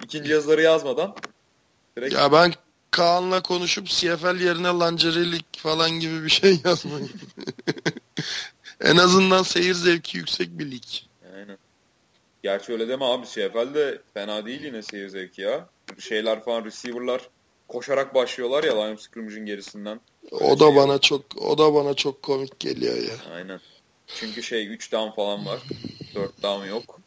[0.05, 1.15] İkinci yazıları yazmadan.
[1.97, 2.15] Direkt...
[2.15, 2.53] Ya ben
[2.91, 7.09] Kaan'la konuşup CFL yerine lancerilik falan gibi bir şey yazmayı.
[8.81, 10.83] en azından seyir zevki yüksek bir lig.
[11.37, 11.59] Aynen.
[12.43, 13.27] Gerçi öyle deme abi.
[13.27, 17.29] CFL de fena değil yine seyir zevki ya şeyler falan receiver'lar
[17.69, 20.01] koşarak başlıyorlar ya line scrimmage'in gerisinden.
[20.31, 21.03] o da şey bana yok.
[21.03, 23.15] çok o da bana çok komik geliyor ya.
[23.35, 23.61] Aynen.
[24.07, 25.61] Çünkü şey 3 down falan var.
[26.15, 27.01] 4 down yok.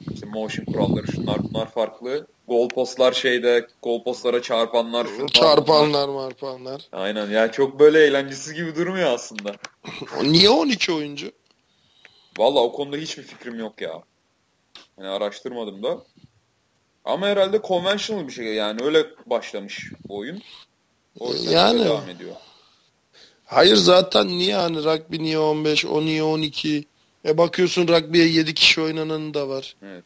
[0.00, 2.26] İşte motion kuralları şunlar bunlar farklı.
[2.48, 5.06] Gol postlar şeyde, gol postlara çarpanlar.
[5.32, 6.88] Çarpanlar, marpanlar.
[6.92, 7.30] Aynen.
[7.30, 9.52] Yani çok böyle eğlencesiz gibi durmuyor aslında.
[10.22, 11.32] Niye 12 oyuncu?
[12.38, 14.02] Valla o konuda hiçbir fikrim yok ya.
[14.98, 15.98] Yani araştırmadım da.
[17.04, 20.42] Ama herhalde conventional bir şey yani öyle başlamış bu oyun.
[21.18, 22.36] O yani devam ediyor.
[23.44, 26.84] Hayır zaten niye hani rugby niye 15, o niye 12?
[27.24, 29.76] E bakıyorsun rugby'ye 7 kişi oynanan da var.
[29.82, 30.04] Evet.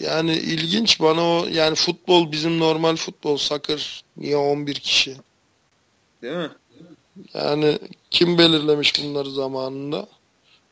[0.00, 5.16] Yani ilginç bana o yani futbol bizim normal futbol soccer niye 11 kişi?
[6.22, 6.50] Değil mi?
[7.34, 7.78] Yani
[8.10, 10.06] kim belirlemiş bunları zamanında?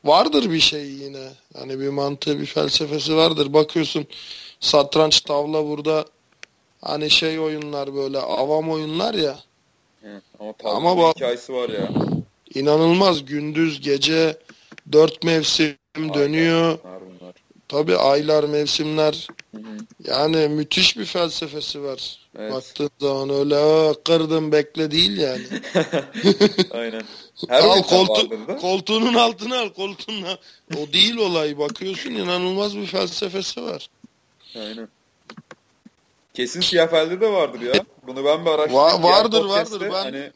[0.04, 1.28] Vardır bir şey yine.
[1.56, 3.52] Hani bir mantığı, bir felsefesi vardır.
[3.52, 4.06] Bakıyorsun
[4.60, 6.04] satranç, tavla burada
[6.80, 9.38] hani şey oyunlar böyle avam oyunlar ya.
[10.02, 11.88] Hı, ama ama bak, hikayesi var ya.
[12.54, 14.38] İnanılmaz gündüz gece
[14.92, 15.76] dört mevsim
[16.14, 16.78] dönüyor.
[17.68, 19.26] Tabi aylar mevsimler.
[19.54, 19.76] Hı hı.
[20.04, 22.18] Yani müthiş bir felsefesi var.
[22.38, 22.52] Evet.
[22.52, 25.44] Baktığın zaman öyle kırdım bekle değil yani.
[26.70, 27.02] Aynen.
[27.48, 28.30] Her al koltu,
[28.60, 30.38] koltuğunun altına al koltuğuna.
[30.76, 33.90] O değil olay bakıyorsun inanılmaz bir felsefesi var.
[34.54, 34.88] Aynen.
[36.34, 37.84] Kesin siyafelde de vardır ya.
[38.06, 38.76] Bunu ben bir araştırdım.
[38.76, 39.80] Va vardır vardır.
[39.80, 39.90] Ben...
[39.90, 40.32] Hani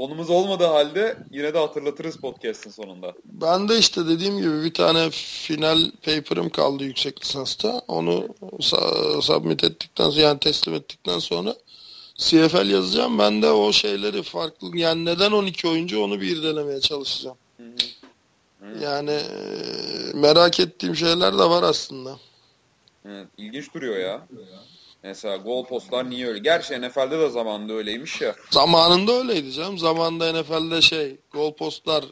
[0.00, 3.12] konumuz olmadığı halde yine de hatırlatırız podcast'ın sonunda.
[3.24, 7.82] Ben de işte dediğim gibi bir tane final paper'ım kaldı yüksek lisansta.
[7.88, 8.28] Onu
[9.22, 11.54] submit ettikten sonra yani teslim ettikten sonra
[12.14, 13.18] CFL yazacağım.
[13.18, 17.36] Ben de o şeyleri farklı yani neden 12 oyuncu onu bir irdelemeye çalışacağım.
[17.56, 17.62] Hı
[18.60, 18.84] hı.
[18.84, 19.20] Yani
[20.14, 22.18] merak ettiğim şeyler de var aslında.
[23.04, 24.26] Evet, ilginç duruyor ya.
[25.02, 26.38] Mesela gol postlar niye öyle?
[26.38, 28.34] Gerçi NFL'de de zamanında öyleymiş ya.
[28.50, 29.78] Zamanında öyleydi canım.
[29.78, 32.04] Zamanında NFL'de şey gol postlar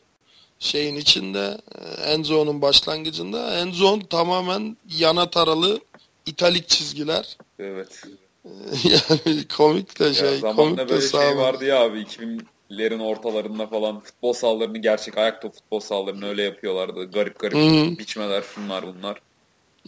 [0.58, 1.58] şeyin içinde
[2.04, 5.80] Enzo'nun başlangıcında Enzo tamamen yana taralı
[6.26, 7.36] italik çizgiler.
[7.58, 8.02] Evet.
[8.84, 10.32] yani komik de şey.
[10.32, 15.18] Ya zamanında komik böyle de şey vardı ya abi 2000'lerin ortalarında falan futbol sahalarını gerçek
[15.18, 17.10] ayakta futbol sahalarını öyle yapıyorlardı.
[17.10, 17.98] Garip garip Hı-hı.
[17.98, 19.20] biçmeler şunlar bunlar.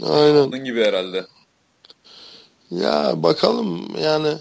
[0.03, 0.43] Aynen.
[0.43, 1.27] Onun gibi herhalde.
[2.71, 4.35] Ya bakalım yani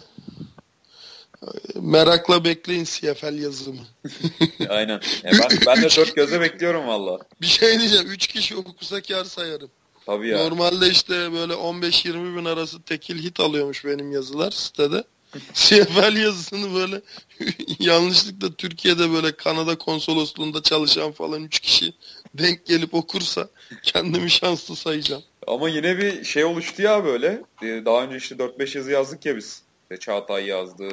[1.75, 3.81] merakla bekleyin CFL yazımı.
[4.69, 5.01] Aynen.
[5.23, 7.19] Ya ben, ben de dört gözle bekliyorum valla.
[7.41, 8.07] Bir şey diyeceğim.
[8.07, 9.69] Üç kişi okusa kar sayarım.
[10.05, 10.37] Tabii ya.
[10.37, 15.03] Normalde işte böyle 15-20 bin arası tekil hit alıyormuş benim yazılar sitede.
[15.53, 17.01] CFL yazısını böyle
[17.79, 21.93] yanlışlıkla Türkiye'de böyle Kanada konsolosluğunda çalışan falan 3 kişi
[22.33, 23.49] denk gelip okursa
[23.83, 25.23] kendimi şanslı sayacağım.
[25.47, 27.41] Ama yine bir şey oluştu ya böyle.
[27.63, 29.63] Ee, daha önce işte 4-5 yazı yazdık ya biz.
[29.83, 30.89] İşte Çağatay yazdı,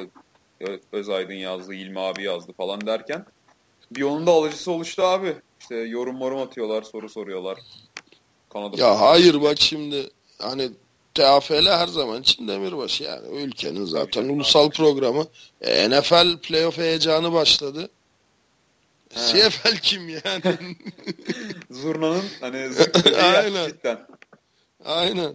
[0.91, 3.25] Özaydın yazdı, İlmi abi yazdı falan derken.
[3.91, 5.35] Bir onun da alıcısı oluştu abi.
[5.59, 7.57] İşte yorum morum atıyorlar, soru soruyorlar.
[8.49, 10.09] Kanada ya hayır bak şimdi
[10.39, 10.69] hani
[11.17, 13.27] TAFL her zaman için demirbaşı yani.
[13.37, 15.27] Ülkenin zaten ulusal programı.
[15.61, 17.89] E, NFL playoff heyecanı başladı.
[19.13, 19.19] He.
[19.19, 20.41] CFL kim yani?
[21.71, 22.57] Zurna'nın hani
[23.35, 23.67] Aynen.
[23.67, 24.07] cidden.
[24.85, 25.33] Aynen.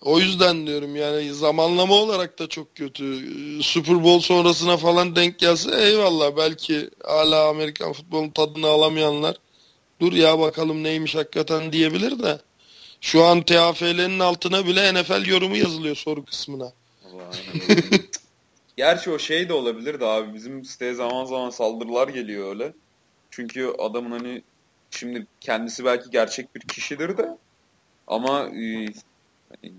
[0.00, 3.22] O yüzden diyorum yani zamanlama olarak da çok kötü.
[3.62, 9.36] Super Bowl sonrasına falan denk gelse eyvallah belki hala Amerikan futbolun tadını alamayanlar
[10.00, 12.38] dur ya bakalım neymiş hakikaten diyebilir de.
[13.02, 16.72] Şu an TAFL'nin altına bile NFL yorumu yazılıyor soru kısmına.
[18.76, 22.72] Gerçi o şey de olabilir de abi bizim siteye zaman zaman saldırılar geliyor öyle.
[23.30, 24.42] Çünkü adamın hani
[24.90, 27.38] şimdi kendisi belki gerçek bir kişidir de
[28.06, 28.86] ama e,
[29.48, 29.72] hani,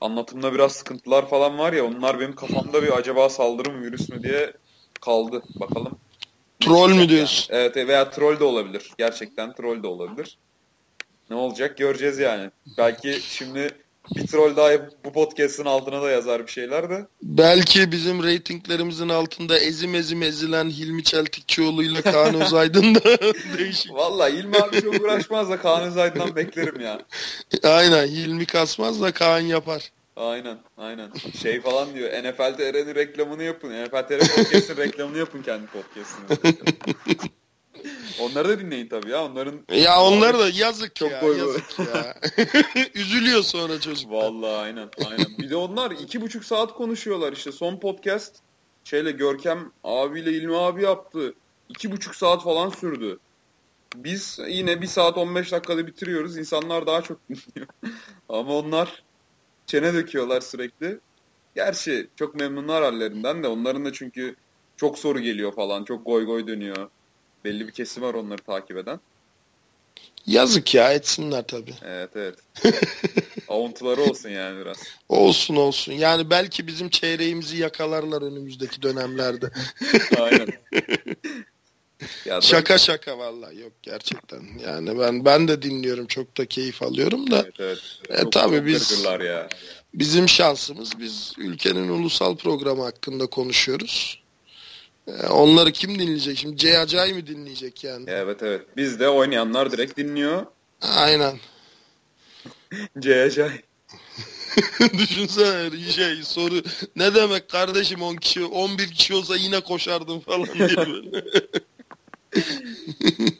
[0.00, 4.22] anlatımda biraz sıkıntılar falan var ya onlar benim kafamda bir acaba saldırı mı virüs mü
[4.22, 4.52] diye
[5.00, 5.42] kaldı.
[5.54, 5.98] Bakalım.
[6.60, 7.54] Troll mü diyorsun?
[7.54, 7.62] Yani.
[7.62, 8.92] Evet veya troll de olabilir.
[8.98, 10.38] Gerçekten troll de olabilir.
[11.30, 12.50] Ne olacak göreceğiz yani.
[12.78, 13.70] Belki şimdi
[14.16, 14.70] bir troll daha
[15.04, 17.06] bu podcast'ın altına da yazar bir şeyler de.
[17.22, 23.00] Belki bizim reytinglerimizin altında ezim ezim ezilen Hilmi Çeltikçioğlu ile Kaan Özaydın da
[23.58, 23.94] değişik.
[23.94, 27.02] Valla Hilmi abi çok uğraşmaz da Kaan Özaydın'dan beklerim ya.
[27.62, 29.90] Aynen Hilmi kasmaz da Kaan yapar.
[30.16, 31.08] Aynen aynen.
[31.42, 33.84] Şey falan diyor NFL TR'nin reklamını yapın.
[33.84, 36.54] NFL TR podcast'ın reklamını yapın kendi podcast'ını.
[38.20, 39.24] Onları da dinleyin tabii ya.
[39.24, 41.22] Onların Ya onlar da yazık Çok ya.
[41.22, 41.38] boy boy.
[41.38, 42.14] yazık ya.
[42.94, 44.10] Üzülüyor sonra çocuk.
[44.10, 45.26] Vallahi aynen aynen.
[45.38, 47.52] Bir de onlar iki buçuk saat konuşuyorlar işte.
[47.52, 48.36] Son podcast
[48.84, 51.34] şeyle Görkem abiyle İlmi abi yaptı.
[51.68, 53.18] İki buçuk saat falan sürdü.
[53.96, 56.36] Biz yine bir saat 15 dakikada bitiriyoruz.
[56.38, 57.66] İnsanlar daha çok dinliyor.
[58.28, 59.02] Ama onlar
[59.66, 60.98] çene döküyorlar sürekli.
[61.54, 63.48] Gerçi çok memnunlar hallerinden de.
[63.48, 64.36] Onların da çünkü
[64.76, 65.84] çok soru geliyor falan.
[65.84, 66.88] Çok goy goy dönüyor.
[67.44, 69.00] Belli bir kesim var onları takip eden.
[70.26, 71.74] Yazık ya etsinler tabii.
[71.84, 72.34] Evet evet.
[73.48, 74.76] Avuntuları olsun yani biraz.
[75.08, 75.92] Olsun olsun.
[75.92, 79.50] Yani belki bizim çeyreğimizi yakalarlar önümüzdeki dönemlerde.
[80.20, 80.48] Aynen.
[82.24, 84.42] Ya da- şaka şaka vallahi yok gerçekten.
[84.66, 87.78] Yani ben ben de dinliyorum çok da keyif alıyorum da Evet evet.
[88.10, 89.48] E, Çok- tabii biz- ya.
[89.94, 94.22] bizim şansımız biz ülkenin ulusal programı hakkında konuşuyoruz.
[95.08, 96.38] E, Onları kim dinleyecek?
[96.38, 98.04] Şimdi C Acay mı dinleyecek yani?
[98.08, 98.76] Evet evet.
[98.76, 100.46] Bizde oynayanlar direkt dinliyor.
[100.80, 101.38] Aynen.
[103.00, 103.38] CJ.
[104.98, 106.62] Düşünsene şey soru
[106.96, 110.68] ne demek kardeşim 10 kişi 11 kişi olsa yine koşardım falan diye.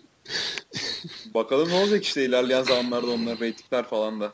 [1.35, 4.33] Bakalım ne olacak işte ilerleyen zamanlarda onların reytingler falan da.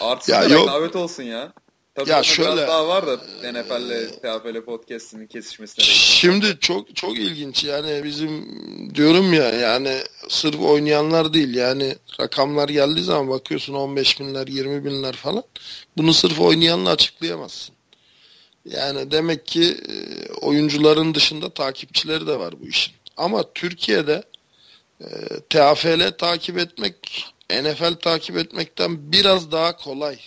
[0.00, 1.52] Artsın Ya da rekabet olsun ya.
[1.94, 3.16] Tabii Ya şöyle- biraz daha var da
[3.52, 5.84] NFL'le TFL podcast'inin kesişmesine.
[5.84, 8.44] Şimdi çok çok ilginç yani bizim
[8.94, 9.98] diyorum ya yani
[10.28, 15.42] sırf oynayanlar değil yani rakamlar geldiği zaman bakıyorsun 15 binler 20 binler falan
[15.96, 17.74] bunu sırf oynayanla açıklayamazsın.
[18.64, 22.94] Yani demek ki e, oyuncuların dışında takipçileri de var bu işin.
[23.16, 24.22] Ama Türkiye'de
[25.00, 25.06] e,
[25.50, 30.18] TFL takip etmek NFL takip etmekten biraz daha kolay.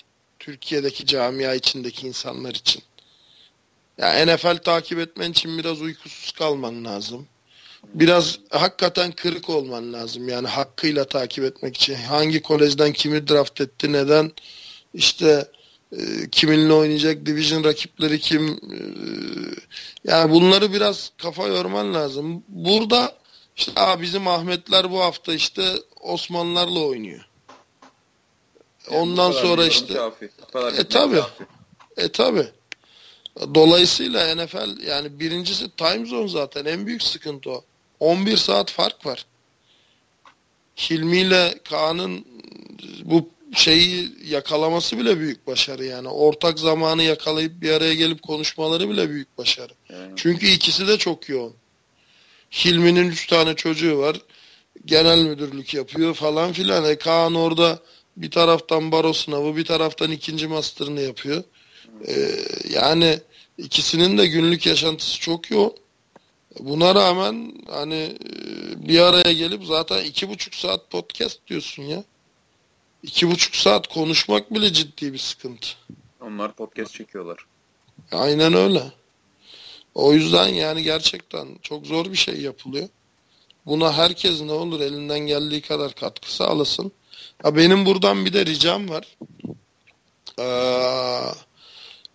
[0.47, 2.83] Türkiye'deki camia içindeki insanlar için.
[3.97, 7.27] Ya NFL takip etmen için biraz uykusuz kalman lazım.
[7.93, 10.29] Biraz hakikaten kırık olman lazım.
[10.29, 11.95] Yani hakkıyla takip etmek için.
[11.95, 14.31] Hangi kolejden kimi draft etti, neden
[14.93, 15.47] işte
[15.91, 18.47] e, kiminle oynayacak, division rakipleri kim.
[18.47, 18.79] e,
[20.03, 22.43] yani bunları biraz kafa yorman lazım.
[22.47, 23.15] Burada
[23.55, 27.26] işte Aa, bizim Ahmetler bu hafta işte Osmanlılarla oynuyor.
[28.91, 30.25] Yani Ondan sonra işte kafi.
[30.25, 31.21] E, kafi.
[31.97, 32.47] e tabi.
[33.55, 37.63] Dolayısıyla NFL yani birincisi time zone zaten en büyük sıkıntı o.
[37.99, 39.25] 11 saat fark var.
[40.77, 42.25] Hilmi ile Kaan'ın
[43.03, 46.07] bu şeyi yakalaması bile büyük başarı yani.
[46.07, 49.73] Ortak zamanı yakalayıp bir araya gelip konuşmaları bile büyük başarı.
[49.89, 50.13] Yani.
[50.15, 51.53] Çünkü ikisi de çok yoğun.
[52.51, 54.21] Hilmi'nin üç tane çocuğu var.
[54.85, 56.85] Genel müdürlük yapıyor falan filan.
[56.85, 57.79] E Kaan orada
[58.17, 61.43] bir taraftan baro sınavı bir taraftan ikinci master'ını yapıyor.
[62.07, 62.29] E,
[62.69, 63.19] yani
[63.57, 65.73] ikisinin de günlük yaşantısı çok yoğun.
[66.59, 72.03] Buna rağmen hani e, bir araya gelip zaten iki buçuk saat podcast diyorsun ya.
[73.03, 75.67] İki buçuk saat konuşmak bile ciddi bir sıkıntı.
[76.21, 77.37] Onlar podcast çekiyorlar.
[78.11, 78.83] Aynen öyle.
[79.95, 82.89] O yüzden yani gerçekten çok zor bir şey yapılıyor.
[83.65, 86.91] Buna herkes ne olur elinden geldiği kadar katkı sağlasın.
[87.43, 89.17] Ha benim buradan bir de ricam var.
[90.39, 91.33] Ee,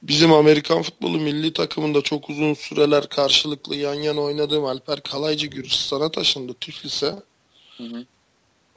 [0.03, 6.11] bizim Amerikan futbolu milli takımında çok uzun süreler karşılıklı yan yana oynadığım Alper Kalaycı Gürcistan'a
[6.11, 7.15] taşındı Tiflis'e.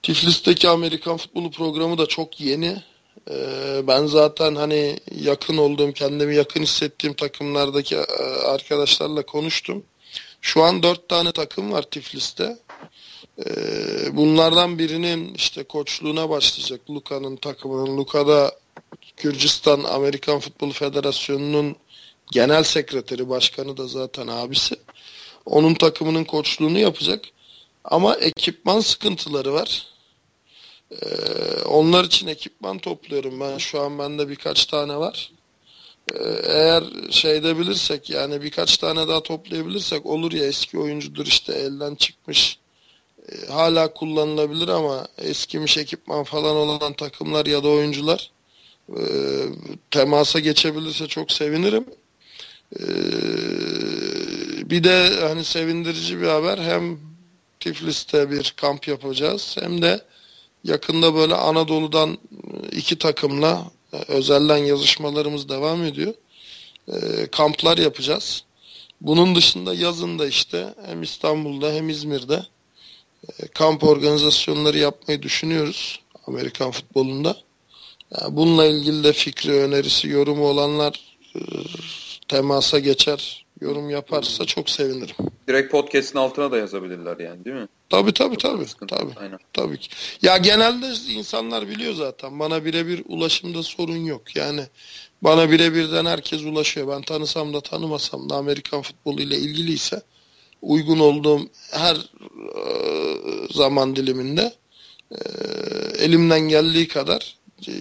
[0.02, 2.78] Tiflis'teki Amerikan futbolu programı da çok yeni.
[3.30, 8.06] Ee, ben zaten hani yakın olduğum, kendimi yakın hissettiğim takımlardaki e,
[8.46, 9.84] arkadaşlarla konuştum.
[10.42, 12.58] Şu an dört tane takım var Tiflis'te.
[13.40, 17.98] Ee, bunlardan birinin işte koçluğuna başlayacak Luka'nın takımının.
[17.98, 18.56] Luka'da
[19.18, 21.76] Gürcistan Amerikan Futbol Federasyonu'nun
[22.32, 24.76] genel sekreteri, başkanı da zaten abisi.
[25.46, 27.26] Onun takımının koçluğunu yapacak.
[27.84, 29.88] Ama ekipman sıkıntıları var.
[30.92, 31.06] Ee,
[31.66, 33.58] onlar için ekipman topluyorum ben.
[33.58, 35.32] Şu an bende birkaç tane var.
[36.14, 41.96] Ee, eğer şeyde bilirsek yani birkaç tane daha toplayabilirsek olur ya eski oyuncudur işte elden
[41.96, 42.60] çıkmış.
[43.32, 48.32] Ee, hala kullanılabilir ama eskimiş ekipman falan olan takımlar ya da oyuncular
[48.90, 49.02] e,
[49.92, 51.86] temasa geçebilirse çok sevinirim.
[52.80, 52.86] Ee,
[54.70, 57.00] bir de hani sevindirici bir haber hem
[57.60, 60.02] Tiflis'te bir kamp yapacağız hem de
[60.64, 66.14] yakında böyle Anadolu'dan e, iki takımla e, özelden yazışmalarımız devam ediyor.
[66.88, 68.44] E, kamplar yapacağız.
[69.02, 72.55] Bunun dışında yazın da işte hem İstanbul'da hem İzmir'de e,
[73.54, 77.38] kamp organizasyonları yapmayı düşünüyoruz Amerikan futbolunda.
[78.30, 81.40] Bununla ilgili de fikri, önerisi, yorumu olanlar e,
[82.28, 85.16] temasa geçer, yorum yaparsa çok sevinirim.
[85.48, 87.68] Direkt podcast'in altına da yazabilirler yani değil mi?
[87.90, 88.66] Tabii tabii tabii.
[88.88, 89.40] Tabii, Aynen.
[89.54, 89.90] tabii ki.
[90.22, 92.40] Ya genelde insanlar biliyor zaten.
[92.40, 94.36] Bana birebir ulaşımda sorun yok.
[94.36, 94.62] Yani
[95.22, 96.88] bana birebirden herkes ulaşıyor.
[96.88, 100.02] Ben tanısam da tanımasam da Amerikan futbolu ile ilgiliyse
[100.62, 101.42] uygun olduğum
[101.72, 102.62] her e,
[103.54, 104.54] zaman diliminde
[105.12, 105.18] e,
[106.00, 107.36] elimden geldiği kadar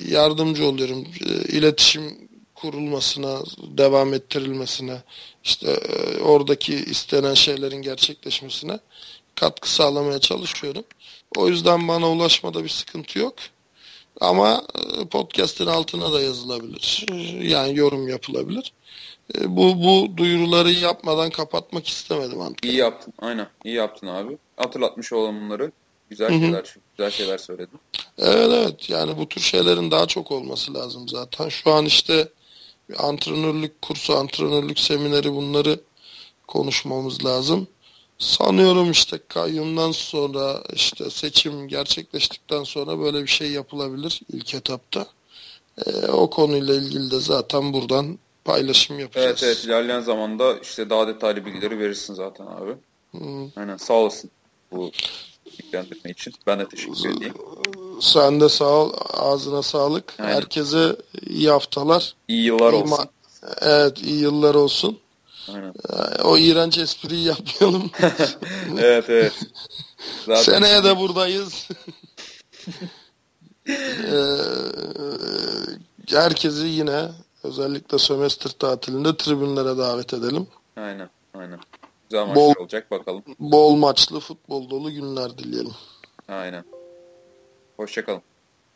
[0.09, 1.07] yardımcı oluyorum.
[1.27, 3.43] E, iletişim kurulmasına,
[3.79, 5.03] devam ettirilmesine,
[5.45, 5.81] işte
[6.25, 8.79] oradaki istenen şeylerin gerçekleşmesine
[9.35, 10.85] katkı sağlamaya çalışıyorum.
[11.37, 13.35] O yüzden bana ulaşmada bir sıkıntı yok.
[14.21, 14.65] Ama
[15.11, 17.07] podcast'in altına da yazılabilir.
[17.43, 18.73] Yani yorum yapılabilir.
[19.39, 22.65] E, bu bu duyuruları yapmadan kapatmak istemedim Antep.
[22.65, 23.15] İyi yaptın.
[23.19, 23.47] Aynen.
[23.65, 24.39] İyi yaptın abi.
[24.57, 25.73] Hatırlatmış olalım bunları.
[26.11, 26.41] Güzel Hı hı.
[26.41, 27.81] şeyler, güzel şeyler söyledin.
[28.19, 31.49] Evet evet yani bu tür şeylerin daha çok olması lazım zaten.
[31.49, 32.29] Şu an işte
[32.89, 35.81] bir antrenörlük kursu, antrenörlük semineri bunları
[36.47, 37.69] konuşmamız lazım.
[38.19, 45.07] Sanıyorum işte kayyumdan sonra işte seçim gerçekleştikten sonra böyle bir şey yapılabilir ilk etapta.
[45.87, 49.27] Ee, o konuyla ilgili de zaten buradan paylaşım yapacağız.
[49.27, 52.71] Evet evet ilerleyen zamanda işte daha detaylı bilgileri verirsin zaten abi.
[53.13, 53.51] Hı.
[53.57, 54.31] Aynen sağ olasın
[54.73, 54.91] bu
[55.47, 56.35] bilgilendirme için.
[56.47, 57.35] Ben de teşekkür edeyim.
[58.01, 58.93] Sen de sağ ol.
[59.13, 60.15] Ağzına sağlık.
[60.19, 60.35] Aynen.
[60.35, 60.97] Herkese
[61.27, 62.15] iyi haftalar.
[62.29, 63.09] İyi yıllar İyi olsun.
[63.61, 64.99] Evet iyi yıllar olsun.
[65.49, 65.75] Aynen.
[66.19, 67.91] Ee, O iğrenç espriyi yapmayalım.
[68.79, 69.33] evet evet.
[70.27, 71.69] Zaten Seneye de buradayız.
[73.69, 74.37] Ee,
[76.11, 77.09] herkesi yine
[77.45, 80.47] özellikle sömestr tatilinde tribünlere davet edelim.
[80.77, 81.61] Aynen aynen.
[82.11, 83.23] Güzel Bol- olacak bakalım.
[83.39, 85.73] Bol maçlı futbol dolu günler dileyelim.
[86.29, 86.65] Aynen.
[87.77, 88.23] Hoşçakalın.